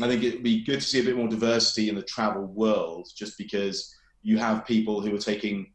I 0.01 0.07
think 0.07 0.23
it'd 0.23 0.43
be 0.43 0.63
good 0.63 0.79
to 0.79 0.85
see 0.85 0.99
a 0.99 1.03
bit 1.03 1.17
more 1.17 1.27
diversity 1.27 1.89
in 1.89 1.95
the 1.95 2.01
travel 2.01 2.45
world, 2.45 3.07
just 3.15 3.37
because 3.37 3.93
you 4.23 4.37
have 4.37 4.65
people 4.65 5.01
who 5.01 5.13
are 5.13 5.19
taking 5.19 5.71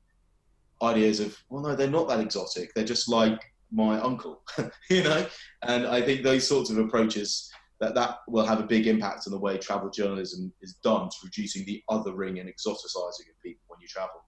ideas 0.82 1.20
of, 1.20 1.36
well, 1.48 1.62
no, 1.62 1.76
they're 1.76 1.88
not 1.88 2.08
that 2.08 2.20
exotic. 2.20 2.74
They're 2.74 2.84
just 2.84 3.08
like 3.08 3.40
my 3.70 4.00
uncle, 4.00 4.42
you 4.90 5.04
know. 5.04 5.26
And 5.62 5.86
I 5.86 6.02
think 6.02 6.22
those 6.22 6.48
sorts 6.48 6.70
of 6.70 6.78
approaches 6.78 7.50
that 7.80 7.94
that 7.94 8.18
will 8.26 8.44
have 8.44 8.58
a 8.58 8.66
big 8.66 8.86
impact 8.88 9.26
on 9.26 9.32
the 9.32 9.38
way 9.38 9.56
travel 9.56 9.90
journalism 9.90 10.52
is 10.62 10.74
done 10.82 11.08
to 11.08 11.16
reducing 11.22 11.64
the 11.64 11.82
othering 11.88 12.40
and 12.40 12.48
exoticizing 12.48 13.28
of 13.28 13.40
people 13.42 13.62
when 13.68 13.80
you 13.80 13.86
travel. 13.86 14.24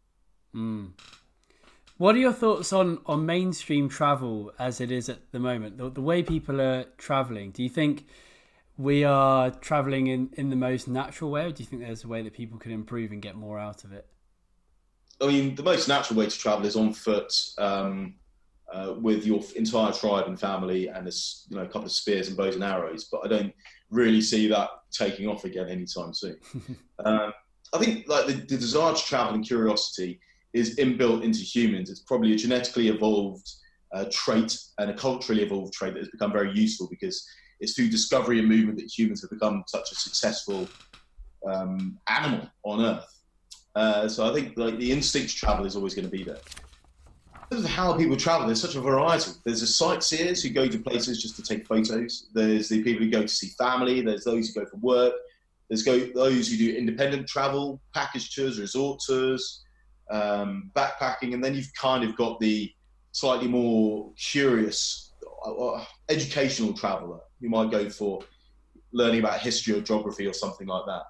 Mm. 0.54 0.92
What 1.96 2.14
are 2.14 2.18
your 2.18 2.32
thoughts 2.32 2.72
on, 2.72 3.00
on 3.06 3.26
mainstream 3.26 3.88
travel 3.88 4.52
as 4.58 4.80
it 4.80 4.90
is 4.90 5.08
at 5.08 5.32
the 5.32 5.38
moment? 5.38 5.78
The, 5.78 5.90
the 5.90 6.00
way 6.00 6.22
people 6.22 6.60
are 6.60 6.84
traveling, 6.96 7.50
do 7.50 7.62
you 7.62 7.68
think 7.68 8.06
we 8.80 9.04
are 9.04 9.50
traveling 9.50 10.06
in, 10.06 10.30
in 10.34 10.48
the 10.48 10.56
most 10.56 10.88
natural 10.88 11.30
way, 11.30 11.44
or 11.44 11.52
do 11.52 11.62
you 11.62 11.68
think 11.68 11.82
there's 11.82 12.04
a 12.04 12.08
way 12.08 12.22
that 12.22 12.32
people 12.32 12.58
can 12.58 12.72
improve 12.72 13.12
and 13.12 13.20
get 13.20 13.36
more 13.36 13.58
out 13.58 13.84
of 13.84 13.92
it? 13.92 14.06
I 15.20 15.26
mean, 15.26 15.54
the 15.54 15.62
most 15.62 15.86
natural 15.86 16.18
way 16.18 16.26
to 16.26 16.38
travel 16.38 16.64
is 16.64 16.76
on 16.76 16.94
foot 16.94 17.30
um, 17.58 18.14
uh, 18.72 18.94
with 18.98 19.26
your 19.26 19.42
entire 19.54 19.92
tribe 19.92 20.28
and 20.28 20.40
family, 20.40 20.88
and 20.88 21.06
a, 21.06 21.12
you 21.50 21.56
know 21.56 21.62
a 21.62 21.66
couple 21.66 21.84
of 21.84 21.92
spears 21.92 22.28
and 22.28 22.38
bows 22.38 22.54
and 22.54 22.64
arrows. 22.64 23.04
But 23.12 23.20
I 23.24 23.28
don't 23.28 23.52
really 23.90 24.22
see 24.22 24.48
that 24.48 24.70
taking 24.90 25.28
off 25.28 25.44
again 25.44 25.68
anytime 25.68 26.14
soon. 26.14 26.36
uh, 27.04 27.30
I 27.72 27.78
think 27.78 28.08
like 28.08 28.26
the, 28.26 28.32
the 28.32 28.56
desire 28.56 28.94
to 28.94 29.04
travel 29.04 29.34
and 29.34 29.46
curiosity 29.46 30.20
is 30.54 30.76
inbuilt 30.76 31.22
into 31.22 31.40
humans. 31.40 31.90
It's 31.90 32.00
probably 32.00 32.32
a 32.32 32.36
genetically 32.36 32.88
evolved 32.88 33.48
uh, 33.92 34.06
trait 34.10 34.58
and 34.78 34.90
a 34.90 34.94
culturally 34.94 35.42
evolved 35.42 35.74
trait 35.74 35.92
that 35.94 36.00
has 36.00 36.08
become 36.08 36.32
very 36.32 36.52
useful 36.52 36.88
because 36.90 37.28
it's 37.60 37.74
through 37.74 37.88
discovery 37.88 38.38
and 38.38 38.48
movement 38.48 38.78
that 38.78 38.86
humans 38.86 39.20
have 39.22 39.30
become 39.30 39.64
such 39.66 39.92
a 39.92 39.94
successful 39.94 40.68
um, 41.46 41.98
animal 42.08 42.48
on 42.64 42.84
Earth. 42.84 43.22
Uh, 43.74 44.08
so 44.08 44.28
I 44.28 44.34
think 44.34 44.56
like 44.56 44.78
the 44.78 44.90
instinct 44.90 45.30
to 45.30 45.36
travel 45.36 45.64
is 45.64 45.76
always 45.76 45.94
going 45.94 46.04
to 46.04 46.10
be 46.10 46.24
there. 46.24 46.38
Of 47.52 47.64
how 47.64 47.96
people 47.96 48.16
travel, 48.16 48.46
there's 48.46 48.60
such 48.60 48.76
a 48.76 48.80
variety. 48.80 49.32
There's 49.44 49.60
the 49.60 49.66
sightseers 49.66 50.42
who 50.42 50.50
go 50.50 50.68
to 50.68 50.78
places 50.78 51.20
just 51.20 51.34
to 51.36 51.42
take 51.42 51.66
photos. 51.66 52.28
There's 52.32 52.68
the 52.68 52.82
people 52.82 53.04
who 53.04 53.10
go 53.10 53.22
to 53.22 53.28
see 53.28 53.48
family. 53.58 54.02
There's 54.02 54.24
those 54.24 54.48
who 54.48 54.60
go 54.60 54.66
for 54.70 54.76
work. 54.76 55.14
There's 55.68 55.82
go, 55.82 55.98
those 56.14 56.48
who 56.48 56.56
do 56.56 56.76
independent 56.76 57.26
travel, 57.28 57.80
package 57.92 58.34
tours, 58.34 58.60
resort 58.60 59.00
tours 59.04 59.64
um, 60.10 60.70
backpacking, 60.74 61.34
and 61.34 61.42
then 61.42 61.54
you've 61.54 61.72
kind 61.74 62.04
of 62.04 62.16
got 62.16 62.40
the 62.40 62.72
slightly 63.12 63.48
more 63.48 64.12
curious, 64.18 65.09
educational 66.08 66.72
traveller 66.72 67.20
who 67.40 67.48
might 67.48 67.70
go 67.70 67.88
for 67.88 68.20
learning 68.92 69.20
about 69.20 69.40
history 69.40 69.74
or 69.74 69.80
geography 69.80 70.26
or 70.26 70.32
something 70.32 70.66
like 70.66 70.84
that. 70.86 71.02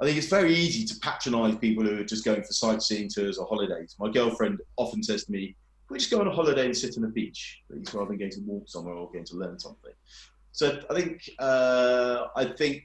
I 0.00 0.06
think 0.06 0.16
it's 0.16 0.28
very 0.28 0.54
easy 0.54 0.84
to 0.86 0.98
patronise 1.00 1.56
people 1.56 1.84
who 1.84 2.00
are 2.00 2.04
just 2.04 2.24
going 2.24 2.42
for 2.42 2.52
sightseeing 2.52 3.08
tours 3.08 3.38
or 3.38 3.46
holidays. 3.46 3.96
My 3.98 4.10
girlfriend 4.10 4.60
often 4.76 5.02
says 5.02 5.24
to 5.24 5.32
me, 5.32 5.56
we 5.90 5.98
just 5.98 6.10
go 6.10 6.20
on 6.20 6.26
a 6.26 6.32
holiday 6.32 6.66
and 6.66 6.76
sit 6.76 6.96
on 6.96 7.02
the 7.02 7.08
beach, 7.08 7.62
rather 7.92 8.08
than 8.08 8.18
going 8.18 8.30
to 8.30 8.40
walk 8.46 8.68
somewhere 8.68 8.94
or 8.94 9.10
going 9.12 9.24
to 9.26 9.36
learn 9.36 9.58
something?" 9.58 9.92
So 10.52 10.80
I 10.88 10.94
think 10.94 11.28
uh, 11.38 12.28
I 12.36 12.44
think 12.46 12.84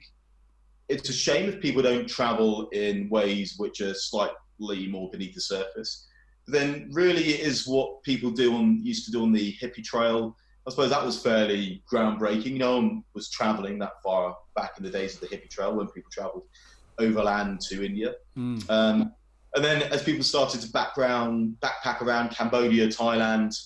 it's 0.88 1.08
a 1.08 1.12
shame 1.12 1.48
if 1.48 1.60
people 1.60 1.82
don't 1.82 2.08
travel 2.08 2.68
in 2.70 3.08
ways 3.08 3.54
which 3.58 3.80
are 3.80 3.94
slightly 3.94 4.88
more 4.88 5.10
beneath 5.10 5.34
the 5.34 5.40
surface. 5.40 6.06
But 6.46 6.58
then 6.58 6.88
really 6.92 7.22
it 7.34 7.40
is 7.40 7.66
what 7.66 8.02
people 8.02 8.30
do 8.30 8.54
on 8.54 8.84
used 8.84 9.04
to 9.06 9.10
do 9.10 9.22
on 9.22 9.32
the 9.32 9.56
hippie 9.60 9.84
trail. 9.84 10.36
I 10.66 10.70
suppose 10.70 10.90
that 10.90 11.04
was 11.04 11.22
fairly 11.22 11.82
groundbreaking. 11.90 12.56
No 12.56 12.76
one 12.76 13.04
was 13.14 13.30
traveling 13.30 13.78
that 13.78 14.02
far 14.02 14.36
back 14.56 14.72
in 14.78 14.84
the 14.84 14.90
days 14.90 15.14
of 15.14 15.20
the 15.20 15.28
hippie 15.28 15.48
trail 15.48 15.76
when 15.76 15.86
people 15.88 16.10
traveled 16.10 16.42
overland 16.98 17.60
to 17.62 17.84
India. 17.84 18.14
Mm. 18.36 18.68
Um, 18.68 19.12
and 19.54 19.64
then 19.64 19.82
as 19.84 20.02
people 20.02 20.24
started 20.24 20.60
to 20.62 20.70
background, 20.70 21.56
backpack 21.60 22.02
around 22.02 22.30
Cambodia, 22.30 22.88
Thailand, 22.88 23.56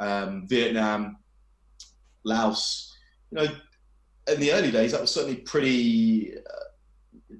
um, 0.00 0.46
Vietnam, 0.48 1.16
Laos, 2.24 2.92
you 3.30 3.38
know, 3.38 3.46
in 4.32 4.40
the 4.40 4.52
early 4.52 4.70
days, 4.70 4.92
that 4.92 5.00
was 5.00 5.10
certainly 5.10 5.36
pretty 5.36 6.34
uh, 6.36 7.36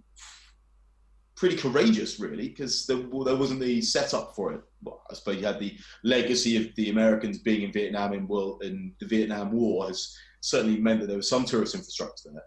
pretty 1.36 1.57
courageous, 1.57 2.20
really, 2.20 2.48
because 2.48 2.86
there, 2.86 2.98
there, 3.24 3.36
wasn't 3.36 3.61
the 3.61 3.82
setup 3.82 4.34
for 4.34 4.53
it. 4.53 4.61
Well, 4.83 5.03
I 5.11 5.14
suppose 5.14 5.37
you 5.37 5.47
had 5.47 5.61
the 5.61 5.76
legacy 6.05 6.57
of 6.57 6.74
the 6.76 6.91
Americans 6.91 7.39
being 7.39 7.62
in 7.62 7.72
Vietnam 7.72 8.12
in, 8.12 8.26
world, 8.26 8.62
in 8.62 8.95
the 9.01 9.07
Vietnam 9.07 9.53
War 9.53 9.87
has 9.87 10.16
certainly 10.41 10.80
meant 10.80 11.01
that 11.01 11.07
there 11.07 11.16
was 11.16 11.28
some 11.28 11.45
tourist 11.45 11.74
infrastructure 11.74 12.30
there. 12.33 12.43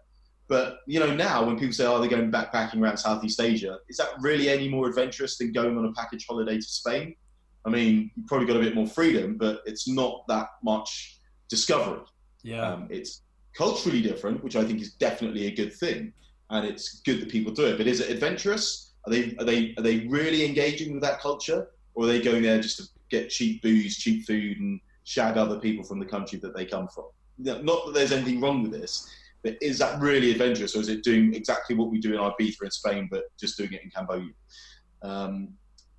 But 0.48 0.78
you 0.86 1.00
know, 1.00 1.14
now 1.14 1.44
when 1.44 1.58
people 1.58 1.72
say, 1.72 1.86
"Oh, 1.86 1.98
they're 2.00 2.08
going 2.08 2.30
backpacking 2.30 2.80
around 2.80 2.98
Southeast 2.98 3.40
Asia," 3.40 3.78
is 3.88 3.96
that 3.96 4.10
really 4.20 4.48
any 4.48 4.68
more 4.68 4.86
adventurous 4.88 5.38
than 5.38 5.52
going 5.52 5.76
on 5.76 5.84
a 5.84 5.92
package 5.92 6.24
holiday 6.28 6.56
to 6.56 6.62
Spain? 6.62 7.16
I 7.64 7.70
mean, 7.70 8.12
you've 8.14 8.26
probably 8.26 8.46
got 8.46 8.56
a 8.56 8.60
bit 8.60 8.74
more 8.74 8.86
freedom, 8.86 9.36
but 9.36 9.62
it's 9.66 9.88
not 9.88 10.24
that 10.28 10.48
much 10.62 11.18
discovery. 11.48 12.00
Yeah, 12.44 12.74
um, 12.74 12.86
it's 12.90 13.22
culturally 13.56 14.00
different, 14.00 14.44
which 14.44 14.54
I 14.54 14.64
think 14.64 14.80
is 14.80 14.92
definitely 14.92 15.46
a 15.46 15.54
good 15.54 15.72
thing, 15.74 16.12
and 16.50 16.64
it's 16.64 17.00
good 17.00 17.20
that 17.22 17.28
people 17.28 17.52
do 17.52 17.66
it. 17.66 17.76
But 17.76 17.88
is 17.88 18.00
it 18.00 18.10
adventurous? 18.10 18.92
Are 19.06 19.10
they 19.10 19.34
are 19.40 19.44
they 19.44 19.74
are 19.76 19.82
they 19.82 20.06
really 20.06 20.46
engaging 20.46 20.92
with 20.92 21.02
that 21.02 21.20
culture, 21.20 21.70
or 21.96 22.04
are 22.04 22.06
they 22.06 22.20
going 22.20 22.42
there 22.42 22.60
just 22.60 22.76
to 22.76 22.84
get 23.10 23.30
cheap 23.30 23.62
booze, 23.62 23.96
cheap 23.96 24.26
food, 24.26 24.60
and 24.60 24.80
shag 25.04 25.36
other 25.36 25.58
people 25.58 25.84
from 25.84 25.98
the 25.98 26.06
country 26.06 26.38
that 26.38 26.54
they 26.54 26.66
come 26.66 26.86
from? 26.88 27.06
Not 27.38 27.86
that 27.86 27.94
there's 27.94 28.12
anything 28.12 28.40
wrong 28.40 28.62
with 28.62 28.70
this, 28.70 29.10
but 29.42 29.56
is 29.60 29.78
that 29.78 30.00
really 30.00 30.30
adventurous, 30.30 30.76
or 30.76 30.80
is 30.80 30.88
it 30.88 31.02
doing 31.02 31.34
exactly 31.34 31.74
what 31.74 31.90
we 31.90 31.98
do 31.98 32.12
in 32.12 32.20
Ibiza 32.20 32.62
in 32.62 32.70
Spain, 32.70 33.08
but 33.10 33.24
just 33.40 33.56
doing 33.56 33.72
it 33.72 33.82
in 33.82 33.90
Cambodia? 33.90 34.32
Um, 35.02 35.54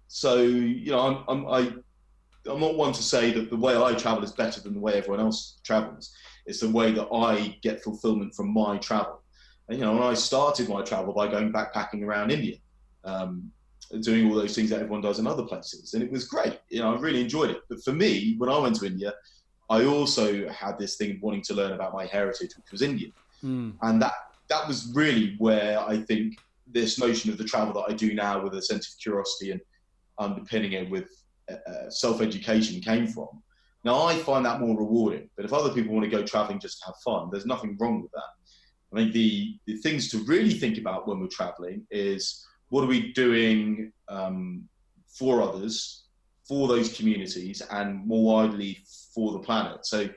so 0.07 0.43
you 0.43 0.91
know, 0.91 0.99
I'm, 0.99 1.23
I'm 1.27 1.47
I, 1.47 1.73
I'm 2.49 2.59
not 2.59 2.75
one 2.75 2.93
to 2.93 3.03
say 3.03 3.31
that 3.31 3.49
the 3.49 3.57
way 3.57 3.75
I 3.75 3.93
travel 3.93 4.23
is 4.23 4.31
better 4.31 4.61
than 4.61 4.73
the 4.73 4.79
way 4.79 4.93
everyone 4.93 5.19
else 5.19 5.59
travels. 5.63 6.15
It's 6.45 6.61
the 6.61 6.69
way 6.69 6.91
that 6.91 7.07
I 7.13 7.57
get 7.61 7.83
fulfillment 7.83 8.35
from 8.35 8.53
my 8.53 8.77
travel. 8.77 9.21
And 9.67 9.79
you 9.79 9.85
know, 9.85 9.93
when 9.93 10.03
I 10.03 10.13
started 10.13 10.69
my 10.69 10.81
travel 10.81 11.13
by 11.13 11.27
going 11.27 11.51
backpacking 11.51 12.03
around 12.03 12.31
India, 12.31 12.57
um, 13.03 13.51
doing 14.01 14.29
all 14.29 14.35
those 14.35 14.55
things 14.55 14.69
that 14.69 14.79
everyone 14.79 15.01
does 15.01 15.19
in 15.19 15.27
other 15.27 15.43
places, 15.43 15.93
and 15.93 16.03
it 16.03 16.11
was 16.11 16.25
great. 16.25 16.59
You 16.69 16.81
know, 16.81 16.95
I 16.95 16.99
really 16.99 17.21
enjoyed 17.21 17.49
it. 17.49 17.61
But 17.69 17.83
for 17.83 17.93
me, 17.93 18.35
when 18.37 18.49
I 18.49 18.57
went 18.57 18.75
to 18.77 18.85
India, 18.85 19.13
I 19.69 19.85
also 19.85 20.47
had 20.49 20.77
this 20.77 20.95
thing 20.95 21.11
of 21.15 21.21
wanting 21.21 21.43
to 21.43 21.53
learn 21.53 21.73
about 21.73 21.93
my 21.93 22.05
heritage, 22.05 22.51
which 22.55 22.71
was 22.71 22.81
Indian, 22.81 23.13
mm. 23.43 23.73
and 23.81 24.01
that 24.01 24.13
that 24.49 24.67
was 24.67 24.91
really 24.93 25.35
where 25.37 25.79
I 25.79 25.97
think 25.97 26.37
this 26.65 26.99
notion 26.99 27.31
of 27.31 27.37
the 27.37 27.43
travel 27.43 27.73
that 27.75 27.91
I 27.91 27.93
do 27.93 28.13
now, 28.13 28.41
with 28.41 28.53
a 28.55 28.61
sense 28.61 28.93
of 28.93 28.99
curiosity 28.99 29.51
and 29.51 29.61
underpinning 30.19 30.73
it 30.73 30.89
with 30.89 31.09
uh, 31.49 31.55
uh 31.69 31.89
self-education, 31.89 32.81
came 32.81 33.07
from. 33.07 33.29
Now 33.83 34.03
I 34.03 34.17
find 34.17 34.45
that 34.45 34.59
more 34.59 34.77
rewarding. 34.77 35.29
But 35.35 35.45
if 35.45 35.53
other 35.53 35.73
people 35.73 35.93
want 35.93 36.03
to 36.03 36.11
go 36.11 36.23
traveling 36.23 36.59
just 36.59 36.79
to 36.79 36.87
have 36.87 36.95
fun, 37.05 37.29
there's 37.31 37.45
nothing 37.45 37.77
wrong 37.79 38.01
with 38.01 38.11
that. 38.11 38.31
I 38.93 38.95
think 38.97 39.13
the, 39.13 39.57
the 39.65 39.77
things 39.77 40.09
to 40.11 40.19
really 40.19 40.53
think 40.53 40.77
about 40.77 41.07
when 41.07 41.19
we're 41.19 41.27
traveling 41.27 41.85
is 41.91 42.45
what 42.69 42.83
are 42.83 42.87
we 42.87 43.13
doing 43.13 43.91
um, 44.09 44.67
for 45.07 45.41
others, 45.41 46.03
for 46.47 46.67
those 46.67 46.95
communities, 46.95 47.61
and 47.71 48.05
more 48.05 48.23
widely 48.23 48.79
for 49.13 49.33
the 49.33 49.39
planet. 49.39 49.85
So 49.85 50.09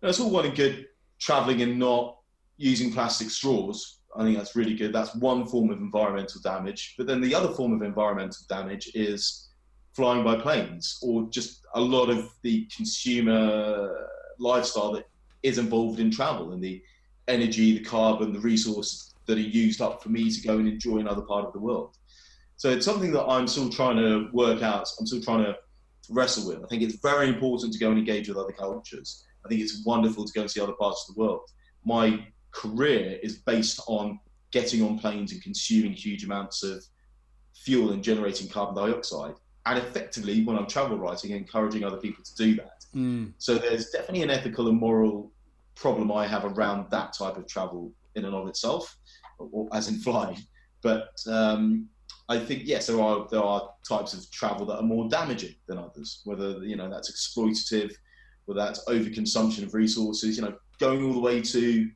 that's 0.00 0.20
all 0.20 0.30
well 0.30 0.44
and 0.44 0.56
good 0.56 0.86
traveling 1.18 1.62
and 1.62 1.78
not 1.78 2.18
using 2.56 2.92
plastic 2.92 3.30
straws. 3.30 3.98
I 4.16 4.22
think 4.22 4.36
that's 4.36 4.56
really 4.56 4.74
good. 4.74 4.92
That's 4.92 5.14
one 5.14 5.46
form 5.46 5.70
of 5.70 5.78
environmental 5.78 6.40
damage. 6.40 6.94
But 6.96 7.06
then 7.06 7.20
the 7.20 7.34
other 7.34 7.48
form 7.48 7.72
of 7.72 7.82
environmental 7.82 8.44
damage 8.48 8.90
is 8.94 9.48
flying 9.94 10.24
by 10.24 10.36
planes 10.36 10.98
or 11.02 11.28
just 11.30 11.66
a 11.74 11.80
lot 11.80 12.08
of 12.08 12.30
the 12.42 12.66
consumer 12.74 14.08
lifestyle 14.38 14.92
that 14.92 15.08
is 15.42 15.58
involved 15.58 16.00
in 16.00 16.10
travel 16.10 16.52
and 16.52 16.62
the 16.62 16.82
energy, 17.26 17.78
the 17.78 17.84
carbon, 17.84 18.32
the 18.32 18.40
resource 18.40 19.14
that 19.28 19.38
are 19.38 19.40
used 19.40 19.80
up 19.80 20.02
for 20.02 20.08
me 20.08 20.30
to 20.30 20.40
go 20.40 20.58
and 20.58 20.66
enjoy 20.66 20.98
another 20.98 21.22
part 21.22 21.44
of 21.44 21.52
the 21.52 21.60
world. 21.60 21.96
So 22.56 22.70
it's 22.70 22.84
something 22.84 23.12
that 23.12 23.24
I'm 23.24 23.46
still 23.46 23.70
trying 23.70 23.98
to 23.98 24.28
work 24.32 24.62
out. 24.62 24.88
I'm 24.98 25.06
still 25.06 25.20
trying 25.20 25.44
to 25.44 25.56
wrestle 26.10 26.48
with. 26.48 26.64
I 26.64 26.66
think 26.66 26.82
it's 26.82 26.96
very 26.96 27.28
important 27.28 27.72
to 27.74 27.78
go 27.78 27.90
and 27.90 27.98
engage 27.98 28.28
with 28.28 28.38
other 28.38 28.52
cultures. 28.52 29.24
I 29.44 29.48
think 29.48 29.60
it's 29.60 29.84
wonderful 29.84 30.24
to 30.24 30.32
go 30.32 30.40
and 30.40 30.50
see 30.50 30.60
other 30.60 30.72
parts 30.72 31.06
of 31.08 31.14
the 31.14 31.20
world. 31.20 31.42
My 31.84 32.26
career 32.50 33.18
is 33.22 33.36
based 33.36 33.80
on 33.86 34.18
getting 34.50 34.82
on 34.82 34.98
planes 34.98 35.32
and 35.32 35.42
consuming 35.42 35.92
huge 35.92 36.24
amounts 36.24 36.64
of 36.64 36.82
fuel 37.54 37.92
and 37.92 38.02
generating 38.02 38.48
carbon 38.48 38.74
dioxide. 38.74 39.34
And 39.66 39.78
effectively, 39.78 40.42
when 40.44 40.56
I'm 40.56 40.66
travel 40.66 40.96
writing, 40.96 41.32
encouraging 41.32 41.84
other 41.84 41.98
people 41.98 42.24
to 42.24 42.34
do 42.34 42.56
that. 42.56 42.86
Mm. 42.94 43.34
So 43.36 43.56
there's 43.56 43.90
definitely 43.90 44.22
an 44.22 44.30
ethical 44.30 44.68
and 44.68 44.80
moral 44.80 45.30
problem 45.74 46.10
I 46.10 46.26
have 46.26 46.44
around 46.44 46.90
that 46.90 47.12
type 47.12 47.36
of 47.36 47.46
travel 47.46 47.92
in 48.16 48.24
and 48.24 48.34
of 48.34 48.48
itself, 48.48 48.97
or, 49.38 49.68
as 49.72 49.88
in 49.88 49.98
flying. 49.98 50.38
But 50.82 51.10
um, 51.26 51.88
I 52.28 52.38
think 52.38 52.62
yes, 52.64 52.86
there 52.86 53.00
are 53.00 53.26
there 53.30 53.42
are 53.42 53.70
types 53.88 54.14
of 54.14 54.30
travel 54.30 54.66
that 54.66 54.76
are 54.76 54.82
more 54.82 55.08
damaging 55.08 55.54
than 55.66 55.78
others. 55.78 56.20
Whether 56.24 56.64
you 56.64 56.76
know 56.76 56.90
that's 56.90 57.10
exploitative, 57.10 57.92
whether 58.44 58.60
that's 58.60 58.84
overconsumption 58.84 59.62
of 59.62 59.74
resources. 59.74 60.36
You 60.36 60.42
know, 60.42 60.54
going 60.78 61.04
all 61.04 61.14
the 61.14 61.20
way 61.20 61.40
to 61.40 61.60
you 61.60 61.90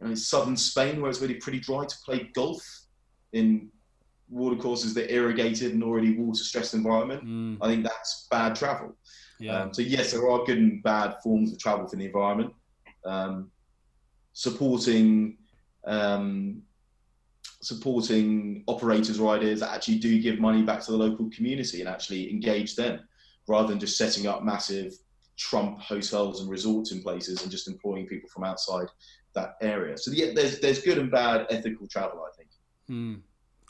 know, 0.00 0.14
southern 0.14 0.56
Spain 0.56 1.00
where 1.00 1.10
it's 1.10 1.20
really 1.20 1.34
pretty 1.34 1.60
dry 1.60 1.84
to 1.84 1.96
play 2.04 2.30
golf 2.34 2.62
in 3.32 3.70
watercourses 4.30 4.94
that 4.94 5.10
are 5.10 5.14
irrigated 5.14 5.72
and 5.72 5.82
already 5.82 6.16
water 6.16 6.42
stressed 6.42 6.74
environment. 6.74 7.24
Mm. 7.24 7.58
I 7.60 7.68
think 7.68 7.84
that's 7.84 8.26
bad 8.30 8.54
travel. 8.54 8.96
Yeah. 9.40 9.62
Um, 9.62 9.74
so 9.74 9.82
yes, 9.82 10.12
there 10.12 10.28
are 10.28 10.44
good 10.44 10.58
and 10.58 10.82
bad 10.82 11.16
forms 11.22 11.52
of 11.52 11.58
travel 11.58 11.88
for 11.88 11.96
the 11.96 12.04
environment. 12.04 12.52
Um, 13.04 13.50
supporting 14.32 15.37
um, 15.88 16.62
supporting 17.60 18.62
operators 18.66 19.18
or 19.18 19.34
ideas 19.34 19.60
that 19.60 19.72
actually 19.72 19.98
do 19.98 20.20
give 20.20 20.38
money 20.38 20.62
back 20.62 20.80
to 20.82 20.92
the 20.92 20.96
local 20.96 21.28
community 21.30 21.80
and 21.80 21.88
actually 21.88 22.30
engage 22.30 22.76
them, 22.76 23.00
rather 23.48 23.68
than 23.68 23.80
just 23.80 23.96
setting 23.96 24.26
up 24.26 24.44
massive 24.44 24.92
Trump 25.36 25.80
hotels 25.80 26.40
and 26.40 26.50
resorts 26.50 26.92
in 26.92 27.02
places 27.02 27.42
and 27.42 27.50
just 27.50 27.68
employing 27.68 28.06
people 28.06 28.28
from 28.28 28.44
outside 28.44 28.88
that 29.34 29.56
area. 29.60 29.96
So 29.96 30.10
yeah, 30.12 30.32
there's 30.34 30.60
there's 30.60 30.82
good 30.82 30.98
and 30.98 31.10
bad 31.10 31.46
ethical 31.50 31.86
travel, 31.86 32.24
I 32.26 32.36
think. 32.36 32.50
Mm. 32.90 33.20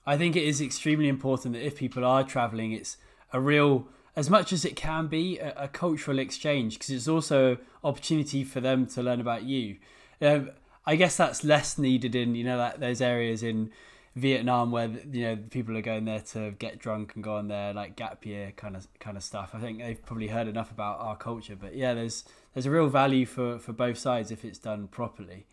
I 0.07 0.17
think 0.17 0.37
it 0.37 0.45
is 0.45 0.61
extremely 0.61 1.09
important 1.09 1.55
that 1.55 1.65
if 1.65 1.77
people 1.77 2.05
are 2.05 2.25
traveling, 2.25 2.73
it's 2.73 2.97
a 3.33 3.41
real 3.41 3.89
as 4.17 4.31
much 4.31 4.53
as 4.53 4.65
it 4.65 4.75
can 4.75 5.07
be 5.07 5.39
a, 5.39 5.55
a 5.57 5.69
cultural 5.69 6.19
exchange 6.19 6.79
because 6.79 6.91
it's 6.91 7.07
also 7.07 7.59
opportunity 7.85 8.43
for 8.43 8.61
them 8.61 8.87
to 8.87 9.03
learn 9.03 9.21
about 9.21 9.45
you. 9.45 9.77
Um, 10.21 10.51
I 10.89 10.97
guess 10.97 11.19
that's 11.19 11.45
less 11.45 11.77
needed 11.77 12.15
in 12.15 12.35
you 12.35 12.45
know 12.45 12.57
that 12.57 12.81
those 12.81 13.03
areas 13.03 13.43
in 13.43 13.71
Vietnam 14.17 14.71
where 14.71 14.89
you 14.89 15.23
know 15.23 15.39
people 15.51 15.77
are 15.77 15.83
going 15.83 16.07
there 16.07 16.23
to 16.33 16.53
get 16.53 16.79
drunk 16.79 17.15
and 17.15 17.23
go 17.23 17.37
on 17.37 17.49
their 17.49 17.75
like 17.75 17.95
gap 17.95 18.25
year 18.25 18.55
kind 18.57 18.75
of 18.75 18.89
kind 18.99 19.19
of 19.19 19.23
stuff. 19.23 19.51
I 19.53 19.61
think 19.61 19.81
they've 19.81 20.03
probably 20.03 20.29
heard 20.29 20.49
enough 20.49 20.71
about 20.71 20.99
our 21.01 21.15
culture, 21.15 21.57
but 21.61 21.77
yeah, 21.77 21.93
there's 21.93 22.25
there's 22.55 22.65
a 22.65 22.71
real 22.71 22.89
value 22.89 23.27
for 23.27 23.59
for 23.59 23.75
both 23.75 23.99
sides 23.99 24.31
if 24.31 24.47
it's 24.47 24.59
done 24.59 24.89
properly. 24.89 25.45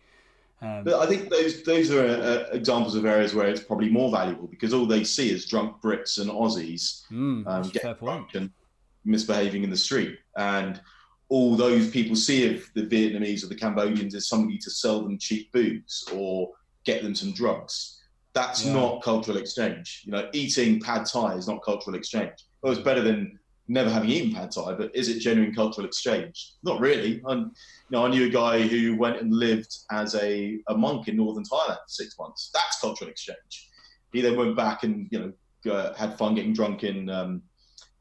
Um, 0.62 0.84
but 0.84 0.94
I 0.94 1.06
think 1.06 1.28
those 1.28 1.62
those 1.64 1.90
are 1.90 2.06
uh, 2.06 2.44
examples 2.52 2.94
of 2.94 3.04
areas 3.04 3.34
where 3.34 3.46
it's 3.46 3.62
probably 3.62 3.90
more 3.90 4.10
valuable 4.10 4.46
because 4.46 4.72
all 4.72 4.86
they 4.86 5.04
see 5.04 5.30
is 5.30 5.44
drunk 5.44 5.82
Brits 5.82 6.18
and 6.18 6.30
Aussies 6.30 7.02
mm, 7.10 7.46
um, 7.46 7.68
getting 7.68 7.92
drunk 7.92 8.34
and 8.36 8.50
misbehaving 9.04 9.64
in 9.64 9.68
the 9.68 9.76
street, 9.76 10.18
and 10.38 10.80
all 11.28 11.56
those 11.56 11.90
people 11.90 12.14
see 12.14 12.54
of 12.54 12.68
the 12.74 12.82
Vietnamese 12.82 13.42
or 13.42 13.48
the 13.48 13.54
Cambodians 13.54 14.14
is 14.14 14.28
somebody 14.28 14.58
to 14.58 14.70
sell 14.70 15.02
them 15.02 15.18
cheap 15.18 15.50
booze 15.52 16.04
or 16.14 16.52
get 16.84 17.02
them 17.02 17.14
some 17.14 17.32
drugs. 17.32 18.00
That's 18.32 18.64
yeah. 18.64 18.74
not 18.74 19.02
cultural 19.02 19.36
exchange. 19.38 20.02
You 20.04 20.12
know, 20.12 20.28
eating 20.32 20.80
pad 20.80 21.06
thai 21.06 21.34
is 21.34 21.48
not 21.48 21.62
cultural 21.62 21.96
exchange. 21.96 22.32
Well, 22.62 22.72
it's 22.72 22.82
better 22.82 23.00
than 23.02 23.38
never 23.66 23.90
having 23.90 24.10
eaten 24.10 24.32
pad 24.32 24.52
thai, 24.52 24.74
but 24.74 24.94
is 24.94 25.08
it 25.08 25.18
genuine 25.18 25.54
cultural 25.54 25.86
exchange? 25.86 26.52
Not 26.62 26.80
really. 26.80 27.22
i 27.26 27.34
you 27.34 27.50
know, 27.90 28.04
I 28.04 28.10
knew 28.10 28.26
a 28.26 28.30
guy 28.30 28.62
who 28.62 28.96
went 28.96 29.20
and 29.20 29.32
lived 29.32 29.74
as 29.90 30.14
a, 30.14 30.58
a 30.68 30.76
monk 30.76 31.08
in 31.08 31.16
northern 31.16 31.44
Thailand 31.44 31.76
for 31.76 31.88
six 31.88 32.16
months. 32.18 32.50
That's 32.52 32.80
cultural 32.80 33.10
exchange. 33.10 33.70
He 34.12 34.20
then 34.20 34.36
went 34.36 34.56
back 34.56 34.82
and 34.84 35.08
you 35.10 35.18
know 35.64 35.72
uh, 35.72 35.94
had 35.94 36.16
fun 36.16 36.34
getting 36.34 36.52
drunk 36.52 36.84
in 36.84 37.08
um, 37.10 37.42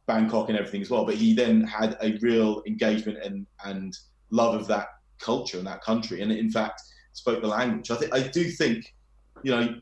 Bangkok 0.08 0.49
and 0.49 0.58
everything 0.58 0.82
as 0.82 0.89
well. 0.89 1.06
But 1.06 1.16
he 1.16 1.34
then 1.34 1.62
had 1.62 1.97
a 2.01 2.18
real 2.22 2.62
engagement 2.68 3.18
and 3.24 3.45
and 3.64 3.97
love 4.30 4.56
of 4.56 4.68
that 4.68 4.88
culture 5.20 5.58
and 5.58 5.68
that 5.68 5.82
country, 5.82 6.22
and 6.22 6.32
in 6.32 6.49
fact 6.49 6.82
spoke 7.14 7.41
the 7.41 7.47
language. 7.47 7.89
I 7.91 7.95
think 7.95 8.14
I 8.14 8.28
do 8.28 8.43
think, 8.49 8.93
you 9.43 9.51
know, 9.51 9.82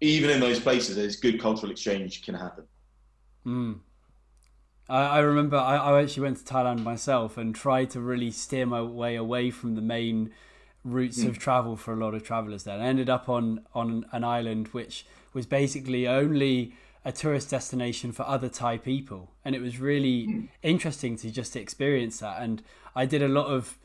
even 0.00 0.30
in 0.30 0.40
those 0.40 0.60
places, 0.60 0.96
there's 0.96 1.16
good 1.16 1.40
cultural 1.40 1.70
exchange 1.72 2.24
can 2.24 2.34
happen. 2.34 2.64
Mm. 3.44 3.80
I, 4.88 5.02
I 5.02 5.18
remember 5.18 5.56
I, 5.56 5.76
I 5.76 6.02
actually 6.02 6.24
went 6.24 6.38
to 6.38 6.44
Thailand 6.44 6.82
myself 6.82 7.36
and 7.36 7.54
tried 7.54 7.90
to 7.90 8.00
really 8.00 8.30
steer 8.30 8.66
my 8.66 8.82
way 8.82 9.16
away 9.16 9.50
from 9.50 9.74
the 9.74 9.82
main 9.82 10.30
routes 10.84 11.18
mm. 11.18 11.28
of 11.28 11.38
travel 11.38 11.76
for 11.76 11.92
a 11.92 11.96
lot 11.96 12.14
of 12.14 12.22
travelers 12.22 12.64
there. 12.64 12.74
And 12.74 12.82
I 12.82 12.86
ended 12.86 13.10
up 13.10 13.28
on 13.28 13.66
on 13.74 14.06
an 14.12 14.24
island 14.24 14.68
which 14.68 15.06
was 15.32 15.46
basically 15.46 16.06
only 16.06 16.74
a 17.06 17.12
tourist 17.12 17.48
destination 17.48 18.10
for 18.10 18.24
other 18.24 18.48
Thai 18.48 18.78
people, 18.78 19.30
and 19.44 19.54
it 19.54 19.62
was 19.62 19.78
really 19.78 20.26
mm. 20.26 20.48
interesting 20.62 21.16
to 21.18 21.30
just 21.30 21.54
experience 21.54 22.18
that. 22.18 22.42
And 22.42 22.62
I 22.94 23.06
did 23.06 23.22
a 23.22 23.28
lot 23.28 23.46
of 23.46 23.78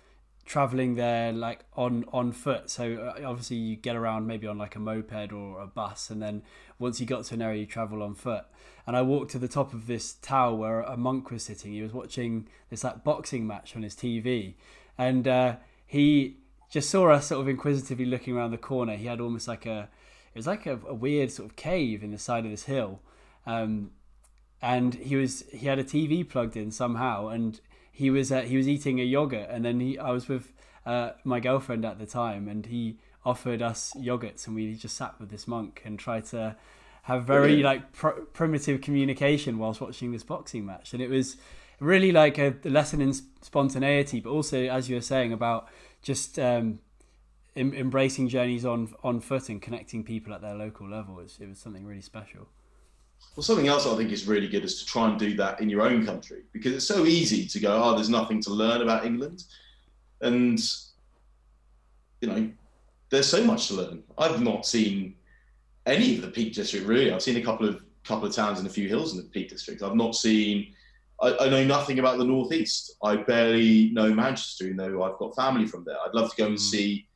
traveling 0.43 0.95
there 0.95 1.31
like 1.31 1.63
on 1.77 2.03
on 2.11 2.31
foot. 2.31 2.69
So 2.69 3.13
uh, 3.15 3.29
obviously 3.29 3.57
you 3.57 3.75
get 3.75 3.95
around 3.95 4.25
maybe 4.25 4.47
on 4.47 4.57
like 4.57 4.75
a 4.75 4.79
moped 4.79 5.31
or 5.31 5.61
a 5.61 5.67
bus. 5.67 6.09
And 6.09 6.21
then 6.21 6.41
once 6.79 6.99
you 6.99 7.05
got 7.05 7.23
to 7.25 7.35
an 7.35 7.41
area 7.43 7.59
you 7.61 7.65
travel 7.67 8.01
on 8.01 8.15
foot. 8.15 8.45
And 8.87 8.97
i 8.97 9.03
walked 9.03 9.31
to 9.31 9.39
the 9.39 9.47
top 9.47 9.73
of 9.73 9.85
this 9.85 10.13
tower 10.13 10.55
where 10.55 10.81
a 10.81 10.97
monk 10.97 11.29
was 11.29 11.43
sitting. 11.43 11.71
He 11.71 11.83
was 11.83 11.93
watching 11.93 12.47
this 12.71 12.83
like 12.83 13.03
boxing 13.03 13.45
match 13.45 13.75
on 13.75 13.83
his 13.83 13.95
tv 13.95 14.55
and 14.97 15.27
uh, 15.27 15.55
he 15.85 16.37
just 16.69 16.89
saw 16.89 17.09
us 17.11 17.27
sort 17.27 17.41
of 17.41 17.47
inquisitively 17.47 18.05
looking 18.05 18.35
around 18.35 18.51
the 18.51 18.57
corner. 18.57 18.95
He 18.95 19.05
had 19.05 19.19
almost 19.19 19.47
like 19.47 19.65
a, 19.65 19.89
it 20.33 20.37
was 20.37 20.47
like 20.47 20.65
a, 20.65 20.79
a 20.87 20.93
weird 20.93 21.31
sort 21.31 21.49
of 21.49 21.55
cave 21.55 22.03
in 22.03 22.11
the 22.11 22.17
side 22.17 22.45
of 22.45 22.51
this 22.51 22.63
hill, 22.63 22.99
um, 23.45 23.91
and 24.61 24.95
he 24.95 25.15
was 25.15 25.43
he 25.51 25.67
had 25.67 25.79
a 25.79 25.83
TV 25.83 26.27
plugged 26.27 26.55
in 26.55 26.71
somehow, 26.71 27.27
and 27.27 27.59
he 27.91 28.09
was 28.09 28.31
uh, 28.31 28.41
he 28.41 28.57
was 28.57 28.67
eating 28.67 28.99
a 28.99 29.03
yogurt, 29.03 29.47
and 29.49 29.65
then 29.65 29.79
he 29.79 29.97
I 29.97 30.11
was 30.11 30.27
with 30.27 30.53
uh, 30.85 31.11
my 31.23 31.39
girlfriend 31.39 31.85
at 31.85 31.99
the 31.99 32.05
time, 32.05 32.47
and 32.47 32.65
he 32.65 32.97
offered 33.25 33.61
us 33.61 33.93
yogurts, 33.97 34.47
and 34.47 34.55
we 34.55 34.73
just 34.75 34.95
sat 34.95 35.19
with 35.19 35.29
this 35.29 35.47
monk 35.47 35.81
and 35.85 35.97
tried 35.99 36.25
to 36.25 36.55
have 37.03 37.25
very 37.25 37.63
like 37.63 37.91
pr- 37.93 38.21
primitive 38.33 38.81
communication 38.81 39.57
whilst 39.57 39.81
watching 39.81 40.11
this 40.11 40.23
boxing 40.23 40.65
match, 40.65 40.93
and 40.93 41.01
it 41.01 41.09
was 41.09 41.37
really 41.79 42.11
like 42.11 42.37
a, 42.37 42.53
a 42.63 42.69
lesson 42.69 43.01
in 43.01 43.11
spontaneity, 43.41 44.19
but 44.19 44.29
also 44.29 44.67
as 44.67 44.87
you 44.87 44.95
were 44.95 45.01
saying 45.01 45.33
about 45.33 45.67
just 46.03 46.37
um, 46.37 46.79
em- 47.55 47.73
embracing 47.73 48.29
journeys 48.29 48.65
on 48.65 48.93
on 49.03 49.19
foot 49.19 49.49
and 49.49 49.61
connecting 49.61 50.03
people 50.03 50.33
at 50.33 50.41
their 50.41 50.55
local 50.55 50.87
level. 50.87 51.19
It 51.19 51.23
was, 51.23 51.37
it 51.39 51.49
was 51.49 51.59
something 51.59 51.85
really 51.85 52.01
special. 52.01 52.47
Well, 53.35 53.43
something 53.43 53.67
else 53.67 53.87
I 53.87 53.95
think 53.95 54.11
is 54.11 54.27
really 54.27 54.47
good 54.47 54.65
is 54.65 54.79
to 54.79 54.85
try 54.85 55.09
and 55.09 55.17
do 55.17 55.35
that 55.37 55.61
in 55.61 55.69
your 55.69 55.83
own 55.83 56.05
country 56.05 56.43
because 56.51 56.73
it's 56.73 56.87
so 56.87 57.05
easy 57.05 57.45
to 57.47 57.59
go, 57.59 57.81
oh, 57.81 57.95
there's 57.95 58.09
nothing 58.09 58.41
to 58.41 58.49
learn 58.49 58.81
about 58.81 59.05
England. 59.05 59.45
And, 60.19 60.59
you 62.19 62.27
know, 62.27 62.51
there's 63.09 63.27
so 63.27 63.43
much 63.43 63.69
to 63.69 63.75
learn. 63.75 64.03
I've 64.17 64.41
not 64.41 64.65
seen 64.65 65.15
any 65.85 66.15
of 66.15 66.21
the 66.21 66.27
Peak 66.27 66.53
District 66.53 66.85
really. 66.85 67.11
I've 67.11 67.21
seen 67.21 67.37
a 67.37 67.41
couple 67.41 67.67
of 67.67 67.83
couple 68.03 68.27
of 68.27 68.33
towns 68.33 68.57
and 68.59 68.67
a 68.67 68.71
few 68.71 68.87
hills 68.87 69.13
in 69.13 69.17
the 69.17 69.29
Peak 69.29 69.49
District. 69.49 69.81
I've 69.83 69.95
not 69.95 70.15
seen. 70.15 70.73
I, 71.21 71.35
I 71.39 71.49
know 71.49 71.63
nothing 71.63 71.99
about 71.99 72.17
the 72.17 72.25
Northeast. 72.25 72.95
I 73.03 73.17
barely 73.17 73.91
know 73.91 74.13
Manchester, 74.13 74.65
even 74.65 74.77
though 74.77 75.03
I've 75.03 75.17
got 75.17 75.35
family 75.35 75.67
from 75.67 75.83
there. 75.85 75.97
I'd 76.05 76.13
love 76.13 76.31
to 76.31 76.35
go 76.35 76.47
and 76.47 76.57
mm. 76.57 76.59
see 76.59 77.07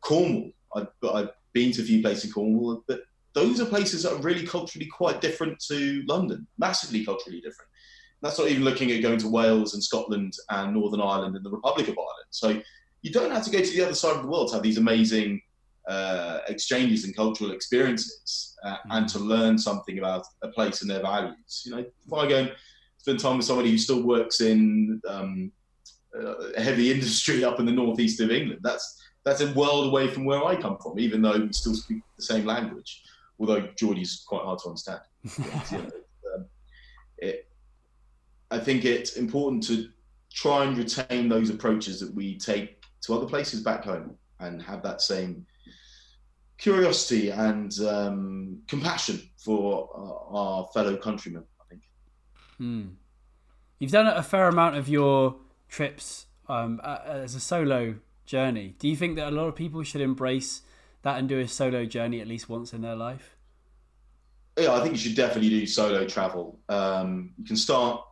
Cornwall. 0.00 0.50
I've, 0.74 0.88
I've 1.12 1.30
been 1.52 1.72
to 1.72 1.82
a 1.82 1.84
few 1.84 2.02
places 2.02 2.26
in 2.26 2.32
Cornwall, 2.32 2.82
but 2.86 3.02
those 3.38 3.60
are 3.60 3.66
places 3.66 4.02
that 4.02 4.12
are 4.12 4.20
really 4.20 4.44
culturally 4.44 4.86
quite 4.86 5.20
different 5.20 5.60
to 5.60 6.02
London, 6.06 6.46
massively 6.58 7.04
culturally 7.04 7.40
different. 7.40 7.70
that's 8.20 8.38
not 8.38 8.48
even 8.48 8.64
looking 8.64 8.90
at 8.90 9.00
going 9.00 9.18
to 9.18 9.28
Wales 9.28 9.74
and 9.74 9.82
Scotland 9.82 10.32
and 10.50 10.74
Northern 10.74 11.00
Ireland 11.00 11.36
and 11.36 11.44
the 11.44 11.50
Republic 11.50 11.86
of 11.86 11.96
Ireland. 11.96 12.30
So 12.30 12.60
you 13.02 13.12
don't 13.12 13.30
have 13.30 13.44
to 13.44 13.50
go 13.50 13.60
to 13.60 13.70
the 13.70 13.82
other 13.82 13.94
side 13.94 14.16
of 14.16 14.22
the 14.22 14.28
world 14.28 14.48
to 14.48 14.54
have 14.54 14.64
these 14.64 14.78
amazing 14.78 15.40
uh, 15.88 16.40
exchanges 16.48 17.04
and 17.04 17.14
cultural 17.14 17.52
experiences 17.52 18.56
uh, 18.64 18.70
mm-hmm. 18.70 18.90
and 18.90 19.08
to 19.10 19.20
learn 19.20 19.56
something 19.56 19.98
about 19.98 20.26
a 20.42 20.48
place 20.48 20.82
and 20.82 20.90
their 20.90 21.02
values. 21.02 21.62
You 21.64 21.72
know, 21.72 21.78
if 21.78 22.12
I 22.12 22.28
go 22.28 22.38
and 22.40 22.52
spend 22.96 23.20
time 23.20 23.36
with 23.36 23.46
somebody 23.46 23.70
who 23.70 23.78
still 23.78 24.02
works 24.02 24.40
in 24.40 25.00
um, 25.08 25.52
a 26.56 26.60
heavy 26.60 26.90
industry 26.96 27.44
up 27.44 27.60
in 27.60 27.66
the 27.66 27.72
northeast 27.72 28.20
of 28.20 28.32
England, 28.32 28.62
that's 28.64 29.00
that's 29.24 29.42
a 29.42 29.52
world 29.52 29.86
away 29.86 30.08
from 30.08 30.24
where 30.24 30.44
I 30.44 30.56
come 30.56 30.78
from, 30.78 30.98
even 30.98 31.22
though 31.22 31.38
we 31.38 31.52
still 31.52 31.74
speak 31.74 32.02
the 32.16 32.24
same 32.24 32.44
language 32.44 33.02
although 33.38 33.68
Geordie's 33.76 34.24
quite 34.26 34.42
hard 34.42 34.58
to 34.60 34.68
understand. 34.68 35.00
But, 35.38 35.70
you 35.70 35.78
know, 35.78 35.90
um, 36.34 36.46
it, 37.18 37.48
I 38.50 38.58
think 38.58 38.84
it's 38.84 39.16
important 39.16 39.62
to 39.64 39.88
try 40.32 40.64
and 40.64 40.76
retain 40.76 41.28
those 41.28 41.50
approaches 41.50 42.00
that 42.00 42.14
we 42.14 42.38
take 42.38 42.82
to 43.02 43.14
other 43.14 43.26
places 43.26 43.60
back 43.60 43.84
home 43.84 44.16
and 44.40 44.62
have 44.62 44.82
that 44.82 45.00
same 45.00 45.46
curiosity 46.58 47.30
and 47.30 47.78
um, 47.80 48.58
compassion 48.66 49.20
for 49.36 49.88
our, 49.94 50.36
our, 50.36 50.68
fellow 50.74 50.96
countrymen. 50.96 51.44
I 51.60 51.64
think. 51.68 51.82
Hmm. 52.58 52.82
You've 53.78 53.92
done 53.92 54.06
a 54.06 54.22
fair 54.22 54.48
amount 54.48 54.76
of 54.76 54.88
your 54.88 55.36
trips 55.68 56.26
um, 56.48 56.80
as 56.84 57.34
a 57.34 57.40
solo 57.40 57.96
journey. 58.26 58.74
Do 58.78 58.88
you 58.88 58.96
think 58.96 59.16
that 59.16 59.28
a 59.28 59.34
lot 59.34 59.46
of 59.46 59.54
people 59.54 59.82
should 59.84 60.00
embrace 60.00 60.62
that 61.02 61.18
and 61.18 61.28
do 61.28 61.38
a 61.38 61.48
solo 61.48 61.84
journey 61.84 62.20
at 62.20 62.26
least 62.26 62.48
once 62.48 62.72
in 62.72 62.82
their 62.82 62.96
life? 62.96 63.36
Yeah, 64.58 64.72
I 64.72 64.80
think 64.80 64.92
you 64.92 64.98
should 64.98 65.14
definitely 65.14 65.50
do 65.50 65.66
solo 65.66 66.04
travel. 66.04 66.58
Um, 66.68 67.32
you 67.38 67.44
can 67.44 67.56
start. 67.56 68.02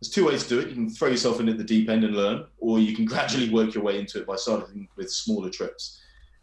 There's 0.00 0.10
two 0.10 0.26
ways 0.26 0.44
to 0.44 0.48
do 0.48 0.60
it. 0.60 0.68
You 0.68 0.74
can 0.74 0.90
throw 0.90 1.08
yourself 1.08 1.40
in 1.40 1.48
at 1.48 1.58
the 1.58 1.64
deep 1.64 1.88
end 1.88 2.04
and 2.04 2.14
learn, 2.14 2.46
or 2.58 2.78
you 2.78 2.94
can 2.94 3.04
gradually 3.12 3.50
work 3.50 3.74
your 3.74 3.82
way 3.82 3.98
into 3.98 4.18
it 4.18 4.26
by 4.26 4.36
starting 4.36 4.88
with 4.96 5.10
smaller 5.10 5.50
trips. 5.50 6.00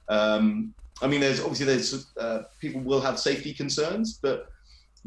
Um, 0.10 0.74
I 1.02 1.08
mean, 1.08 1.22
there's 1.22 1.40
obviously 1.40 1.66
there's 1.66 2.08
uh, 2.18 2.44
people 2.60 2.82
will 2.82 3.02
have 3.02 3.20
safety 3.20 3.54
concerns, 3.54 4.20
but 4.22 4.50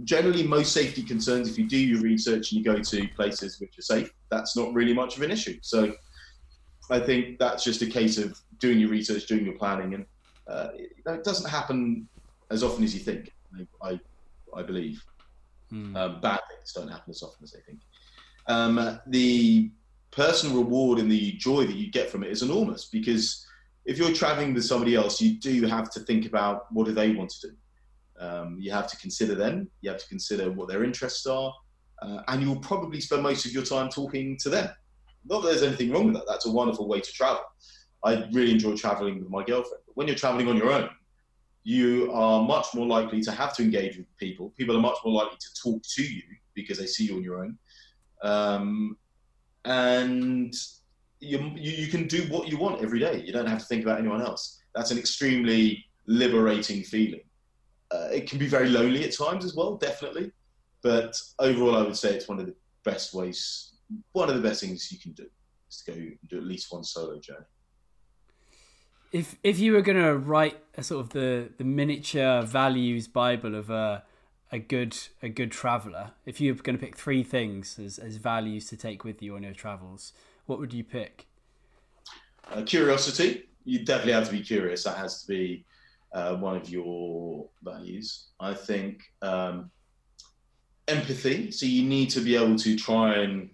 generally 0.05 0.43
most 0.43 0.73
safety 0.73 1.03
concerns, 1.03 1.49
if 1.49 1.59
you 1.59 1.69
do 1.69 1.77
your 1.77 2.01
research 2.01 2.53
and 2.53 2.59
you 2.59 2.65
go 2.65 2.81
to 2.81 3.09
places 3.09 3.61
which 3.61 3.79
are 3.79 3.83
safe, 3.83 4.13
that's 4.31 4.57
not 4.57 4.73
really 4.73 4.95
much 4.95 5.17
of 5.17 5.23
an 5.23 5.31
issue. 5.31 5.59
So 5.63 5.93
I 6.91 7.01
think 7.01 7.39
that's 7.39 7.65
just 7.65 7.83
a 7.83 7.87
case 7.87 8.19
of 8.19 8.39
doing 8.59 8.79
your 8.79 8.91
research, 8.91 9.27
doing 9.27 9.45
your 9.45 9.57
planning, 9.57 9.95
and 9.95 10.07
uh, 10.49 10.69
it, 10.75 11.25
doesn't 11.25 11.49
happen 11.49 12.09
as 12.51 12.63
often 12.63 12.85
as 12.85 12.95
you 12.95 13.01
think. 13.01 13.33
I, 13.83 13.91
I, 13.91 14.01
I 14.57 14.63
believe. 14.63 15.03
Hmm. 15.71 15.95
Um, 15.97 16.21
bad 16.21 16.41
things 16.49 16.73
don't 16.73 16.89
happen 16.89 17.11
as 17.11 17.23
often 17.23 17.45
as 17.45 17.53
they 17.53 17.61
think. 17.61 17.81
Um, 18.47 18.99
the 19.07 19.71
personal 20.11 20.57
reward 20.57 20.99
and 20.99 21.11
the 21.11 21.33
joy 21.33 21.67
that 21.67 21.77
you 21.77 21.91
get 21.91 22.09
from 22.09 22.25
it 22.25 22.31
is 22.31 22.43
enormous 22.43 22.87
because 22.87 23.47
if 23.85 23.99
you're 23.99 24.13
traveling 24.13 24.55
with 24.55 24.65
somebody 24.65 24.95
else, 24.95 25.21
you 25.21 25.39
do 25.39 25.67
have 25.67 25.91
to 25.91 26.01
think 26.01 26.27
about 26.27 26.73
what 26.73 26.87
do 26.87 26.93
they 26.93 27.13
want 27.13 27.31
to 27.31 27.49
do. 27.49 27.55
Um, 28.21 28.57
you 28.59 28.71
have 28.73 28.87
to 28.89 28.97
consider 28.97 29.35
them. 29.35 29.71
You 29.81 29.91
have 29.91 30.01
to 30.01 30.09
consider 30.09 30.51
what 30.51 30.69
their 30.69 30.83
interests 30.83 31.27
are, 31.27 31.53
uh, 32.03 32.23
and 32.29 32.43
you'll 32.43 32.61
probably 32.61 33.01
spend 33.01 33.23
most 33.23 33.47
of 33.47 33.53
your 33.53 33.63
time 33.63 33.89
talking 33.89 34.37
to 34.43 34.51
them. 34.51 34.69
Not 35.25 35.43
that 35.43 35.49
there's 35.49 35.63
anything 35.63 35.91
wrong 35.91 36.07
with 36.07 36.15
that. 36.15 36.27
That's 36.29 36.47
a 36.47 36.51
wonderful 36.51 36.89
way 36.89 37.01
to 37.01 37.13
travel. 37.13 37.43
I 38.05 38.29
really 38.33 38.53
enjoy 38.53 38.77
traveling 38.77 39.19
with 39.19 39.31
my 39.31 39.45
girlfriend. 39.45 39.83
But 39.87 39.97
when 39.97 40.07
you're 40.07 40.17
traveling 40.17 40.49
on 40.49 40.57
your 40.57 40.73
own, 40.73 40.89
you 41.65 42.11
are 42.13 42.43
much 42.43 42.67
more 42.75 42.87
likely 42.87 43.21
to 43.23 43.33
have 43.33 43.55
to 43.57 43.63
engage 43.63 43.97
with 43.97 44.07
people. 44.17 44.55
People 44.57 44.77
are 44.77 44.81
much 44.81 44.99
more 45.05 45.15
likely 45.15 45.39
to 45.39 45.63
talk 45.63 45.83
to 45.97 46.03
you 46.03 46.23
because 46.55 46.79
they 46.79 46.87
see 46.87 47.07
you 47.07 47.17
on 47.17 47.23
your 47.23 47.45
own. 47.45 47.59
Um, 48.23 48.97
and 49.65 50.55
you, 51.21 51.39
you, 51.57 51.73
you, 51.73 51.89
can 51.89 52.07
do 52.07 52.23
what 52.31 52.49
you 52.49 52.57
want 52.57 52.83
every 52.83 53.01
day. 53.01 53.23
You 53.25 53.33
don't 53.33 53.47
have 53.47 53.59
to 53.59 53.65
think 53.65 53.83
about 53.83 53.99
anyone 53.99 54.23
else. 54.23 54.61
That's 54.75 54.93
an 54.93 54.99
extremely 54.99 55.85
liberating 56.07 56.83
feeling. 56.85 57.21
Uh, 57.91 58.09
it 58.13 58.29
can 58.29 58.39
be 58.39 58.47
very 58.47 58.69
lonely 58.69 59.05
at 59.05 59.17
times 59.17 59.45
as 59.45 59.55
well, 59.55 59.77
definitely. 59.77 60.31
But 60.83 61.21
overall, 61.39 61.77
I 61.77 61.83
would 61.83 61.97
say 61.97 62.15
it's 62.15 62.29
one 62.29 62.39
of 62.39 62.47
the 62.47 62.55
best 62.85 63.13
ways, 63.13 63.75
one 64.13 64.29
of 64.29 64.37
the 64.37 64.43
best 64.43 64.61
things 64.61 64.91
you 64.93 64.99
can 64.99 65.13
do 65.13 65.27
is 65.69 65.83
to 65.83 65.91
go 65.91 65.99
and 65.99 66.19
do 66.29 66.39
at 66.39 66.45
least 66.45 66.73
one 66.73 66.85
solo 66.85 67.19
journey 67.19 67.45
if 69.13 69.37
if 69.43 69.59
you 69.59 69.73
were 69.73 69.83
going 69.83 70.03
to 70.03 70.17
write 70.17 70.59
a 70.77 70.83
sort 70.83 71.05
of 71.05 71.11
the 71.11 71.51
the 71.59 71.65
miniature 71.65 72.43
values 72.43 73.09
bible 73.09 73.55
of 73.55 73.71
a 73.71 74.03
a 74.51 74.59
good 74.59 74.97
a 75.23 75.29
good 75.29 75.51
traveler 75.51 76.13
if 76.25 76.41
you 76.41 76.55
were 76.55 76.63
going 76.63 76.77
to 76.77 76.85
pick 76.85 76.97
three 76.97 77.23
things 77.23 77.79
as, 77.79 77.99
as 77.99 78.17
values 78.17 78.69
to 78.69 78.77
take 78.77 79.05
with 79.05 79.23
you 79.23 79.37
on 79.37 79.43
your 79.43 79.53
travels 79.53 80.13
what 80.49 80.59
would 80.59 80.73
you 80.73 80.83
pick? 80.83 81.27
Uh, 82.51 82.63
curiosity. 82.63 83.45
You 83.65 83.85
definitely 83.85 84.15
have 84.15 84.27
to 84.29 84.33
be 84.33 84.41
curious. 84.41 84.85
That 84.85 84.97
has 84.97 85.23
to 85.23 85.29
be 85.29 85.67
uh, 86.13 86.37
one 86.37 86.57
of 86.57 86.71
your 86.71 87.47
values. 87.63 88.29
I 88.41 88.55
think 88.55 89.03
um, 89.21 89.71
empathy. 90.89 91.51
So 91.51 91.67
you 91.67 91.83
need 91.83 92.09
to 92.11 92.21
be 92.21 92.35
able 92.35 92.57
to 92.57 92.77
try 92.77 93.17
and 93.17 93.51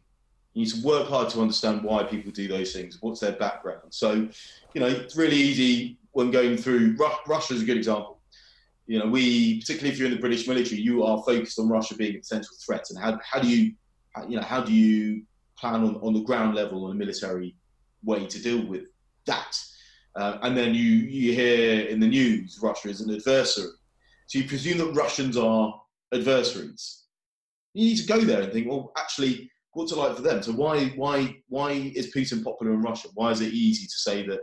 you 0.55 0.65
need 0.65 0.71
to 0.71 0.87
work 0.87 1.09
hard 1.09 1.29
to 1.29 1.43
understand 1.43 1.83
why 1.83 2.03
people 2.03 2.33
do 2.33 2.49
those 2.49 2.73
things 2.73 2.99
what's 3.01 3.21
their 3.21 3.33
background 3.33 3.83
so 3.91 4.29
you 4.75 4.81
know, 4.81 4.89
it's 4.89 5.17
really 5.17 5.37
easy 5.37 5.99
when 6.13 6.31
going 6.31 6.57
through 6.57 6.97
Russia 7.27 7.55
is 7.55 7.63
a 7.63 7.65
good 7.65 7.77
example. 7.77 8.21
You 8.87 8.99
know, 8.99 9.07
we 9.07 9.61
particularly 9.61 9.93
if 9.93 9.99
you're 9.99 10.09
in 10.09 10.15
the 10.15 10.21
British 10.21 10.47
military, 10.47 10.81
you 10.81 11.05
are 11.05 11.23
focused 11.23 11.59
on 11.59 11.69
Russia 11.69 11.95
being 11.97 12.17
a 12.17 12.19
potential 12.19 12.57
threat, 12.65 12.85
and 12.91 12.99
how, 12.99 13.19
how 13.25 13.41
do 13.41 13.49
you, 13.49 13.73
you 14.29 14.37
know, 14.37 14.43
how 14.43 14.61
do 14.61 14.73
you 14.73 15.23
plan 15.57 15.85
on, 15.85 15.97
on 15.97 16.13
the 16.13 16.21
ground 16.21 16.55
level 16.55 16.85
on 16.85 16.91
a 16.91 16.95
military 16.95 17.57
way 18.03 18.27
to 18.27 18.43
deal 18.43 18.67
with 18.67 18.83
that? 19.27 19.57
Uh, 20.17 20.39
and 20.43 20.57
then 20.57 20.75
you 20.75 20.83
you 20.83 21.33
hear 21.33 21.87
in 21.87 21.99
the 21.99 22.07
news 22.07 22.59
Russia 22.63 22.89
is 22.89 23.01
an 23.01 23.15
adversary, 23.15 23.71
so 24.27 24.39
you 24.39 24.47
presume 24.47 24.79
that 24.79 24.93
Russians 24.93 25.37
are 25.37 25.81
adversaries. 26.13 27.05
You 27.73 27.87
need 27.87 27.97
to 27.97 28.07
go 28.07 28.21
there 28.21 28.43
and 28.43 28.53
think, 28.53 28.69
well, 28.69 28.93
actually, 28.97 29.51
what's 29.75 29.93
it 29.93 29.99
like 29.99 30.17
for 30.17 30.23
them? 30.23 30.43
So 30.43 30.53
why 30.53 30.87
why 30.97 31.37
why 31.49 31.71
is 31.73 32.15
Putin 32.15 32.43
popular 32.43 32.73
in 32.73 32.83
Russia? 32.83 33.09
Why 33.15 33.31
is 33.31 33.41
it 33.41 33.53
easy 33.53 33.87
to 33.87 33.99
say 33.99 34.27
that 34.27 34.41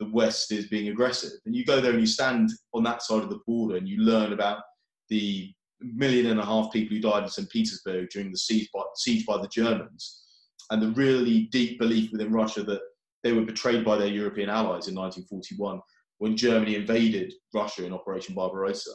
the 0.00 0.08
West 0.10 0.50
is 0.50 0.66
being 0.66 0.88
aggressive. 0.88 1.32
And 1.46 1.54
you 1.54 1.64
go 1.64 1.80
there 1.80 1.92
and 1.92 2.00
you 2.00 2.06
stand 2.06 2.50
on 2.72 2.82
that 2.84 3.02
side 3.02 3.22
of 3.22 3.28
the 3.28 3.40
border 3.46 3.76
and 3.76 3.86
you 3.86 3.98
learn 3.98 4.32
about 4.32 4.62
the 5.10 5.52
million 5.80 6.26
and 6.26 6.40
a 6.40 6.44
half 6.44 6.72
people 6.72 6.96
who 6.96 7.02
died 7.02 7.22
in 7.22 7.28
St. 7.28 7.48
Petersburg 7.50 8.08
during 8.10 8.32
the 8.32 8.38
siege 8.38 8.68
by, 8.74 8.82
siege 8.96 9.26
by 9.26 9.36
the 9.36 9.48
Germans, 9.48 10.22
and 10.70 10.82
the 10.82 10.90
really 10.90 11.42
deep 11.52 11.78
belief 11.78 12.10
within 12.12 12.32
Russia 12.32 12.62
that 12.62 12.80
they 13.22 13.32
were 13.32 13.44
betrayed 13.44 13.84
by 13.84 13.96
their 13.96 14.08
European 14.08 14.48
allies 14.48 14.88
in 14.88 14.94
1941 14.94 15.80
when 16.18 16.36
Germany 16.36 16.76
invaded 16.76 17.34
Russia 17.52 17.84
in 17.84 17.92
Operation 17.92 18.34
Barbarossa. 18.34 18.92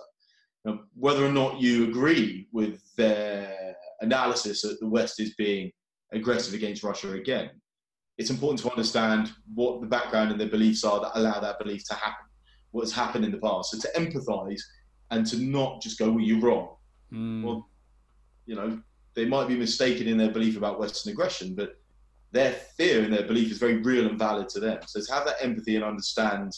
Now, 0.64 0.80
whether 0.96 1.24
or 1.24 1.32
not 1.32 1.62
you 1.62 1.88
agree 1.88 2.48
with 2.52 2.82
their 2.96 3.65
analysis 4.02 4.62
that 4.62 4.80
the 4.80 4.88
West 4.88 5.20
is 5.20 5.36
being 5.36 5.72
aggressive 6.12 6.54
against 6.54 6.84
Russia 6.84 7.14
again, 7.14 7.50
it's 8.18 8.30
important 8.30 8.60
to 8.62 8.70
understand 8.70 9.32
what 9.54 9.82
the 9.82 9.88
background 9.88 10.32
and 10.32 10.40
their 10.40 10.50
beliefs 10.50 10.84
are 10.84 11.02
that 11.02 11.12
allow 11.16 11.40
that 11.40 11.60
belief 11.60 11.86
to 11.90 11.96
happen, 11.96 12.26
what 12.72 12.82
has 12.82 12.94
happened 12.94 13.26
in 13.26 13.32
the 13.32 13.38
past. 13.38 13.72
So 13.72 13.80
to 13.80 14.00
empathise 14.00 14.62
and 15.12 15.26
to 15.28 15.38
not 15.38 15.82
just 15.82 16.00
go, 16.00 16.10
well, 16.12 16.24
you're 16.24 16.40
wrong. 16.40 16.76
Mm. 17.12 17.44
Well, 17.44 17.70
you 18.46 18.56
know, 18.56 18.80
they 19.16 19.26
might 19.26 19.48
be 19.48 19.56
mistaken 19.56 20.08
in 20.08 20.18
their 20.18 20.32
belief 20.32 20.58
about 20.58 20.80
Western 20.80 21.12
aggression, 21.12 21.56
but 21.56 21.78
their 22.32 22.52
fear 22.52 23.04
and 23.04 23.14
their 23.14 23.26
belief 23.26 23.52
is 23.52 23.58
very 23.58 23.78
real 23.78 24.08
and 24.08 24.20
valid 24.20 24.50
to 24.50 24.60
them. 24.60 24.80
So 24.88 25.02
to 25.02 25.14
have 25.14 25.26
that 25.26 25.38
empathy 25.42 25.76
and 25.76 25.86
understand 25.86 26.54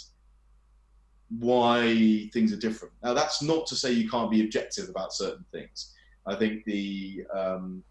why 1.30 2.30
things 2.34 2.54
are 2.54 2.58
different. 2.58 2.94
Now, 3.04 3.14
that's 3.14 3.42
not 3.42 3.68
to 3.68 3.76
say 3.76 3.92
you 3.92 4.10
can't 4.10 4.32
be 4.32 4.44
objective 4.44 4.90
about 4.90 5.14
certain 5.14 5.46
things. 5.52 5.94
I 6.28 6.36
think 6.36 6.65
the 6.65 7.25
um, 7.34 7.84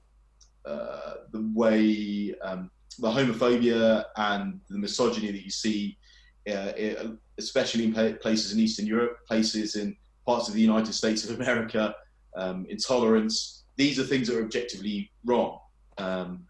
uh, 0.65 1.15
the 1.33 1.51
way 1.55 2.35
um, 2.43 2.71
the 2.99 3.09
homophobia 3.09 4.05
and 4.17 4.61
the 4.69 4.79
misogyny 4.79 5.31
that 5.31 5.45
you 5.45 5.51
see, 5.51 5.97
uh, 6.51 6.73
especially 7.39 7.85
in 7.85 8.17
places 8.19 8.53
in 8.53 8.61
Eastern 8.61 8.87
Europe, 8.87 9.19
places 9.27 9.77
in 9.77 9.97
parts 10.27 10.49
of 10.49 10.55
the 10.55 10.61
United 10.61 10.93
States 10.93 11.29
of 11.29 11.41
America, 11.41 11.95
um, 12.37 12.67
intolerance. 12.69 13.65
These 13.77 13.99
are 13.99 14.05
things 14.05 14.29
that 14.29 14.39
are 14.39 14.43
objectively 14.43 15.11
wrong. 15.25 15.61
Um, 15.99 16.47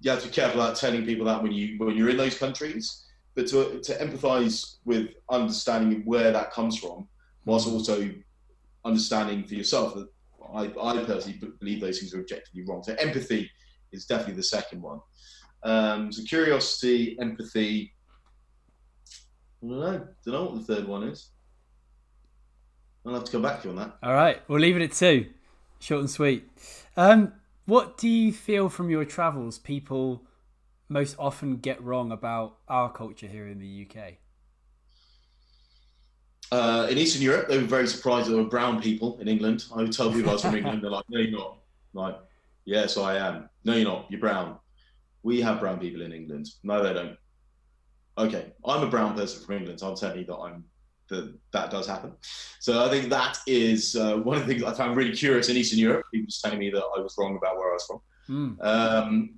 you 0.00 0.10
have 0.10 0.20
to 0.22 0.28
be 0.28 0.34
careful 0.34 0.60
about 0.60 0.76
telling 0.76 1.04
people 1.04 1.26
that 1.26 1.42
when 1.42 1.52
you 1.52 1.78
when 1.78 1.96
you're 1.96 2.10
in 2.10 2.16
those 2.16 2.38
countries, 2.38 3.04
but 3.34 3.46
to 3.48 3.80
to 3.80 3.94
empathise 3.94 4.76
with 4.84 5.08
understanding 5.30 6.02
where 6.04 6.32
that 6.32 6.52
comes 6.52 6.78
from, 6.78 7.08
whilst 7.44 7.66
also 7.66 8.10
understanding 8.84 9.44
for 9.44 9.54
yourself 9.54 9.94
that 9.94 10.08
I, 10.54 10.64
I 10.64 11.04
personally 11.04 11.40
believe 11.58 11.80
those 11.80 11.98
things 11.98 12.14
are 12.14 12.20
objectively 12.20 12.64
wrong. 12.66 12.82
So 12.82 12.94
empathy 12.94 13.50
is 13.92 14.06
definitely 14.06 14.34
the 14.34 14.42
second 14.42 14.82
one. 14.82 15.00
Um, 15.62 16.12
so 16.12 16.22
curiosity, 16.24 17.16
empathy. 17.20 17.92
I 19.62 19.66
don't 19.66 19.80
know. 19.80 20.06
Don't 20.24 20.34
know 20.34 20.44
what 20.44 20.66
the 20.66 20.74
third 20.74 20.88
one 20.88 21.04
is. 21.04 21.30
I'll 23.06 23.14
have 23.14 23.24
to 23.24 23.32
come 23.32 23.42
back 23.42 23.62
to 23.62 23.68
you 23.68 23.70
on 23.70 23.76
that. 23.76 23.96
All 24.02 24.12
right, 24.12 24.42
we'll 24.48 24.60
leave 24.60 24.76
it 24.76 24.82
at 24.82 24.92
two. 24.92 25.26
Short 25.78 26.00
and 26.00 26.10
sweet. 26.10 26.48
Um, 26.96 27.32
what 27.64 27.96
do 27.96 28.08
you 28.08 28.32
feel 28.32 28.68
from 28.68 28.90
your 28.90 29.04
travels 29.04 29.58
people 29.58 30.22
most 30.88 31.16
often 31.18 31.56
get 31.56 31.82
wrong 31.82 32.12
about 32.12 32.56
our 32.68 32.90
culture 32.92 33.26
here 33.26 33.46
in 33.46 33.58
the 33.58 33.86
UK? 33.88 34.14
Uh, 36.52 36.88
in 36.90 36.98
Eastern 36.98 37.22
Europe, 37.22 37.48
they 37.48 37.58
were 37.58 37.64
very 37.64 37.86
surprised 37.86 38.26
that 38.26 38.32
there 38.32 38.42
were 38.42 38.48
brown 38.48 38.82
people 38.82 39.18
in 39.20 39.28
England. 39.28 39.64
I 39.72 39.82
would 39.82 39.92
tell 39.92 40.12
people 40.12 40.30
I 40.30 40.32
was 40.34 40.42
from 40.42 40.56
England, 40.56 40.82
they're 40.82 40.90
like, 40.90 41.04
no, 41.08 41.20
you're 41.20 41.38
not. 41.38 41.58
like, 41.94 42.18
yes, 42.64 42.96
I 42.96 43.16
am. 43.16 43.48
No, 43.64 43.74
you're 43.74 43.84
not. 43.88 44.06
You're 44.10 44.20
brown. 44.20 44.58
We 45.22 45.40
have 45.42 45.60
brown 45.60 45.78
people 45.78 46.02
in 46.02 46.12
England. 46.12 46.48
No, 46.62 46.82
they 46.82 46.92
don't. 46.92 47.16
Okay, 48.18 48.52
I'm 48.64 48.82
a 48.82 48.90
brown 48.90 49.14
person 49.14 49.44
from 49.44 49.56
England, 49.56 49.80
so 49.80 49.88
I'm 49.88 49.96
telling 49.96 50.18
you 50.18 50.24
that 50.26 50.36
I'm 50.36 50.64
that 51.08 51.34
that 51.52 51.70
does 51.70 51.86
happen. 51.86 52.12
So 52.60 52.84
I 52.84 52.88
think 52.88 53.10
that 53.10 53.38
is 53.46 53.96
uh, 53.96 54.16
one 54.16 54.36
of 54.36 54.46
the 54.46 54.52
things 54.52 54.64
I 54.64 54.72
found 54.72 54.96
really 54.96 55.14
curious 55.14 55.48
in 55.48 55.56
Eastern 55.56 55.78
Europe. 55.78 56.06
People 56.12 56.26
just 56.26 56.42
telling 56.42 56.58
me 56.58 56.70
that 56.70 56.82
I 56.82 57.00
was 57.00 57.14
wrong 57.18 57.36
about 57.36 57.56
where 57.56 57.70
I 57.70 57.74
was 57.74 57.86
from. 57.86 58.00
Mm. 58.28 58.64
Um, 58.64 59.34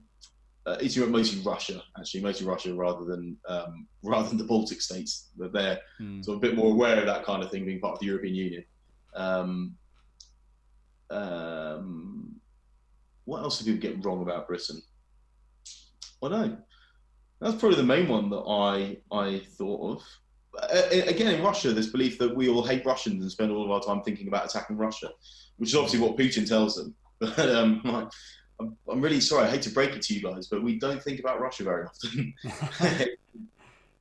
uh, 0.67 0.77
Europe, 0.81 1.11
mostly 1.11 1.41
Russia, 1.43 1.83
actually, 1.99 2.23
mostly 2.23 2.47
Russia 2.47 2.73
rather 2.75 3.05
than 3.05 3.37
um, 3.49 3.87
rather 4.03 4.29
than 4.29 4.39
the 4.39 4.45
Baltic 4.45 4.81
states. 4.81 5.31
That 5.37 5.53
they're 5.53 5.81
mm. 6.01 6.25
sort 6.25 6.37
of 6.37 6.45
a 6.45 6.47
bit 6.47 6.57
more 6.57 6.71
aware 6.71 7.01
of 7.01 7.07
that 7.07 7.25
kind 7.25 7.43
of 7.43 7.51
thing, 7.51 7.65
being 7.65 7.81
part 7.81 7.95
of 7.95 8.01
the 8.01 8.07
European 8.07 8.35
Union. 8.35 8.65
Um, 9.15 9.75
um, 11.11 12.37
what 13.25 13.43
else 13.43 13.59
do 13.59 13.65
people 13.65 13.91
get 13.91 14.05
wrong 14.05 14.23
about 14.23 14.49
Britain? 14.49 14.81
I 16.23 16.29
don't 16.29 16.51
know. 16.51 16.57
That's 17.41 17.57
probably 17.57 17.77
the 17.77 17.83
main 17.83 18.09
one 18.09 18.31
that 18.31 18.45
I 18.49 18.99
I 19.11 19.41
thought 19.59 19.97
of. 19.97 20.05
Uh, 20.63 20.83
again, 21.07 21.35
in 21.35 21.43
Russia, 21.43 21.73
this 21.73 21.89
belief 21.89 22.19
that 22.19 22.37
we 22.37 22.49
all 22.49 22.65
hate 22.65 22.85
Russians 22.85 23.23
and 23.23 23.33
spend 23.33 23.51
all 23.51 23.65
of 23.65 23.71
our 23.71 23.81
time 23.81 24.03
thinking 24.03 24.29
about 24.29 24.45
attacking 24.45 24.77
Russia, 24.77 25.11
which 25.57 25.71
is 25.71 25.75
obviously 25.75 26.01
what 26.01 26.17
Putin 26.17 26.47
tells 26.47 26.77
them. 26.77 26.95
But 27.23 27.55
um, 27.55 28.11
I'm, 28.61 28.77
I'm 28.89 29.01
really 29.01 29.21
sorry. 29.21 29.47
I 29.47 29.51
hate 29.51 29.63
to 29.63 29.71
break 29.71 29.91
it 29.91 30.03
to 30.03 30.15
you 30.15 30.23
guys, 30.23 30.47
but 30.47 30.63
we 30.63 30.79
don't 30.79 31.03
think 31.03 31.21
about 31.21 31.41
Russia 31.41 31.65
very 31.65 31.87
often. 31.87 32.35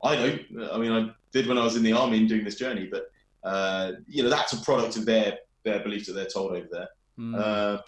I 0.04 0.16
don't. 0.16 0.41
I 0.72 0.78
mean, 0.78 0.91
I 0.91 1.12
did 1.32 1.47
when 1.47 1.58
I 1.58 1.64
was 1.64 1.76
in 1.76 1.84
the 1.84 1.93
army 1.93 2.18
and 2.18 2.30
doing 2.30 2.43
this 2.43 2.56
journey, 2.56 2.89
but 2.91 3.12
uh, 3.43 3.93
you 4.08 4.24
know, 4.24 4.30
that's 4.30 4.54
a 4.54 4.62
product 4.62 4.97
of 4.97 5.06
their 5.06 5.39
their 5.64 5.82
beliefs 5.82 6.08
that 6.08 6.14
they're 6.14 6.26
told 6.26 6.52
over 6.52 6.68
there. 6.72 6.89
Mm. 7.20 7.39
Uh, 7.39 7.82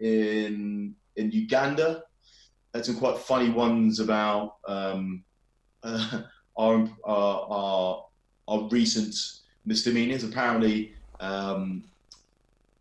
in 0.00 0.94
in 1.16 1.30
Uganda, 1.30 2.02
had 2.74 2.84
some 2.84 2.96
quite 2.96 3.18
funny 3.18 3.50
ones 3.50 4.00
about 4.00 4.56
um, 4.68 5.24
uh, 5.82 6.22
our, 6.56 6.88
our, 7.04 7.46
our, 7.50 8.06
our 8.48 8.68
recent 8.68 9.14
misdemeanors. 9.64 10.24
Apparently, 10.24 10.94
um, 11.20 11.84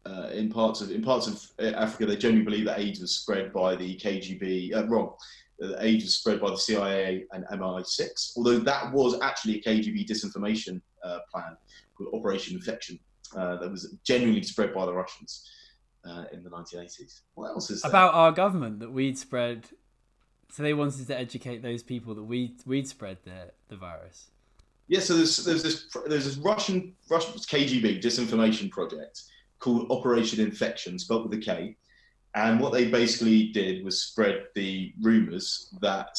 uh, 0.06 0.30
in 0.34 0.50
parts 0.50 0.82
of 0.82 0.92
in 0.92 1.02
parts 1.02 1.28
of 1.28 1.44
Africa, 1.60 2.06
they 2.06 2.16
generally 2.16 2.46
believe 2.46 2.66
that 2.66 2.80
AIDS 2.80 3.00
was 3.00 3.16
spread 3.16 3.52
by 3.52 3.76
the 3.76 3.96
KGB. 3.98 4.76
Uh, 4.76 4.88
wrong, 4.88 5.14
that 5.60 5.84
AIDS 5.84 6.04
was 6.04 6.16
spread 6.16 6.40
by 6.40 6.50
the 6.50 6.58
CIA 6.58 7.26
and 7.32 7.46
MI6. 7.46 8.34
Although 8.38 8.60
that 8.60 8.92
was 8.92 9.20
actually 9.22 9.60
a 9.60 9.62
KGB 9.62 10.08
disinformation 10.08 10.82
uh, 11.04 11.20
plan 11.32 11.58
called 11.98 12.14
Operation 12.14 12.56
Infektion 12.56 13.00
uh, 13.36 13.58
that 13.58 13.72
was 13.72 13.96
genuinely 14.04 14.44
spread 14.44 14.74
by 14.74 14.86
the 14.86 14.94
Russians 14.94 15.50
uh, 16.08 16.26
in 16.32 16.44
the 16.44 16.50
1980s. 16.50 17.22
What 17.34 17.50
else 17.50 17.70
is 17.70 17.82
there? 17.82 17.90
about 17.90 18.14
our 18.14 18.32
government 18.32 18.80
that 18.80 18.92
we'd 18.92 19.18
spread? 19.18 19.70
So 20.52 20.62
they 20.62 20.74
wanted 20.74 21.08
to 21.08 21.18
educate 21.18 21.64
those 21.64 21.84
people 21.84 22.14
that 22.16 22.24
we 22.24 22.56
we'd 22.66 22.88
spread 22.88 23.18
the 23.24 23.52
the 23.70 23.76
virus. 23.76 24.30
Yeah, 24.88 25.00
so 25.00 25.16
there's 25.16 25.38
there's 25.38 25.64
this 25.64 25.88
there's 26.06 26.26
this 26.26 26.38
Russian 26.38 26.94
Russian 27.10 27.34
KGB 27.34 28.04
disinformation 28.04 28.70
project 28.70 29.24
called 29.66 29.90
Operation 29.90 30.46
Infektion, 30.46 31.00
spelled 31.00 31.28
with 31.28 31.40
a 31.40 31.42
K. 31.42 31.76
And 32.36 32.60
what 32.60 32.72
they 32.72 32.88
basically 32.88 33.48
did 33.48 33.84
was 33.84 34.04
spread 34.04 34.46
the 34.54 34.94
rumors 35.02 35.74
that 35.82 36.16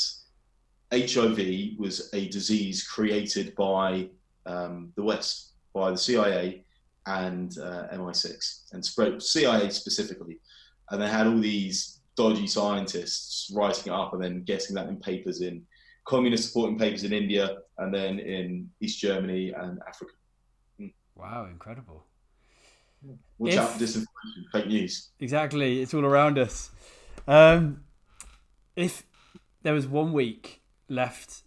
HIV 0.92 1.78
was 1.78 2.10
a 2.12 2.28
disease 2.28 2.82
created 2.82 3.54
by 3.54 4.08
um, 4.46 4.92
the 4.96 5.02
West, 5.04 5.52
by 5.72 5.92
the 5.92 5.96
CIA 5.96 6.64
and 7.06 7.56
uh, 7.58 7.86
MI6, 7.92 8.72
and 8.72 8.84
spread 8.84 9.22
CIA 9.22 9.70
specifically. 9.70 10.38
And 10.90 11.00
they 11.00 11.08
had 11.08 11.28
all 11.28 11.38
these 11.38 12.00
dodgy 12.16 12.48
scientists 12.48 13.52
writing 13.54 13.92
it 13.92 13.96
up 13.96 14.12
and 14.12 14.24
then 14.24 14.42
getting 14.42 14.74
that 14.74 14.88
in 14.88 14.96
papers 14.96 15.40
in 15.40 15.64
communist 16.04 16.48
supporting 16.48 16.78
papers 16.78 17.04
in 17.04 17.12
India 17.12 17.58
and 17.78 17.94
then 17.94 18.18
in 18.18 18.70
East 18.80 18.98
Germany 18.98 19.52
and 19.52 19.80
Africa. 19.86 20.12
Mm. 20.80 20.92
Wow, 21.14 21.46
incredible. 21.50 22.06
Watch 23.38 23.52
if, 23.52 23.58
out 23.58 23.70
for 23.70 23.84
disinformation, 23.84 24.50
fake 24.52 24.66
news. 24.66 25.10
Exactly, 25.20 25.82
it's 25.82 25.92
all 25.94 26.04
around 26.04 26.38
us. 26.38 26.70
Um, 27.28 27.84
if 28.74 29.04
there 29.62 29.74
was 29.74 29.86
one 29.86 30.12
week 30.12 30.62
left 30.88 31.42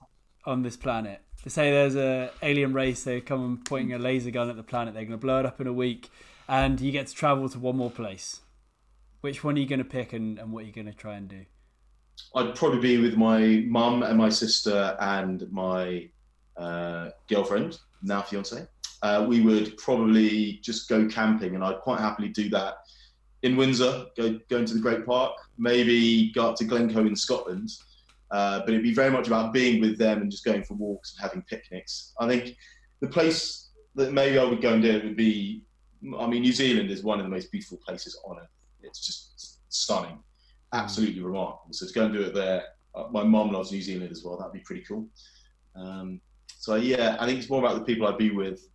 on 0.46 0.62
this 0.62 0.78
planet, 0.78 1.22
to 1.44 1.50
say 1.50 1.72
there's 1.72 1.96
a 1.96 2.32
alien 2.42 2.74
race, 2.74 3.04
they 3.04 3.22
come 3.22 3.44
and 3.44 3.66
pointing 3.66 3.94
a 3.94 4.00
laser 4.00 4.32
gun 4.32 4.50
at 4.50 4.56
the 4.56 4.64
planet, 4.64 4.94
they're 4.94 5.04
going 5.04 5.20
to 5.20 5.26
blow 5.26 5.40
it 5.40 5.46
up 5.46 5.60
in 5.60 5.68
a 5.68 5.74
week, 5.74 6.10
and 6.48 6.80
you 6.80 6.92
get 6.92 7.08
to 7.08 7.14
travel 7.14 7.50
to 7.50 7.60
one 7.60 7.78
more 7.78 7.92
place. 7.92 8.42
Which 9.22 9.44
one 9.44 9.56
are 9.56 9.60
you 9.60 9.68
going 9.68 9.80
to 9.80 9.86
pick, 9.86 10.14
and, 10.14 10.38
and 10.38 10.52
what 10.52 10.64
are 10.64 10.68
you 10.68 10.74
going 10.74 10.88
to 10.88 10.94
try 10.94 11.16
and 11.16 11.28
do? 11.28 11.46
I'd 12.36 12.56
probably 12.56 12.82
be 12.82 12.98
with 12.98 13.16
my 13.16 13.64
mum 13.68 14.04
and 14.04 14.18
my 14.18 14.30
sister 14.30 14.98
and 15.00 15.50
my 15.52 16.10
uh, 16.58 17.10
girlfriend, 17.28 17.80
now 18.04 18.22
fiance 18.22 18.68
uh, 19.02 19.26
we 19.28 19.42
would 19.42 19.78
probably 19.78 20.60
just 20.62 20.90
go 20.90 21.08
camping, 21.08 21.56
and 21.56 21.64
I'd 21.64 21.80
quite 21.80 22.00
happily 22.00 22.30
do 22.30 22.50
that 22.50 22.76
in 23.44 23.56
Windsor, 23.56 24.08
go, 24.18 24.40
go 24.50 24.58
into 24.58 24.74
the 24.74 24.80
Great 24.80 25.06
Park, 25.06 25.34
maybe 25.58 26.32
go 26.32 26.50
up 26.50 26.56
to 26.58 26.66
Glencoe 26.66 27.06
in 27.06 27.16
Scotland. 27.16 27.70
Uh, 28.32 28.60
but 28.60 28.70
it'd 28.70 28.84
be 28.84 28.94
very 28.94 29.10
much 29.10 29.28
about 29.28 29.54
being 29.54 29.82
with 29.82 29.98
them 29.98 30.22
and 30.22 30.30
just 30.30 30.46
going 30.46 30.64
for 30.64 30.76
walks 30.76 31.14
and 31.14 31.22
having 31.22 31.42
picnics. 31.44 32.14
I 32.20 32.28
think 32.28 32.58
the 33.00 33.08
place 33.08 33.70
that 33.96 34.14
maybe 34.14 34.38
I 34.38 34.44
would 34.44 34.62
go 34.62 34.74
and 34.74 34.84
do 34.84 34.92
it 34.92 35.04
would 35.04 35.16
be, 35.16 35.64
I 36.18 36.28
mean, 36.28 36.42
New 36.42 36.54
Zealand 36.54 36.92
is 36.92 37.02
one 37.02 37.20
of 37.20 37.26
the 37.26 37.32
most 37.32 37.52
beautiful 37.52 37.80
places 37.86 38.20
on 38.26 38.38
earth. 38.38 38.48
It's 38.84 39.00
just 39.06 39.60
stunning, 39.70 40.20
absolutely 40.74 41.22
remarkable. 41.22 41.74
So 41.74 41.88
to 41.88 41.94
go 41.94 42.06
and 42.06 42.14
do 42.14 42.22
it 42.22 42.36
there, 42.36 42.64
uh, 42.94 43.06
my 43.10 43.24
mum 43.24 43.52
loves 43.52 43.72
New 43.72 43.82
Zealand 43.82 44.12
as 44.12 44.24
well. 44.24 44.38
That'd 44.38 44.54
be 44.54 44.60
pretty 44.60 44.84
cool. 44.84 45.08
Um, 45.76 46.22
so 46.48 46.76
yeah, 46.76 47.18
I 47.20 47.26
think 47.26 47.40
it's 47.40 47.50
more 47.50 47.60
about 47.60 47.76
the 47.76 47.86
people 47.86 48.08
I'd 48.08 48.18
be 48.18 48.32
with 48.32 48.70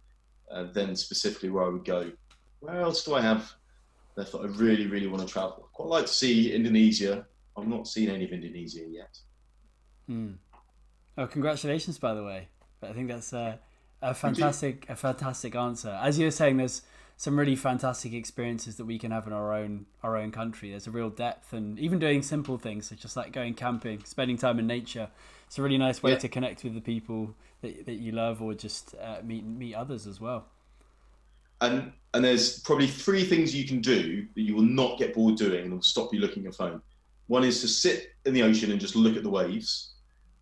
uh, 0.55 0.65
then 0.73 0.95
specifically 0.97 1.51
where 1.51 1.65
I 1.65 1.69
would 1.69 1.85
go. 1.85 2.11
Where 2.61 2.81
else 2.81 3.05
do 3.05 3.15
I 3.15 3.21
have 3.21 3.53
left 4.17 4.33
that 4.33 4.39
I 4.39 4.47
really, 4.47 4.87
really 4.87 5.07
want 5.07 5.27
to 5.27 5.33
travel? 5.33 5.65
I'd 5.69 5.73
quite 5.73 5.89
like 5.89 6.07
to 6.07 6.13
see 6.13 6.55
Indonesia. 6.55 7.27
I've 7.57 7.67
not 7.67 7.87
seen 7.87 8.09
any 8.09 8.25
of 8.25 8.31
Indonesia 8.33 8.85
yet. 8.89 9.19
Hmm. 10.07 10.33
Oh, 11.19 11.27
congratulations, 11.27 11.99
by 11.99 12.15
the 12.15 12.25
way. 12.25 12.49
I 12.83 12.93
think 12.93 13.09
that's 13.09 13.33
a, 13.33 13.59
a 14.03 14.15
fantastic, 14.15 14.87
a 14.89 14.97
fantastic 14.97 15.55
answer. 15.55 15.99
As 16.03 16.19
you 16.19 16.27
were 16.27 16.31
saying, 16.31 16.57
there's 16.57 16.83
some 17.17 17.39
really 17.39 17.57
fantastic 17.57 18.13
experiences 18.13 18.77
that 18.77 18.85
we 18.85 18.99
can 18.99 19.11
have 19.11 19.27
in 19.27 19.33
our 19.33 19.55
own 19.55 19.87
our 20.03 20.17
own 20.17 20.33
country. 20.33 20.71
There's 20.71 20.87
a 20.87 20.91
real 20.91 21.11
depth, 21.11 21.53
and 21.53 21.79
even 21.79 21.99
doing 21.99 22.23
simple 22.23 22.59
things 22.59 22.89
such 22.89 23.05
as 23.05 23.17
like 23.17 23.33
going 23.33 23.55
camping, 23.55 24.05
spending 24.05 24.37
time 24.37 24.59
in 24.59 24.67
nature. 24.67 25.09
It's 25.47 25.59
a 25.59 25.63
really 25.63 25.79
nice 25.79 26.03
way 26.03 26.13
yeah. 26.13 26.19
to 26.19 26.29
connect 26.29 26.65
with 26.65 26.75
the 26.75 26.81
people 26.81 27.35
that, 27.63 27.87
that 27.87 27.95
you 27.95 28.13
love, 28.13 28.43
or 28.43 28.55
just 28.55 28.95
uh, 29.01 29.19
meet 29.23 29.45
meet 29.45 29.75
others 29.75 30.07
as 30.07 30.21
well. 30.21 30.47
And 31.61 31.93
and 32.13 32.25
there's 32.25 32.61
probably 32.61 32.89
three 32.89 33.25
things 33.25 33.55
you 33.55 33.67
can 33.67 33.81
do 33.81 34.27
that 34.35 34.43
you 34.43 34.55
will 34.55 34.63
not 34.63 34.99
get 34.99 35.15
bored 35.15 35.37
doing 35.37 35.65
and 35.65 35.75
will 35.75 35.83
stop 35.83 36.13
you 36.13 36.21
looking 36.21 36.43
at 36.43 36.45
your 36.45 36.53
phone. 36.53 36.83
One 37.27 37.45
is 37.45 37.61
to 37.63 37.69
sit 37.69 38.09
in 38.27 38.35
the 38.35 38.43
ocean 38.43 38.71
and 38.71 38.81
just 38.81 38.97
look 38.97 39.17
at 39.17 39.23
the 39.23 39.31
waves. 39.31 39.95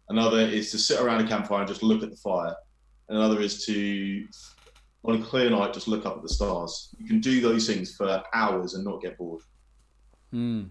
Another 0.09 0.41
is 0.41 0.71
to 0.73 0.79
sit 0.79 1.01
around 1.01 1.25
a 1.25 1.29
campfire 1.29 1.61
and 1.61 1.69
just 1.69 1.83
look 1.83 2.03
at 2.03 2.11
the 2.11 2.17
fire. 2.17 2.55
Another 3.09 3.41
is 3.41 3.65
to 3.67 4.27
on 5.05 5.21
a 5.21 5.25
clear 5.25 5.51
night, 5.51 5.75
just 5.75 5.89
look 5.89 6.07
up 6.07 6.17
at 6.17 6.23
the 6.23 6.29
stars. 6.29 6.95
You 6.99 7.07
can 7.07 7.21
do 7.21 7.41
those 7.41 7.67
things 7.67 7.95
for 7.95 8.23
hours 8.35 8.75
and 8.75 8.85
not 8.85 9.03
get 9.03 9.19
bored. 9.19 9.43
Mm. 10.33 10.71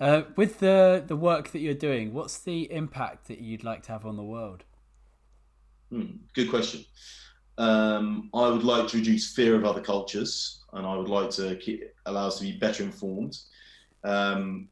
Uh, 0.00 0.22
with 0.36 0.60
the 0.60 1.02
the 1.06 1.16
work 1.16 1.50
that 1.50 1.60
you're 1.60 1.74
doing, 1.74 2.12
what's 2.12 2.38
the 2.38 2.70
impact 2.72 3.28
that 3.28 3.40
you'd 3.40 3.64
like 3.64 3.82
to 3.84 3.92
have 3.92 4.06
on 4.06 4.16
the 4.16 4.22
world? 4.22 4.64
Mm, 5.92 6.18
good 6.34 6.50
question. 6.50 6.84
Um, 7.56 8.30
I 8.34 8.48
would 8.48 8.62
like 8.62 8.88
to 8.88 8.98
reduce 8.98 9.34
fear 9.34 9.56
of 9.56 9.64
other 9.64 9.80
cultures, 9.80 10.64
and 10.72 10.86
I 10.86 10.96
would 10.96 11.08
like 11.08 11.30
to 11.30 11.56
keep, 11.56 11.82
allow 12.06 12.28
us 12.28 12.38
to 12.38 12.44
be 12.44 12.52
better 12.58 12.82
informed. 12.82 13.36
Um, 14.04 14.68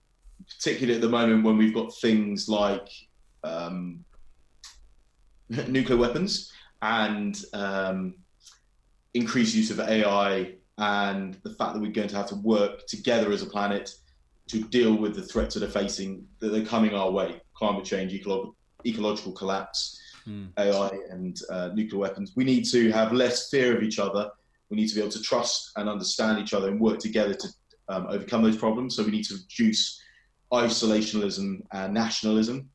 particularly 0.48 0.94
at 0.94 1.00
the 1.00 1.08
moment 1.08 1.44
when 1.44 1.56
we've 1.56 1.74
got 1.74 1.92
things 1.96 2.48
like 2.48 2.88
um, 3.42 4.04
nuclear 5.68 5.98
weapons 5.98 6.52
and 6.82 7.42
um, 7.52 8.14
increased 9.14 9.54
use 9.54 9.70
of 9.70 9.80
AI 9.80 10.54
and 10.78 11.34
the 11.42 11.54
fact 11.54 11.74
that 11.74 11.80
we're 11.80 11.90
going 11.90 12.08
to 12.08 12.16
have 12.16 12.28
to 12.28 12.36
work 12.36 12.86
together 12.86 13.32
as 13.32 13.42
a 13.42 13.46
planet 13.46 13.90
to 14.48 14.62
deal 14.64 14.94
with 14.94 15.14
the 15.14 15.22
threats 15.22 15.54
that 15.54 15.62
are 15.62 15.70
facing 15.70 16.26
that 16.38 16.54
are 16.54 16.64
coming 16.64 16.94
our 16.94 17.10
way 17.10 17.40
climate 17.54 17.84
change 17.84 18.12
ecolo- 18.12 18.54
ecological 18.84 19.32
collapse 19.32 20.00
mm. 20.28 20.48
ai 20.58 20.90
and 21.10 21.40
uh, 21.50 21.70
nuclear 21.74 21.98
weapons. 22.00 22.32
We 22.36 22.44
need 22.44 22.64
to 22.66 22.90
have 22.92 23.12
less 23.12 23.48
fear 23.48 23.76
of 23.76 23.82
each 23.82 23.98
other. 23.98 24.30
We 24.70 24.76
need 24.76 24.88
to 24.88 24.94
be 24.94 25.00
able 25.00 25.12
to 25.12 25.22
trust 25.22 25.72
and 25.76 25.88
understand 25.88 26.38
each 26.38 26.52
other 26.52 26.68
and 26.68 26.80
work 26.80 26.98
together 26.98 27.34
to 27.34 27.48
um, 27.88 28.06
overcome 28.08 28.42
those 28.42 28.56
problems. 28.56 28.96
So 28.96 29.04
we 29.04 29.12
need 29.12 29.24
to 29.24 29.34
reduce 29.34 30.00
isolationism 30.52 31.62
and 31.72 31.94
nationalism 31.94 32.68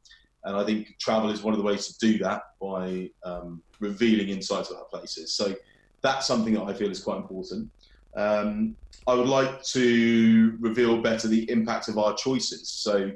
and 0.44 0.56
I 0.56 0.64
think 0.64 0.96
travel 1.00 1.30
is 1.30 1.44
one 1.44 1.54
of 1.54 1.60
the 1.60 1.66
ways 1.66 1.88
to 1.88 1.98
do 2.00 2.18
that 2.20 2.42
by 2.62 3.10
um, 3.24 3.62
revealing 3.80 4.30
insights 4.30 4.72
about 4.72 4.90
places. 4.90 5.34
So 5.34 5.56
that's 6.02 6.26
something 6.26 6.54
that 6.56 6.64
I 6.64 6.74
feel 6.74 6.90
is 6.90 7.04
quite 7.04 7.18
important. 7.18 7.70
Um, 8.16 8.76
I 9.08 9.14
would 9.14 9.28
like 9.28 9.64
to 9.64 10.58
reveal 10.60 11.02
better 11.02 11.28
the 11.28 11.50
impact 11.50 11.88
of 11.88 11.98
our 11.98 12.16
choices. 12.16 12.70
So 12.70 13.12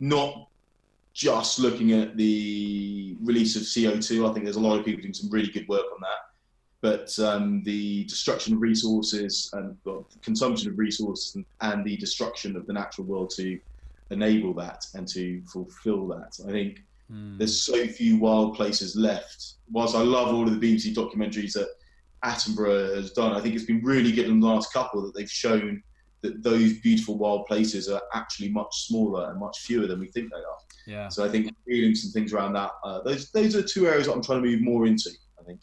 not 0.00 0.48
just 1.14 1.58
looking 1.58 1.92
at 1.92 2.16
the 2.16 3.16
release 3.22 3.56
of 3.56 3.62
CO2. 3.62 4.28
I 4.28 4.32
think 4.32 4.44
there's 4.44 4.56
a 4.56 4.60
lot 4.60 4.78
of 4.78 4.84
people 4.84 5.02
doing 5.02 5.14
some 5.14 5.30
really 5.30 5.50
good 5.50 5.68
work 5.68 5.84
on 5.92 6.00
that. 6.00 6.18
But 6.80 7.18
um, 7.24 7.62
the 7.64 8.04
destruction 8.04 8.54
of 8.54 8.60
resources 8.60 9.50
and 9.52 9.76
well, 9.84 10.08
consumption 10.22 10.70
of 10.70 10.78
resources 10.78 11.34
and, 11.36 11.44
and 11.60 11.84
the 11.84 11.96
destruction 11.96 12.56
of 12.56 12.66
the 12.66 12.72
natural 12.72 13.06
world 13.06 13.30
to 13.36 13.58
enable 14.12 14.54
that 14.54 14.84
and 14.94 15.08
to 15.08 15.42
fulfill 15.52 16.06
that. 16.08 16.32
I 16.46 16.50
think 16.50 16.80
mm. 17.10 17.38
there's 17.38 17.62
so 17.62 17.86
few 17.86 18.18
wild 18.18 18.54
places 18.54 18.96
left. 18.96 19.54
Whilst 19.70 19.94
I 19.94 20.02
love 20.02 20.34
all 20.34 20.46
of 20.46 20.60
the 20.60 20.76
BBC 20.76 20.94
documentaries 20.94 21.52
that 21.54 21.68
Attenborough 22.24 22.96
has 22.96 23.12
done, 23.12 23.32
I 23.32 23.40
think 23.40 23.54
it's 23.54 23.64
been 23.64 23.82
really 23.82 24.12
good 24.12 24.26
in 24.26 24.40
the 24.40 24.46
last 24.46 24.72
couple 24.72 25.02
that 25.02 25.14
they've 25.14 25.30
shown 25.30 25.82
that 26.22 26.42
those 26.42 26.74
beautiful 26.74 27.18
wild 27.18 27.46
places 27.46 27.88
are 27.88 28.02
actually 28.14 28.48
much 28.48 28.86
smaller 28.86 29.30
and 29.30 29.40
much 29.40 29.58
fewer 29.60 29.86
than 29.86 29.98
we 29.98 30.06
think 30.08 30.30
they 30.30 30.38
are. 30.38 30.58
Yeah. 30.86 31.08
So 31.08 31.24
I 31.24 31.28
think 31.28 31.52
feeling 31.66 31.94
some 31.94 32.12
things 32.12 32.32
around 32.32 32.54
that. 32.54 32.70
Uh, 32.84 33.02
those 33.02 33.30
those 33.32 33.54
are 33.56 33.62
two 33.62 33.86
areas 33.86 34.06
that 34.06 34.12
I'm 34.12 34.22
trying 34.22 34.42
to 34.42 34.48
move 34.48 34.60
more 34.60 34.86
into. 34.86 35.10
I 35.40 35.44
think. 35.44 35.60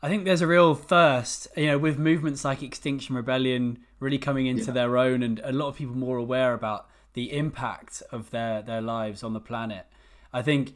I 0.00 0.08
think 0.08 0.24
there's 0.24 0.42
a 0.42 0.46
real 0.46 0.74
thirst, 0.74 1.48
you 1.56 1.66
know, 1.66 1.78
with 1.78 1.98
movements 1.98 2.44
like 2.44 2.62
Extinction 2.62 3.16
Rebellion 3.16 3.80
really 3.98 4.18
coming 4.18 4.46
into 4.46 4.66
yeah. 4.66 4.72
their 4.72 4.96
own, 4.96 5.22
and 5.22 5.40
a 5.42 5.52
lot 5.52 5.68
of 5.68 5.76
people 5.76 5.96
more 5.96 6.18
aware 6.18 6.54
about 6.54 6.88
the 7.18 7.32
impact 7.36 8.00
of 8.12 8.30
their 8.30 8.62
their 8.62 8.80
lives 8.80 9.24
on 9.24 9.32
the 9.32 9.40
planet. 9.40 9.86
I 10.32 10.40
think 10.40 10.74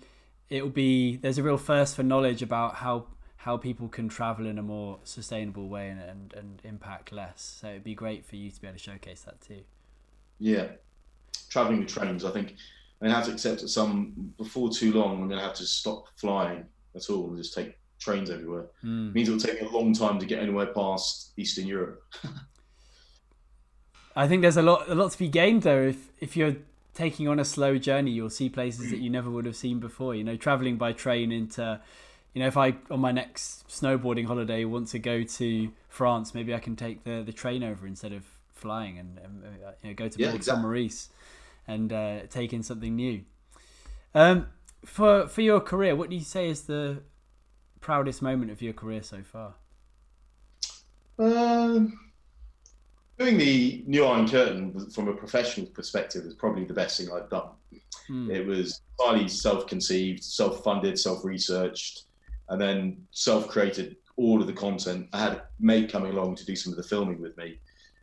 it 0.48 0.60
will 0.64 0.70
be 0.70 1.14
there's 1.14 1.38
a 1.38 1.42
real 1.44 1.56
thirst 1.56 1.94
for 1.94 2.02
knowledge 2.02 2.42
about 2.42 2.74
how 2.74 3.06
how 3.36 3.56
people 3.56 3.88
can 3.88 4.08
travel 4.08 4.46
in 4.46 4.58
a 4.58 4.62
more 4.62 4.98
sustainable 5.04 5.68
way 5.68 5.88
and, 5.88 6.00
and, 6.00 6.34
and 6.34 6.60
impact 6.64 7.12
less. 7.12 7.58
So 7.60 7.68
it'd 7.68 7.84
be 7.84 7.94
great 7.94 8.26
for 8.26 8.34
you 8.34 8.50
to 8.50 8.60
be 8.60 8.66
able 8.66 8.76
to 8.76 8.82
showcase 8.82 9.22
that 9.22 9.40
too. 9.40 9.60
Yeah, 10.40 10.66
traveling 11.48 11.78
with 11.78 11.94
trains. 11.94 12.24
I 12.24 12.32
think 12.32 12.56
I'm 13.00 13.06
gonna 13.06 13.14
have 13.14 13.26
to 13.26 13.32
accept 13.32 13.60
that 13.60 13.68
some 13.68 14.34
before 14.36 14.68
too 14.68 14.92
long 14.92 15.22
I'm 15.22 15.28
going 15.28 15.38
to 15.38 15.46
have 15.46 15.54
to 15.54 15.64
stop 15.64 16.08
flying 16.16 16.64
at 16.96 17.08
all 17.08 17.28
and 17.28 17.36
just 17.36 17.54
take 17.54 17.78
trains 18.00 18.30
everywhere. 18.30 18.66
Mm. 18.84 19.10
It 19.10 19.14
means 19.14 19.28
it'll 19.28 19.40
take 19.40 19.62
me 19.62 19.68
a 19.68 19.70
long 19.70 19.94
time 19.94 20.18
to 20.18 20.26
get 20.26 20.40
anywhere 20.40 20.66
past 20.66 21.34
Eastern 21.36 21.68
Europe. 21.68 22.02
I 24.14 24.28
think 24.28 24.42
there's 24.42 24.56
a 24.56 24.62
lot 24.62 24.88
a 24.88 24.94
lot 24.94 25.12
to 25.12 25.18
be 25.18 25.28
gained 25.28 25.62
though. 25.62 25.82
If 25.82 26.08
if 26.20 26.36
you're 26.36 26.56
taking 26.94 27.26
on 27.26 27.40
a 27.40 27.44
slow 27.44 27.78
journey 27.78 28.10
you'll 28.10 28.30
see 28.30 28.50
places 28.50 28.90
that 28.90 28.98
you 28.98 29.08
never 29.08 29.30
would 29.30 29.46
have 29.46 29.56
seen 29.56 29.80
before. 29.80 30.14
You 30.14 30.24
know 30.24 30.36
traveling 30.36 30.76
by 30.76 30.92
train 30.92 31.32
into 31.32 31.80
you 32.34 32.40
know 32.40 32.48
if 32.48 32.56
I 32.56 32.76
on 32.90 33.00
my 33.00 33.12
next 33.12 33.66
snowboarding 33.68 34.26
holiday 34.26 34.64
want 34.64 34.88
to 34.88 34.98
go 34.98 35.22
to 35.22 35.72
France 35.88 36.34
maybe 36.34 36.54
I 36.54 36.58
can 36.58 36.76
take 36.76 37.04
the 37.04 37.22
the 37.24 37.32
train 37.32 37.62
over 37.62 37.86
instead 37.86 38.12
of 38.12 38.24
flying 38.52 38.98
and, 38.98 39.18
and 39.18 39.42
uh, 39.44 39.70
you 39.82 39.90
know 39.90 39.94
go 39.94 40.08
to 40.08 40.18
yeah, 40.18 40.28
Port 40.28 40.36
exactly. 40.36 40.62
Maurice 40.62 41.08
and 41.66 41.92
uh, 41.92 42.20
take 42.28 42.52
in 42.52 42.62
something 42.62 42.94
new. 42.96 43.22
Um, 44.14 44.48
for 44.84 45.26
for 45.28 45.40
your 45.40 45.60
career 45.60 45.96
what 45.96 46.10
do 46.10 46.16
you 46.16 46.22
say 46.22 46.48
is 46.48 46.62
the 46.62 47.02
proudest 47.80 48.20
moment 48.20 48.50
of 48.50 48.60
your 48.60 48.72
career 48.72 49.02
so 49.02 49.22
far? 49.22 49.54
Um 51.18 52.11
doing 53.22 53.38
the 53.38 53.84
New 53.86 54.04
Iron 54.04 54.28
Curtain 54.28 54.90
from 54.90 55.08
a 55.08 55.14
professional 55.14 55.66
perspective 55.66 56.24
is 56.24 56.34
probably 56.34 56.64
the 56.64 56.74
best 56.74 56.98
thing 56.98 57.08
I've 57.12 57.30
done. 57.30 57.50
Mm. 58.10 58.30
It 58.30 58.46
was 58.46 58.80
highly 58.98 59.28
self-conceived, 59.28 60.22
self-funded, 60.22 60.98
self-researched, 60.98 62.04
and 62.48 62.60
then 62.60 63.06
self-created 63.12 63.96
all 64.16 64.40
of 64.40 64.46
the 64.46 64.52
content. 64.52 65.08
I 65.12 65.20
had 65.20 65.32
a 65.32 65.42
mate 65.60 65.90
coming 65.90 66.12
along 66.12 66.34
to 66.36 66.44
do 66.44 66.56
some 66.56 66.72
of 66.72 66.76
the 66.76 66.82
filming 66.82 67.20
with 67.20 67.36
me, 67.36 67.58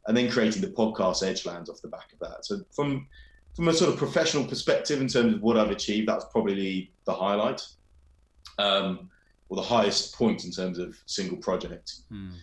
and 0.08 0.16
then 0.16 0.32
creating 0.32 0.62
the 0.62 0.70
podcast 0.70 1.22
Edgelands 1.22 1.70
off 1.70 1.82
the 1.82 1.90
back 1.90 2.14
of 2.14 2.20
that. 2.20 2.46
So 2.46 2.62
from 2.72 3.08
from 3.56 3.68
a 3.68 3.74
sort 3.74 3.92
of 3.92 3.98
professional 3.98 4.46
perspective, 4.46 5.02
in 5.02 5.08
terms 5.08 5.34
of 5.34 5.42
what 5.42 5.58
I've 5.58 5.72
achieved, 5.72 6.08
that's 6.08 6.26
probably 6.32 6.92
the 7.06 7.14
highlight, 7.14 7.62
um, 8.58 9.10
or 9.50 9.58
the 9.58 9.64
highest 9.64 10.16
point 10.16 10.46
in 10.46 10.52
terms 10.52 10.78
of 10.80 10.98
single 11.08 11.38
project. 11.38 11.96
Mm. 12.12 12.36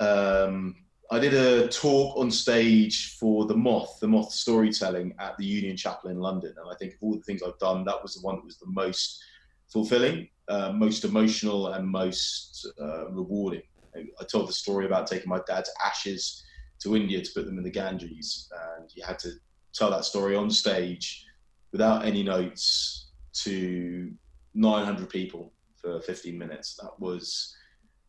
Um, 0.00 0.76
I 1.10 1.18
did 1.18 1.34
a 1.34 1.68
talk 1.68 2.16
on 2.16 2.30
stage 2.30 3.16
for 3.18 3.46
the 3.46 3.56
Moth, 3.56 3.98
the 4.00 4.08
Moth 4.08 4.32
storytelling 4.32 5.14
at 5.18 5.36
the 5.36 5.44
Union 5.44 5.76
Chapel 5.76 6.10
in 6.10 6.18
London, 6.18 6.54
and 6.56 6.70
I 6.70 6.74
think 6.76 6.94
of 6.94 6.98
all 7.02 7.14
the 7.14 7.22
things 7.22 7.42
I've 7.42 7.58
done, 7.58 7.84
that 7.84 8.02
was 8.02 8.14
the 8.14 8.22
one 8.22 8.36
that 8.36 8.44
was 8.44 8.58
the 8.58 8.70
most 8.70 9.22
fulfilling, 9.70 10.28
uh, 10.48 10.72
most 10.72 11.04
emotional, 11.04 11.68
and 11.68 11.86
most 11.86 12.66
uh, 12.80 13.10
rewarding. 13.10 13.62
I 13.96 14.24
told 14.24 14.48
the 14.48 14.52
story 14.52 14.86
about 14.86 15.06
taking 15.06 15.28
my 15.28 15.40
dad's 15.46 15.70
ashes 15.84 16.42
to 16.80 16.96
India 16.96 17.22
to 17.22 17.30
put 17.32 17.46
them 17.46 17.58
in 17.58 17.64
the 17.64 17.70
Ganges, 17.70 18.48
and 18.78 18.90
you 18.94 19.04
had 19.04 19.18
to 19.20 19.32
tell 19.74 19.90
that 19.90 20.04
story 20.04 20.34
on 20.34 20.50
stage 20.50 21.24
without 21.70 22.04
any 22.04 22.22
notes 22.22 23.10
to 23.34 24.10
900 24.54 25.08
people 25.08 25.52
for 25.76 26.00
15 26.00 26.38
minutes. 26.38 26.76
That 26.80 26.98
was 26.98 27.54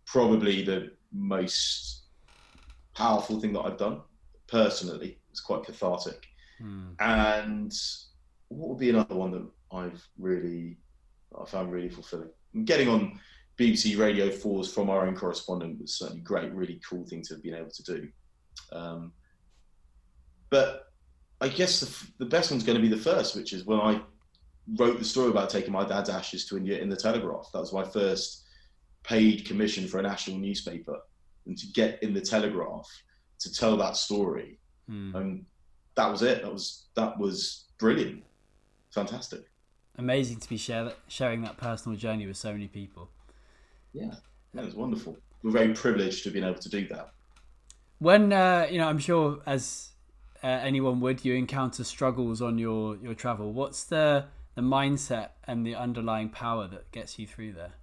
probably 0.05 0.63
the 0.63 0.91
most 1.11 2.04
powerful 2.95 3.39
thing 3.39 3.53
that 3.53 3.61
I've 3.61 3.77
done 3.77 4.01
personally. 4.47 5.19
It's 5.31 5.41
quite 5.41 5.63
cathartic. 5.63 6.25
Mm. 6.61 6.95
And 6.99 7.73
what 8.47 8.69
would 8.69 8.79
be 8.79 8.89
another 8.89 9.15
one 9.15 9.31
that 9.31 9.47
I've 9.71 10.07
really, 10.17 10.77
I 11.39 11.45
found 11.45 11.71
really 11.71 11.89
fulfilling? 11.89 12.29
Getting 12.63 12.87
on 12.87 13.19
BBC 13.59 13.97
Radio 13.99 14.29
4's 14.29 14.73
From 14.73 14.89
Our 14.89 15.05
Own 15.05 15.15
Correspondent 15.15 15.79
was 15.79 15.97
certainly 15.97 16.21
great, 16.21 16.51
really 16.53 16.79
cool 16.87 17.05
thing 17.05 17.21
to 17.23 17.35
have 17.35 17.43
been 17.43 17.53
able 17.53 17.69
to 17.69 17.83
do. 17.83 18.07
Um, 18.71 19.11
but 20.49 20.93
I 21.41 21.49
guess 21.49 21.81
the, 21.81 22.07
the 22.19 22.29
best 22.29 22.51
one's 22.51 22.63
going 22.63 22.77
to 22.77 22.81
be 22.81 22.93
the 22.93 23.01
first, 23.01 23.35
which 23.35 23.51
is 23.51 23.65
when 23.65 23.79
I 23.79 24.01
wrote 24.77 24.99
the 24.99 25.05
story 25.05 25.29
about 25.29 25.49
taking 25.49 25.73
my 25.73 25.85
dad's 25.85 26.09
ashes 26.09 26.45
to 26.47 26.57
India 26.57 26.79
in 26.79 26.89
the 26.89 26.95
Telegraph. 26.95 27.49
That 27.53 27.59
was 27.59 27.73
my 27.73 27.83
first 27.83 28.43
paid 29.03 29.45
commission 29.45 29.87
for 29.87 29.99
a 29.99 30.01
national 30.01 30.37
newspaper 30.37 30.97
and 31.45 31.57
to 31.57 31.67
get 31.67 32.01
in 32.01 32.13
the 32.13 32.21
Telegraph 32.21 32.87
to 33.39 33.53
tell 33.53 33.77
that 33.77 33.97
story. 33.97 34.59
Mm. 34.89 35.15
And 35.15 35.45
that 35.95 36.09
was 36.09 36.21
it. 36.21 36.41
That 36.41 36.51
was 36.51 36.85
that 36.95 37.17
was 37.17 37.65
brilliant, 37.79 38.23
fantastic. 38.91 39.45
Amazing 39.97 40.39
to 40.41 40.49
be 40.49 40.57
share, 40.57 40.91
sharing 41.07 41.41
that 41.43 41.57
personal 41.57 41.97
journey 41.97 42.27
with 42.27 42.37
so 42.37 42.51
many 42.51 42.67
people. 42.67 43.09
Yeah, 43.93 44.13
that 44.53 44.65
was 44.65 44.75
wonderful. 44.75 45.17
we're 45.41 45.51
very 45.51 45.73
privileged 45.73 46.23
to 46.23 46.29
have 46.29 46.33
been 46.33 46.43
able 46.43 46.59
to 46.59 46.69
do 46.69 46.87
that. 46.89 47.11
When 47.99 48.33
uh, 48.33 48.67
you 48.69 48.77
know, 48.77 48.87
I'm 48.87 48.99
sure 48.99 49.39
as 49.45 49.91
uh, 50.43 50.47
anyone 50.47 50.99
would, 50.99 51.23
you 51.23 51.33
encounter 51.33 51.83
struggles 51.83 52.41
on 52.41 52.57
your 52.57 52.97
your 52.97 53.13
travel. 53.13 53.53
What's 53.53 53.83
the 53.83 54.25
the 54.55 54.61
mindset 54.61 55.29
and 55.45 55.65
the 55.65 55.75
underlying 55.75 56.29
power 56.29 56.67
that 56.67 56.91
gets 56.91 57.19
you 57.19 57.27
through 57.27 57.53
there? 57.53 57.73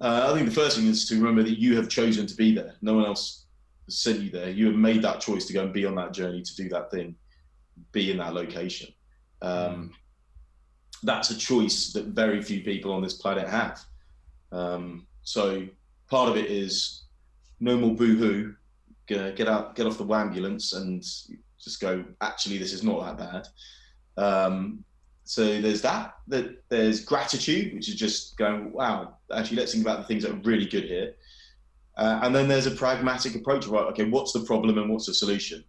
Uh, 0.00 0.30
I 0.30 0.34
think 0.34 0.48
the 0.48 0.54
first 0.54 0.76
thing 0.76 0.86
is 0.86 1.08
to 1.08 1.16
remember 1.16 1.42
that 1.42 1.58
you 1.58 1.76
have 1.76 1.88
chosen 1.88 2.26
to 2.26 2.34
be 2.34 2.54
there. 2.54 2.74
No 2.82 2.94
one 2.94 3.04
else 3.04 3.46
has 3.86 3.98
sent 3.98 4.20
you 4.20 4.30
there. 4.30 4.50
You 4.50 4.66
have 4.66 4.76
made 4.76 5.02
that 5.02 5.20
choice 5.20 5.46
to 5.46 5.52
go 5.52 5.64
and 5.64 5.72
be 5.72 5.84
on 5.84 5.96
that 5.96 6.12
journey, 6.12 6.42
to 6.42 6.56
do 6.56 6.68
that 6.68 6.90
thing, 6.90 7.16
be 7.92 8.10
in 8.10 8.18
that 8.18 8.34
location. 8.34 8.92
Um, 9.42 9.92
that's 11.02 11.30
a 11.30 11.36
choice 11.36 11.92
that 11.92 12.06
very 12.06 12.42
few 12.42 12.62
people 12.62 12.92
on 12.92 13.02
this 13.02 13.14
planet 13.14 13.48
have. 13.48 13.80
Um, 14.52 15.06
so 15.22 15.66
part 16.08 16.28
of 16.28 16.36
it 16.36 16.50
is 16.50 17.04
no 17.60 17.76
more 17.76 17.94
boohoo. 17.94 18.54
Get 19.06 19.48
out, 19.48 19.74
get 19.74 19.86
off 19.86 19.98
the 19.98 20.06
ambulance, 20.12 20.74
and 20.74 21.02
just 21.02 21.80
go. 21.80 22.04
Actually, 22.20 22.58
this 22.58 22.74
is 22.74 22.82
not 22.82 23.16
that 23.16 23.48
bad. 24.16 24.22
Um, 24.22 24.84
so 25.28 25.60
there's 25.60 25.82
that. 25.82 26.14
That 26.28 26.62
there's 26.70 27.04
gratitude, 27.04 27.74
which 27.74 27.86
is 27.90 27.96
just 27.96 28.38
going, 28.38 28.72
wow. 28.72 29.18
Actually, 29.30 29.58
let's 29.58 29.72
think 29.72 29.84
about 29.84 29.98
the 29.98 30.04
things 30.04 30.22
that 30.22 30.32
are 30.32 30.40
really 30.42 30.64
good 30.64 30.84
here. 30.84 31.16
Uh, 31.98 32.20
and 32.22 32.34
then 32.34 32.48
there's 32.48 32.66
a 32.66 32.70
pragmatic 32.70 33.34
approach. 33.34 33.66
Right, 33.66 33.84
okay, 33.88 34.04
what's 34.04 34.32
the 34.32 34.40
problem 34.40 34.78
and 34.78 34.88
what's 34.90 35.04
the 35.04 35.12
solution? 35.12 35.62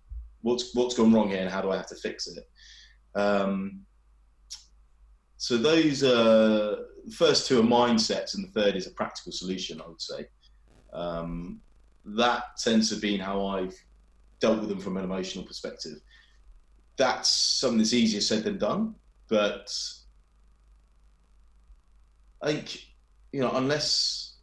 What's 0.44 0.74
what's 0.76 0.96
gone 0.96 1.12
wrong 1.14 1.28
here, 1.28 1.42
and 1.42 1.50
how 1.50 1.62
do 1.62 1.72
I 1.72 1.76
have 1.76 1.88
to 1.88 1.96
fix 1.96 2.26
it? 2.28 2.50
Um, 3.20 3.82
so 5.36 5.58
those 5.58 6.04
uh, 6.04 6.78
first 7.14 7.46
two 7.46 7.60
are 7.60 7.64
mindsets, 7.64 8.36
and 8.36 8.48
the 8.48 8.52
third 8.52 8.78
is 8.78 8.88
a 8.88 8.92
practical 8.92 9.34
solution. 9.34 9.82
I 9.82 9.90
would 9.90 10.00
say 10.00 10.26
um, 10.94 11.60
that 12.06 12.56
tends 12.64 12.88
to 12.92 12.96
be 12.96 13.18
how 13.18 13.46
I've 13.46 13.76
dealt 14.40 14.62
with 14.62 14.70
them 14.70 14.80
from 14.80 14.96
an 14.96 15.04
emotional 15.04 15.44
perspective. 15.44 16.00
That's 16.96 17.30
something 17.30 17.80
that's 17.80 17.94
easier 17.94 18.22
said 18.22 18.46
than 18.46 18.58
done, 18.58 18.96
but 19.30 19.72
I 22.42 22.54
think 22.54 22.86
you 23.32 23.42
know 23.42 23.52
unless 23.54 24.38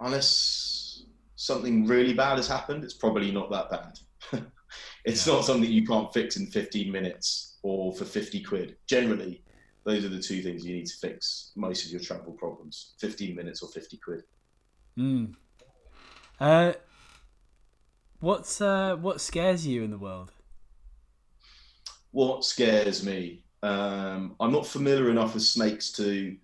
unless 0.00 1.04
something 1.36 1.86
really 1.86 2.14
bad 2.14 2.36
has 2.36 2.48
happened, 2.48 2.84
it's 2.84 2.94
probably 2.94 3.30
not 3.30 3.50
that 3.50 3.70
bad. 3.70 3.98
it's 5.04 5.26
yeah. 5.26 5.34
not 5.34 5.44
something 5.44 5.70
you 5.70 5.86
can't 5.86 6.12
fix 6.12 6.36
in 6.36 6.46
15 6.46 6.92
minutes 6.92 7.58
or 7.62 7.92
for 7.94 8.04
50 8.04 8.42
quid. 8.42 8.76
Generally, 8.86 9.42
those 9.84 10.04
are 10.04 10.08
the 10.08 10.20
two 10.20 10.42
things 10.42 10.64
you 10.64 10.74
need 10.74 10.86
to 10.86 10.96
fix 10.96 11.52
most 11.56 11.84
of 11.84 11.90
your 11.90 12.00
travel 12.00 12.32
problems 12.32 12.94
15 12.98 13.34
minutes 13.34 13.62
or 13.62 13.68
50 13.68 13.96
quid 13.98 14.22
mm. 14.98 15.34
uh, 16.38 16.72
what's 18.20 18.60
uh, 18.60 18.96
what 18.96 19.20
scares 19.20 19.66
you 19.66 19.82
in 19.82 19.90
the 19.90 19.98
world 19.98 20.32
what 22.10 22.44
scares 22.44 23.04
me 23.04 23.44
um, 23.62 24.34
i'm 24.40 24.52
not 24.52 24.66
familiar 24.66 25.10
enough 25.10 25.34
with 25.34 25.42
snakes 25.42 25.92
to 25.92 26.36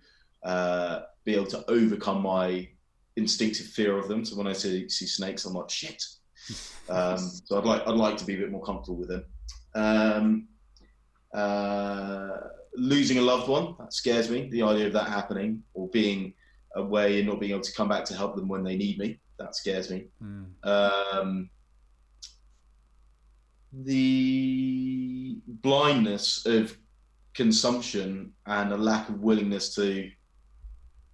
uh, 0.43 1.01
be 1.25 1.35
able 1.35 1.47
to 1.47 1.63
overcome 1.69 2.21
my 2.21 2.67
instinctive 3.15 3.65
fear 3.65 3.97
of 3.97 4.07
them 4.07 4.23
so 4.23 4.35
when 4.35 4.47
i 4.47 4.53
see, 4.53 4.87
see 4.89 5.05
snakes 5.05 5.45
i'm 5.45 5.53
like 5.53 5.69
shit 5.69 6.03
um, 6.89 7.17
so 7.17 7.57
i'd 7.57 7.65
like 7.65 7.85
i'd 7.87 7.95
like 7.95 8.17
to 8.17 8.25
be 8.25 8.35
a 8.35 8.39
bit 8.39 8.51
more 8.51 8.63
comfortable 8.63 8.97
with 8.97 9.09
them 9.09 9.25
um, 9.75 10.47
uh, 11.33 12.37
losing 12.75 13.17
a 13.17 13.21
loved 13.21 13.47
one 13.47 13.75
that 13.79 13.93
scares 13.93 14.29
me. 14.29 14.49
The 14.49 14.61
idea 14.61 14.87
of 14.87 14.93
that 14.93 15.07
happening 15.07 15.63
or 15.73 15.89
being 15.89 16.33
away 16.75 17.19
and 17.19 17.27
not 17.27 17.39
being 17.39 17.51
able 17.51 17.61
to 17.61 17.73
come 17.73 17.89
back 17.89 18.05
to 18.05 18.15
help 18.15 18.35
them 18.35 18.47
when 18.47 18.63
they 18.63 18.77
need 18.77 18.97
me 18.99 19.19
that 19.39 19.55
scares 19.55 19.91
me. 19.91 20.07
Mm. 20.23 20.47
Um, 20.63 21.49
the 23.71 25.37
blindness 25.47 26.45
of 26.45 26.75
consumption 27.37 28.33
and 28.47 28.73
a 28.73 28.77
lack 28.77 29.07
of 29.09 29.21
willingness 29.21 29.75
to 29.75 30.09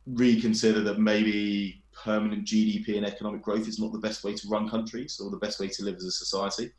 reconsider 0.08 0.80
that 0.80 0.98
maybe 0.98 1.84
permanent 2.02 2.46
GDP 2.46 2.96
and 2.96 3.06
economic 3.06 3.42
growth 3.42 3.68
is 3.68 3.78
not 3.78 3.92
the 3.92 4.00
best 4.00 4.24
way 4.24 4.34
to 4.34 4.48
run 4.48 4.70
countries 4.70 5.20
or 5.22 5.30
the 5.30 5.38
best 5.38 5.60
way 5.60 5.68
to 5.68 5.84
live 5.84 5.98
as 5.98 6.06
a 6.06 6.12
society. 6.12 6.72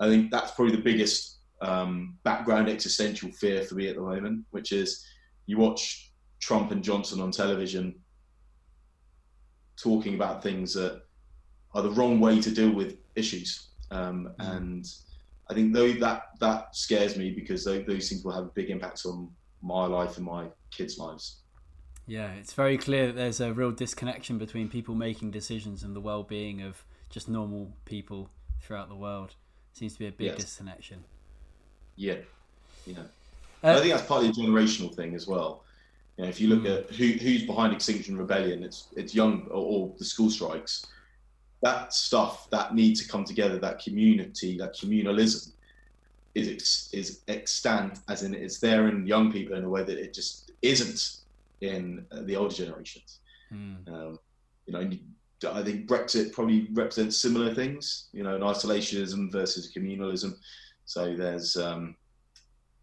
I 0.00 0.08
think 0.08 0.30
that's 0.30 0.52
probably 0.52 0.74
the 0.74 0.82
biggest 0.82 1.40
um, 1.60 2.16
background 2.24 2.70
existential 2.70 3.30
fear 3.30 3.62
for 3.62 3.74
me 3.74 3.88
at 3.88 3.96
the 3.96 4.00
moment, 4.00 4.46
which 4.52 4.72
is 4.72 5.04
you 5.44 5.58
watch 5.58 6.10
Trump 6.40 6.72
and 6.72 6.82
Johnson 6.82 7.20
on 7.20 7.30
television 7.30 7.94
talking 9.76 10.14
about 10.14 10.42
things 10.42 10.72
that 10.74 11.02
are 11.74 11.82
the 11.82 11.90
wrong 11.90 12.20
way 12.20 12.40
to 12.40 12.50
deal 12.50 12.70
with 12.70 12.96
issues, 13.16 13.68
um, 13.90 14.30
mm. 14.40 14.56
and 14.56 14.86
I 15.50 15.54
think 15.54 15.72
though 15.72 15.92
that 15.92 16.30
that 16.40 16.76
scares 16.76 17.16
me 17.16 17.30
because 17.30 17.64
those, 17.64 17.86
those 17.86 18.08
things 18.08 18.24
will 18.24 18.32
have 18.32 18.44
a 18.44 18.48
big 18.48 18.70
impact 18.70 19.04
on 19.06 19.30
my 19.62 19.86
life 19.86 20.16
and 20.16 20.26
my 20.26 20.46
kids' 20.70 20.98
lives. 20.98 21.36
Yeah, 22.06 22.32
it's 22.32 22.54
very 22.54 22.78
clear 22.78 23.08
that 23.08 23.16
there's 23.16 23.40
a 23.40 23.52
real 23.52 23.70
disconnection 23.70 24.38
between 24.38 24.68
people 24.68 24.94
making 24.94 25.30
decisions 25.30 25.82
and 25.82 25.94
the 25.94 26.00
well-being 26.00 26.62
of 26.62 26.84
just 27.10 27.28
normal 27.28 27.72
people 27.84 28.30
throughout 28.60 28.88
the 28.88 28.94
world. 28.94 29.34
It 29.72 29.78
Seems 29.78 29.92
to 29.94 29.98
be 29.98 30.06
a 30.06 30.12
big 30.12 30.28
yes. 30.28 30.36
disconnection. 30.36 31.04
Yeah, 31.96 32.16
you 32.86 32.94
know, 32.94 33.04
uh, 33.62 33.72
I 33.72 33.80
think 33.80 33.92
that's 33.92 34.06
partly 34.06 34.28
a 34.28 34.32
generational 34.32 34.94
thing 34.94 35.14
as 35.14 35.26
well. 35.26 35.64
You 36.16 36.24
know, 36.24 36.30
if 36.30 36.40
you 36.40 36.48
look 36.48 36.64
mm. 36.64 36.78
at 36.78 36.90
who, 36.90 37.06
who's 37.12 37.44
behind 37.44 37.72
Extinction 37.72 38.16
Rebellion, 38.16 38.62
it's 38.62 38.88
it's 38.96 39.14
young 39.14 39.46
or, 39.50 39.64
or, 39.64 39.94
the 39.98 40.04
school 40.04 40.30
strikes. 40.30 40.86
That 41.60 41.92
stuff 41.92 42.48
that 42.50 42.74
need 42.74 42.94
to 42.96 43.08
come 43.08 43.24
together, 43.24 43.58
that 43.58 43.82
community, 43.82 44.56
that 44.58 44.76
communalism, 44.76 45.52
is 46.34 46.90
is 46.92 47.20
extant 47.28 47.98
as 48.08 48.22
in 48.22 48.34
it's 48.34 48.58
there 48.58 48.88
in 48.88 49.06
young 49.06 49.32
people 49.32 49.56
in 49.56 49.64
a 49.64 49.68
way 49.68 49.82
that 49.82 49.98
it 49.98 50.14
just 50.14 50.52
isn't 50.62 51.18
in 51.60 52.06
the 52.22 52.36
older 52.36 52.54
generations. 52.54 53.20
Mm. 53.52 53.88
Um, 53.88 54.18
you 54.66 54.72
know, 54.72 55.52
I 55.52 55.62
think 55.62 55.86
Brexit 55.86 56.32
probably 56.32 56.68
represents 56.72 57.16
similar 57.18 57.54
things. 57.54 58.08
You 58.12 58.22
know, 58.22 58.36
an 58.36 58.42
isolationism 58.42 59.32
versus 59.32 59.72
communalism. 59.74 60.36
So 60.84 61.14
there's 61.16 61.56
um, 61.56 61.96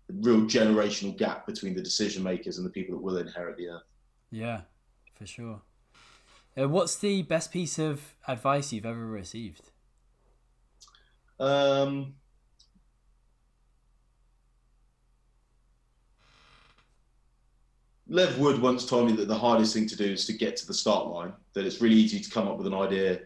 a 0.09 0.13
real 0.13 0.41
generational 0.41 1.17
gap 1.17 1.45
between 1.45 1.75
the 1.75 1.81
decision 1.81 2.23
makers 2.23 2.57
and 2.57 2.65
the 2.65 2.71
people 2.71 2.95
that 2.95 3.03
will 3.03 3.17
inherit 3.17 3.57
the 3.57 3.69
earth. 3.69 3.83
Yeah, 4.31 4.61
for 5.15 5.25
sure. 5.25 5.61
Uh, 6.57 6.69
what's 6.69 6.95
the 6.97 7.21
best 7.23 7.51
piece 7.51 7.77
of 7.77 8.15
advice 8.27 8.71
you've 8.71 8.85
ever 8.85 9.05
received? 9.05 9.71
Um, 11.39 12.13
Lev 18.07 18.39
Wood 18.39 18.61
once 18.61 18.85
told 18.85 19.07
me 19.07 19.17
that 19.17 19.27
the 19.27 19.35
hardest 19.35 19.73
thing 19.73 19.87
to 19.87 19.97
do 19.97 20.05
is 20.05 20.25
to 20.27 20.33
get 20.33 20.55
to 20.57 20.67
the 20.67 20.73
start 20.73 21.07
line. 21.07 21.33
That 21.53 21.65
it's 21.65 21.81
really 21.81 21.95
easy 21.95 22.19
to 22.19 22.29
come 22.29 22.47
up 22.47 22.57
with 22.57 22.67
an 22.67 22.73
idea 22.73 23.19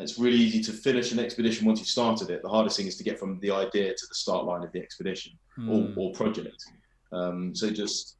it's 0.00 0.18
really 0.18 0.36
easy 0.36 0.62
to 0.62 0.72
finish 0.72 1.12
an 1.12 1.18
expedition 1.18 1.66
once 1.66 1.80
you've 1.80 1.88
started 1.88 2.30
it. 2.30 2.42
The 2.42 2.48
hardest 2.48 2.76
thing 2.76 2.86
is 2.86 2.96
to 2.96 3.04
get 3.04 3.18
from 3.18 3.38
the 3.40 3.50
idea 3.50 3.90
to 3.94 4.06
the 4.08 4.14
start 4.14 4.44
line 4.44 4.62
of 4.62 4.72
the 4.72 4.80
expedition 4.80 5.32
or, 5.68 5.82
hmm. 5.82 5.98
or, 5.98 6.12
project. 6.12 6.64
Um, 7.12 7.54
so 7.54 7.70
just 7.70 8.16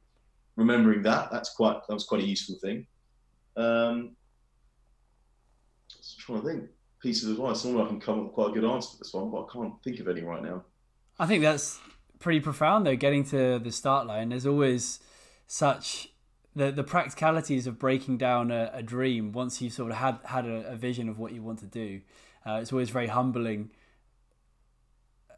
remembering 0.55 1.01
that 1.03 1.31
that's 1.31 1.51
quite 1.51 1.79
that 1.87 1.93
was 1.93 2.05
quite 2.05 2.21
a 2.21 2.27
useful 2.27 2.55
thing. 2.61 2.85
Um, 3.55 4.15
just 6.13 6.25
trying 6.25 6.41
to 6.41 6.47
think 6.47 6.69
piece 7.01 7.23
of 7.23 7.31
advice. 7.31 7.63
Normally 7.63 7.85
I 7.85 7.87
can 7.87 7.99
come 7.99 8.19
up 8.19 8.25
with 8.25 8.33
quite 8.33 8.51
a 8.51 8.53
good 8.53 8.65
answer 8.65 8.91
for 8.91 8.97
this 8.97 9.13
one, 9.13 9.31
but 9.31 9.45
I 9.45 9.53
can't 9.53 9.73
think 9.83 9.99
of 9.99 10.07
any 10.07 10.21
right 10.21 10.43
now. 10.43 10.63
I 11.17 11.25
think 11.25 11.41
that's 11.41 11.79
pretty 12.19 12.39
profound 12.39 12.85
though. 12.85 12.95
Getting 12.95 13.23
to 13.25 13.59
the 13.59 13.71
start 13.71 14.07
line, 14.07 14.29
there's 14.29 14.45
always 14.45 14.99
such 15.47 16.09
the 16.55 16.71
the 16.71 16.83
practicalities 16.83 17.67
of 17.67 17.79
breaking 17.79 18.17
down 18.17 18.51
a, 18.51 18.69
a 18.73 18.83
dream 18.83 19.31
once 19.31 19.61
you 19.61 19.69
sort 19.69 19.91
of 19.91 19.97
had 19.97 20.19
had 20.25 20.45
a, 20.45 20.71
a, 20.71 20.75
vision 20.75 21.09
of 21.09 21.19
what 21.19 21.31
you 21.31 21.41
want 21.41 21.59
to 21.59 21.65
do. 21.65 22.01
Uh, 22.45 22.59
it's 22.61 22.71
always 22.71 22.89
very 22.89 23.07
humbling. 23.07 23.71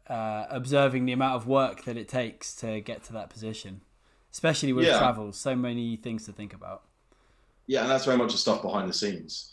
Uh, 0.08 0.46
observing 0.50 1.06
the 1.06 1.12
amount 1.12 1.36
of 1.36 1.46
work 1.46 1.84
that 1.84 1.96
it 1.96 2.08
takes 2.08 2.54
to 2.56 2.80
get 2.80 3.04
to 3.04 3.12
that 3.12 3.30
position, 3.30 3.80
especially 4.32 4.72
with 4.72 4.84
yeah. 4.84 4.98
travel, 4.98 5.32
so 5.32 5.54
many 5.54 5.96
things 5.96 6.26
to 6.26 6.32
think 6.32 6.52
about. 6.52 6.82
Yeah, 7.66 7.82
and 7.82 7.90
that's 7.90 8.04
very 8.04 8.18
much 8.18 8.32
the 8.32 8.38
stuff 8.38 8.62
behind 8.62 8.88
the 8.88 8.92
scenes. 8.92 9.51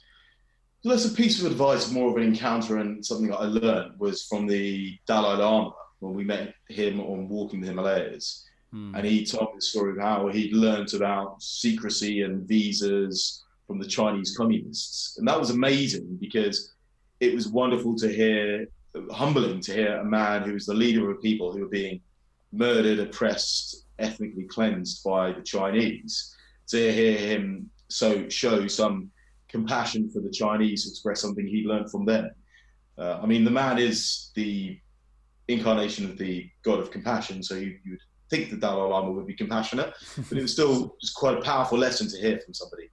So 0.82 0.90
that's 0.90 1.06
a 1.06 1.14
piece 1.14 1.42
of 1.42 1.52
advice, 1.52 1.92
more 1.92 2.10
of 2.10 2.18
an 2.18 2.24
encounter, 2.24 2.78
and 2.78 3.06
something 3.06 3.28
that 3.30 3.38
I 3.38 3.46
learned 3.46 4.00
was 4.00 4.24
from 4.24 4.48
the 4.48 4.98
Dalai 5.08 5.38
Lama 5.38 5.74
when 6.00 6.14
we 6.14 6.24
met 6.24 6.54
him 6.70 7.02
on 7.02 7.28
walking 7.28 7.60
the 7.60 7.68
Himalayas 7.68 8.46
Mm. 8.74 8.96
And 8.96 9.06
he 9.06 9.26
told 9.26 9.50
me 9.50 9.56
the 9.56 9.62
story 9.62 9.92
of 9.92 10.00
how 10.00 10.28
he'd 10.28 10.54
learnt 10.54 10.94
about 10.94 11.42
secrecy 11.42 12.22
and 12.22 12.48
visas 12.48 13.44
from 13.68 13.80
the 13.80 13.88
Chinese 13.88 14.36
communists. 14.38 15.18
And 15.18 15.28
that 15.28 15.40
was 15.40 15.50
amazing 15.50 16.18
because 16.20 16.74
it 17.20 17.34
was 17.34 17.48
wonderful 17.48 17.96
to 17.98 18.08
hear, 18.08 18.68
humbling 19.12 19.62
to 19.62 19.74
hear 19.74 19.98
a 19.98 20.06
man 20.06 20.44
who 20.44 20.54
was 20.54 20.66
the 20.66 20.74
leader 20.74 21.10
of 21.10 21.22
people 21.22 21.52
who 21.52 21.62
were 21.62 21.68
being 21.68 22.02
murdered, 22.52 23.00
oppressed, 23.00 23.86
ethnically 24.00 24.46
cleansed 24.46 25.04
by 25.04 25.32
the 25.32 25.42
Chinese, 25.42 26.36
to 26.68 26.92
hear 26.94 27.18
him 27.18 27.70
so 27.90 28.30
show 28.30 28.68
some 28.68 29.10
compassion 29.50 30.10
for 30.10 30.22
the 30.22 30.30
Chinese, 30.30 30.88
express 30.88 31.22
something 31.22 31.46
he 31.46 31.66
learned 31.66 31.92
from 31.92 32.06
them. 32.06 32.30
Uh, 32.98 33.20
I 33.22 33.26
mean, 33.26 33.44
the 33.44 33.52
man 33.52 33.78
is 33.78 34.32
the 34.36 34.80
incarnation 35.48 36.06
of 36.06 36.18
the 36.18 36.50
god 36.64 36.80
of 36.80 36.92
compassion, 36.92 37.42
so 37.42 37.56
you, 37.56 37.78
you 37.84 37.92
would 37.92 38.00
think 38.30 38.52
the 38.52 38.58
Dalai 38.58 38.90
Lama 38.90 39.12
would 39.12 39.26
be 39.26 39.34
compassionate, 39.34 39.94
but 40.30 40.38
it 40.38 40.42
was 40.42 40.54
still 40.54 40.96
just 41.02 41.16
quite 41.16 41.38
a 41.38 41.42
powerful 41.42 41.78
lesson 41.78 42.08
to 42.10 42.18
hear 42.18 42.40
from 42.40 42.54
somebody. 42.54 42.90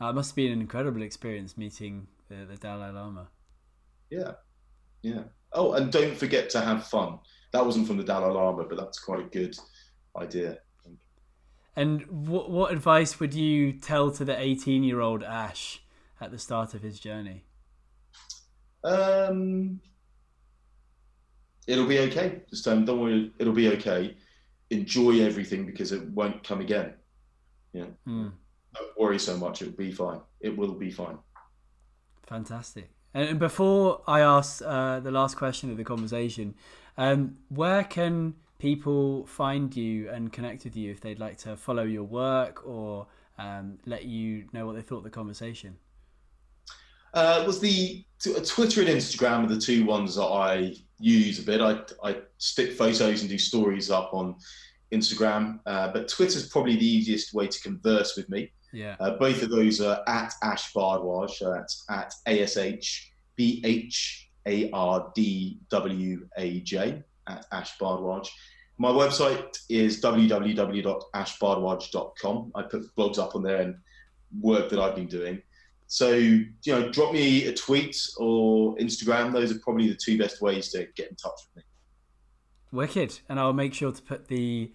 Uh, 0.00 0.10
it 0.10 0.14
must 0.14 0.30
have 0.30 0.36
been 0.36 0.52
an 0.52 0.60
incredible 0.60 1.02
experience 1.02 1.58
meeting 1.58 2.06
the, 2.28 2.46
the 2.46 2.56
Dalai 2.56 2.90
Lama. 2.90 3.28
Yeah, 4.10 4.32
yeah. 5.02 5.22
Oh, 5.52 5.72
and 5.72 5.90
don't 5.90 6.16
forget 6.16 6.48
to 6.50 6.60
have 6.60 6.86
fun. 6.86 7.18
That 7.52 7.66
wasn't 7.66 7.88
from 7.88 7.96
the 7.96 8.04
Dalai 8.04 8.32
Lama, 8.32 8.64
but 8.64 8.78
that's 8.78 9.00
quite 9.00 9.20
a 9.20 9.28
good 9.28 9.56
idea. 10.16 10.58
And 11.76 12.06
what 12.08 12.50
what 12.50 12.72
advice 12.72 13.20
would 13.20 13.34
you 13.34 13.72
tell 13.72 14.10
to 14.12 14.24
the 14.24 14.38
eighteen 14.38 14.82
year 14.82 15.00
old 15.00 15.22
Ash 15.22 15.80
at 16.20 16.30
the 16.30 16.38
start 16.38 16.74
of 16.74 16.82
his 16.82 16.98
journey? 16.98 17.44
Um, 18.82 19.80
it'll 21.66 21.86
be 21.86 22.00
okay. 22.00 22.42
Just 22.50 22.66
um, 22.68 22.84
don't 22.84 23.00
worry. 23.00 23.32
It'll 23.38 23.52
be 23.52 23.68
okay. 23.68 24.16
Enjoy 24.70 25.20
everything 25.20 25.66
because 25.66 25.92
it 25.92 26.02
won't 26.10 26.42
come 26.42 26.60
again. 26.60 26.94
Yeah. 27.72 27.86
Mm. 28.06 28.32
Don't 28.74 28.98
worry 28.98 29.18
so 29.18 29.36
much. 29.36 29.62
It'll 29.62 29.74
be 29.74 29.92
fine. 29.92 30.20
It 30.40 30.56
will 30.56 30.74
be 30.74 30.90
fine. 30.90 31.18
Fantastic. 32.26 32.90
And 33.12 33.38
before 33.38 34.02
I 34.06 34.20
ask 34.20 34.62
uh, 34.64 35.00
the 35.00 35.10
last 35.10 35.36
question 35.36 35.70
of 35.70 35.76
the 35.76 35.84
conversation, 35.84 36.54
um, 36.96 37.38
where 37.48 37.82
can 37.82 38.34
people 38.60 39.26
find 39.26 39.74
you 39.74 40.08
and 40.10 40.32
connect 40.32 40.64
with 40.64 40.76
you 40.76 40.90
if 40.92 41.00
they'd 41.00 41.18
like 41.18 41.38
to 41.38 41.56
follow 41.56 41.82
your 41.82 42.04
work 42.04 42.64
or 42.66 43.06
um, 43.38 43.78
let 43.86 44.04
you 44.04 44.44
know 44.52 44.66
what 44.66 44.76
they 44.76 44.82
thought 44.82 44.98
of 44.98 45.04
the 45.04 45.10
conversation? 45.10 45.76
Uh, 47.12 47.42
was 47.44 47.58
the 47.58 48.04
uh, 48.26 48.40
Twitter 48.44 48.82
and 48.82 48.90
Instagram 48.90 49.44
are 49.44 49.48
the 49.48 49.60
two 49.60 49.84
ones 49.84 50.14
that 50.14 50.26
I 50.26 50.74
use 51.00 51.40
a 51.40 51.42
bit. 51.42 51.60
I, 51.60 51.80
I 52.04 52.18
stick 52.38 52.72
photos 52.74 53.22
and 53.22 53.30
do 53.30 53.38
stories 53.38 53.90
up 53.90 54.10
on 54.12 54.36
Instagram, 54.92 55.58
uh, 55.66 55.90
but 55.92 56.08
Twitter's 56.08 56.48
probably 56.48 56.76
the 56.76 56.86
easiest 56.86 57.34
way 57.34 57.48
to 57.48 57.60
converse 57.62 58.16
with 58.16 58.28
me. 58.28 58.52
Yeah. 58.72 58.94
Uh, 59.00 59.16
both 59.16 59.42
of 59.42 59.50
those 59.50 59.80
are 59.80 60.02
at 60.06 60.32
Ash 60.44 60.72
Bhardwaj. 60.72 61.30
So 61.30 61.52
that's 61.52 61.84
at 61.88 62.12
A 62.28 62.42
S 62.42 62.56
H 62.56 63.12
B 63.34 63.60
H 63.64 64.30
A 64.46 64.70
R 64.70 65.10
D 65.16 65.58
W 65.70 66.28
A 66.36 66.60
J 66.60 67.02
at 67.30 67.46
Ash 67.52 67.78
Bhardwaj. 67.78 68.28
My 68.78 68.90
website 68.90 69.58
is 69.68 70.00
www.ashbhardwaj.com. 70.00 72.52
I 72.54 72.62
put 72.62 72.96
blogs 72.96 73.18
up 73.18 73.34
on 73.34 73.42
there 73.42 73.60
and 73.62 73.74
work 74.40 74.70
that 74.70 74.80
I've 74.80 74.94
been 74.94 75.06
doing. 75.06 75.42
So, 75.86 76.12
you 76.12 76.46
know, 76.66 76.90
drop 76.90 77.12
me 77.12 77.44
a 77.46 77.52
tweet 77.52 77.96
or 78.16 78.76
Instagram. 78.76 79.32
Those 79.32 79.50
are 79.50 79.58
probably 79.58 79.88
the 79.88 79.96
two 79.96 80.16
best 80.16 80.40
ways 80.40 80.70
to 80.70 80.86
get 80.96 81.10
in 81.10 81.16
touch 81.16 81.40
with 81.54 81.56
me. 81.56 81.62
Wicked. 82.72 83.20
And 83.28 83.40
I'll 83.40 83.52
make 83.52 83.74
sure 83.74 83.92
to 83.92 84.02
put 84.02 84.28
the 84.28 84.72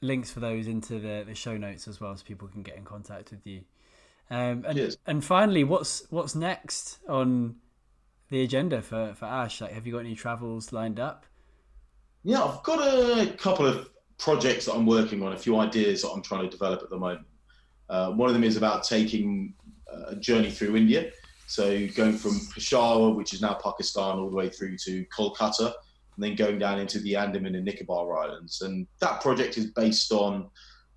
links 0.00 0.30
for 0.30 0.40
those 0.40 0.66
into 0.66 0.98
the, 0.98 1.24
the 1.26 1.34
show 1.34 1.56
notes 1.56 1.86
as 1.86 2.00
well 2.00 2.16
so 2.16 2.24
people 2.24 2.48
can 2.48 2.62
get 2.62 2.76
in 2.76 2.84
contact 2.84 3.30
with 3.30 3.46
you. 3.46 3.62
Um, 4.30 4.64
and, 4.66 4.76
Cheers. 4.76 4.98
and 5.06 5.24
finally, 5.24 5.64
what's 5.64 6.02
what's 6.10 6.34
next 6.34 6.98
on 7.08 7.56
the 8.30 8.42
agenda 8.42 8.82
for, 8.82 9.14
for 9.14 9.24
Ash? 9.24 9.60
Like, 9.60 9.72
have 9.72 9.86
you 9.86 9.92
got 9.92 10.00
any 10.00 10.14
travels 10.14 10.72
lined 10.72 11.00
up? 11.00 11.24
Yeah, 12.24 12.42
I've 12.42 12.62
got 12.62 12.80
a 12.80 13.32
couple 13.36 13.66
of 13.66 13.88
projects 14.18 14.66
that 14.66 14.74
I'm 14.74 14.86
working 14.86 15.22
on, 15.22 15.32
a 15.32 15.38
few 15.38 15.58
ideas 15.58 16.02
that 16.02 16.10
I'm 16.10 16.22
trying 16.22 16.42
to 16.42 16.50
develop 16.50 16.82
at 16.82 16.90
the 16.90 16.98
moment. 16.98 17.26
Uh, 17.88 18.10
one 18.10 18.28
of 18.28 18.34
them 18.34 18.44
is 18.44 18.56
about 18.56 18.84
taking 18.84 19.54
a 20.06 20.16
journey 20.16 20.50
through 20.50 20.76
India. 20.76 21.10
So 21.46 21.86
going 21.88 22.12
from 22.12 22.38
Peshawar, 22.52 23.14
which 23.14 23.32
is 23.32 23.40
now 23.40 23.54
Pakistan, 23.54 24.18
all 24.18 24.28
the 24.28 24.36
way 24.36 24.50
through 24.50 24.76
to 24.78 25.06
Kolkata, 25.06 25.66
and 25.66 26.24
then 26.24 26.34
going 26.34 26.58
down 26.58 26.78
into 26.78 26.98
the 26.98 27.16
Andaman 27.16 27.54
and 27.54 27.64
Nicobar 27.64 28.18
Islands. 28.18 28.60
And 28.60 28.86
that 29.00 29.22
project 29.22 29.56
is 29.56 29.66
based 29.66 30.12
on 30.12 30.50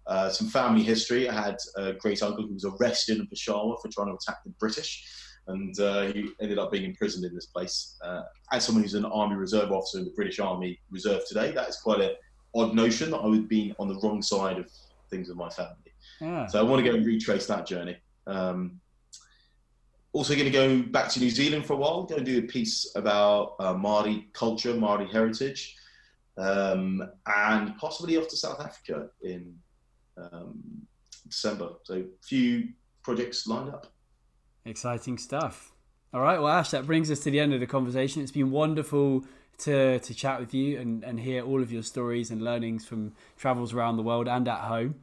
uh, 0.08 0.30
some 0.30 0.48
family 0.48 0.84
history. 0.84 1.30
I 1.30 1.42
had 1.42 1.58
a 1.78 1.94
great 1.94 2.22
uncle 2.24 2.48
who 2.48 2.54
was 2.54 2.66
arrested 2.66 3.20
in 3.20 3.28
Peshawar 3.28 3.78
for 3.82 3.88
trying 3.88 4.08
to 4.08 4.16
attack 4.16 4.44
the 4.44 4.50
British, 4.60 5.06
and 5.48 5.80
uh, 5.80 6.04
he 6.04 6.30
ended 6.42 6.60
up 6.60 6.72
being 6.72 6.86
imprisoned 6.86 7.26
in 7.26 7.34
this 7.34 7.48
place. 7.48 7.98
Uh, 8.04 8.24
as 8.52 8.66
someone 8.66 8.84
who's 8.84 8.94
an 8.94 9.06
Army 9.06 9.36
Reserve 9.36 9.72
officer 9.72 10.00
in 10.00 10.06
the 10.06 10.12
British 10.12 10.40
Army 10.40 10.80
Reserve 10.90 11.22
today, 11.28 11.52
that 11.52 11.70
is 11.70 11.78
quite 11.78 12.02
an 12.02 12.12
odd 12.56 12.74
notion 12.76 13.12
that 13.12 13.18
I 13.18 13.28
would 13.28 13.48
be 13.48 13.74
on 13.80 13.88
the 13.88 14.00
wrong 14.00 14.22
side 14.22 14.58
of 14.58 14.70
things 15.10 15.28
with 15.28 15.38
my 15.38 15.50
family. 15.50 15.76
Yeah. 16.20 16.46
So 16.48 16.60
I 16.60 16.64
want 16.64 16.84
to 16.84 16.90
go 16.90 16.96
and 16.96 17.06
retrace 17.06 17.48
that 17.48 17.66
journey. 17.66 17.98
Um, 18.28 18.80
also 20.14 20.34
going 20.34 20.46
to 20.46 20.52
go 20.52 20.82
back 20.82 21.10
to 21.10 21.20
New 21.20 21.30
Zealand 21.30 21.66
for 21.66 21.74
a 21.74 21.78
while, 21.78 22.04
Going 22.04 22.24
to 22.24 22.32
do 22.32 22.40
a 22.40 22.48
piece 22.48 22.92
about 22.96 23.56
uh, 23.60 23.74
Maori 23.74 24.28
culture, 24.34 24.74
Maori 24.74 25.08
heritage, 25.08 25.76
um, 26.38 27.08
and 27.26 27.78
possibly 27.78 28.18
off 28.18 28.28
to 28.28 28.38
South 28.38 28.60
Africa 28.60 29.08
in 29.22 29.56
um, 30.18 30.62
December. 31.28 31.70
So 31.84 31.96
a 31.96 32.04
few 32.22 32.70
projects 33.04 33.48
lined 33.48 33.70
up. 33.70 33.88
Exciting 34.66 35.18
stuff. 35.18 35.72
All 36.14 36.22
right, 36.22 36.40
well, 36.40 36.52
Ash, 36.52 36.72
that 36.72 36.86
brings 36.86 37.10
us 37.10 37.20
to 37.22 37.32
the 37.32 37.40
end 37.40 37.54
of 37.54 37.60
the 37.60 37.68
conversation. 37.68 38.22
It's 38.22 38.32
been 38.32 38.52
wonderful 38.52 39.26
to, 39.60 40.00
to 40.00 40.14
chat 40.14 40.40
with 40.40 40.54
you 40.54 40.80
and, 40.80 41.04
and 41.04 41.20
hear 41.20 41.44
all 41.44 41.62
of 41.62 41.72
your 41.72 41.84
stories 41.84 42.32
and 42.32 42.42
learnings 42.42 42.86
from 42.86 43.14
travels 43.38 43.74
around 43.74 43.98
the 43.98 44.04
world 44.04 44.28
and 44.28 44.48
at 44.48 44.60
home. 44.60 44.96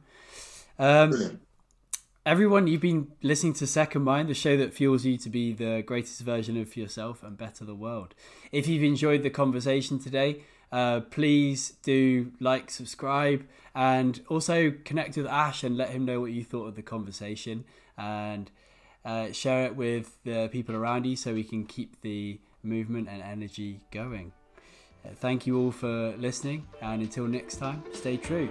Um, 0.77 1.09
Brilliant 1.09 1.39
everyone, 2.29 2.67
you've 2.67 2.79
been 2.79 3.07
listening 3.23 3.53
to 3.53 3.65
Second 3.65 4.03
Mind, 4.03 4.29
the 4.29 4.35
show 4.35 4.55
that 4.55 4.71
fuels 4.71 5.03
you 5.03 5.17
to 5.17 5.29
be 5.31 5.51
the 5.51 5.81
greatest 5.83 6.21
version 6.21 6.61
of 6.61 6.77
yourself 6.77 7.23
and 7.23 7.35
better 7.35 7.65
the 7.65 7.73
world. 7.73 8.13
If 8.51 8.67
you've 8.67 8.83
enjoyed 8.83 9.23
the 9.23 9.31
conversation 9.31 9.97
today, 9.97 10.43
uh, 10.71 10.99
please 10.99 11.71
do 11.81 12.31
like, 12.39 12.69
subscribe, 12.69 13.47
and 13.73 14.21
also 14.27 14.71
connect 14.85 15.17
with 15.17 15.25
Ash 15.25 15.63
and 15.63 15.75
let 15.75 15.89
him 15.89 16.05
know 16.05 16.21
what 16.21 16.31
you 16.31 16.43
thought 16.43 16.67
of 16.67 16.75
the 16.75 16.83
conversation 16.83 17.63
and 17.97 18.51
uh, 19.05 19.31
share 19.31 19.65
it 19.65 19.75
with 19.75 20.17
the 20.23 20.49
people 20.51 20.75
around 20.75 21.05
you 21.05 21.15
so 21.15 21.33
we 21.33 21.43
can 21.43 21.65
keep 21.65 22.01
the 22.01 22.39
movement 22.63 23.07
and 23.09 23.21
energy 23.21 23.81
going. 23.91 24.31
Uh, 25.05 25.09
thank 25.15 25.47
you 25.47 25.57
all 25.57 25.71
for 25.71 26.15
listening, 26.17 26.67
and 26.81 27.01
until 27.01 27.25
next 27.27 27.55
time, 27.55 27.83
stay 27.93 28.17
true. 28.17 28.49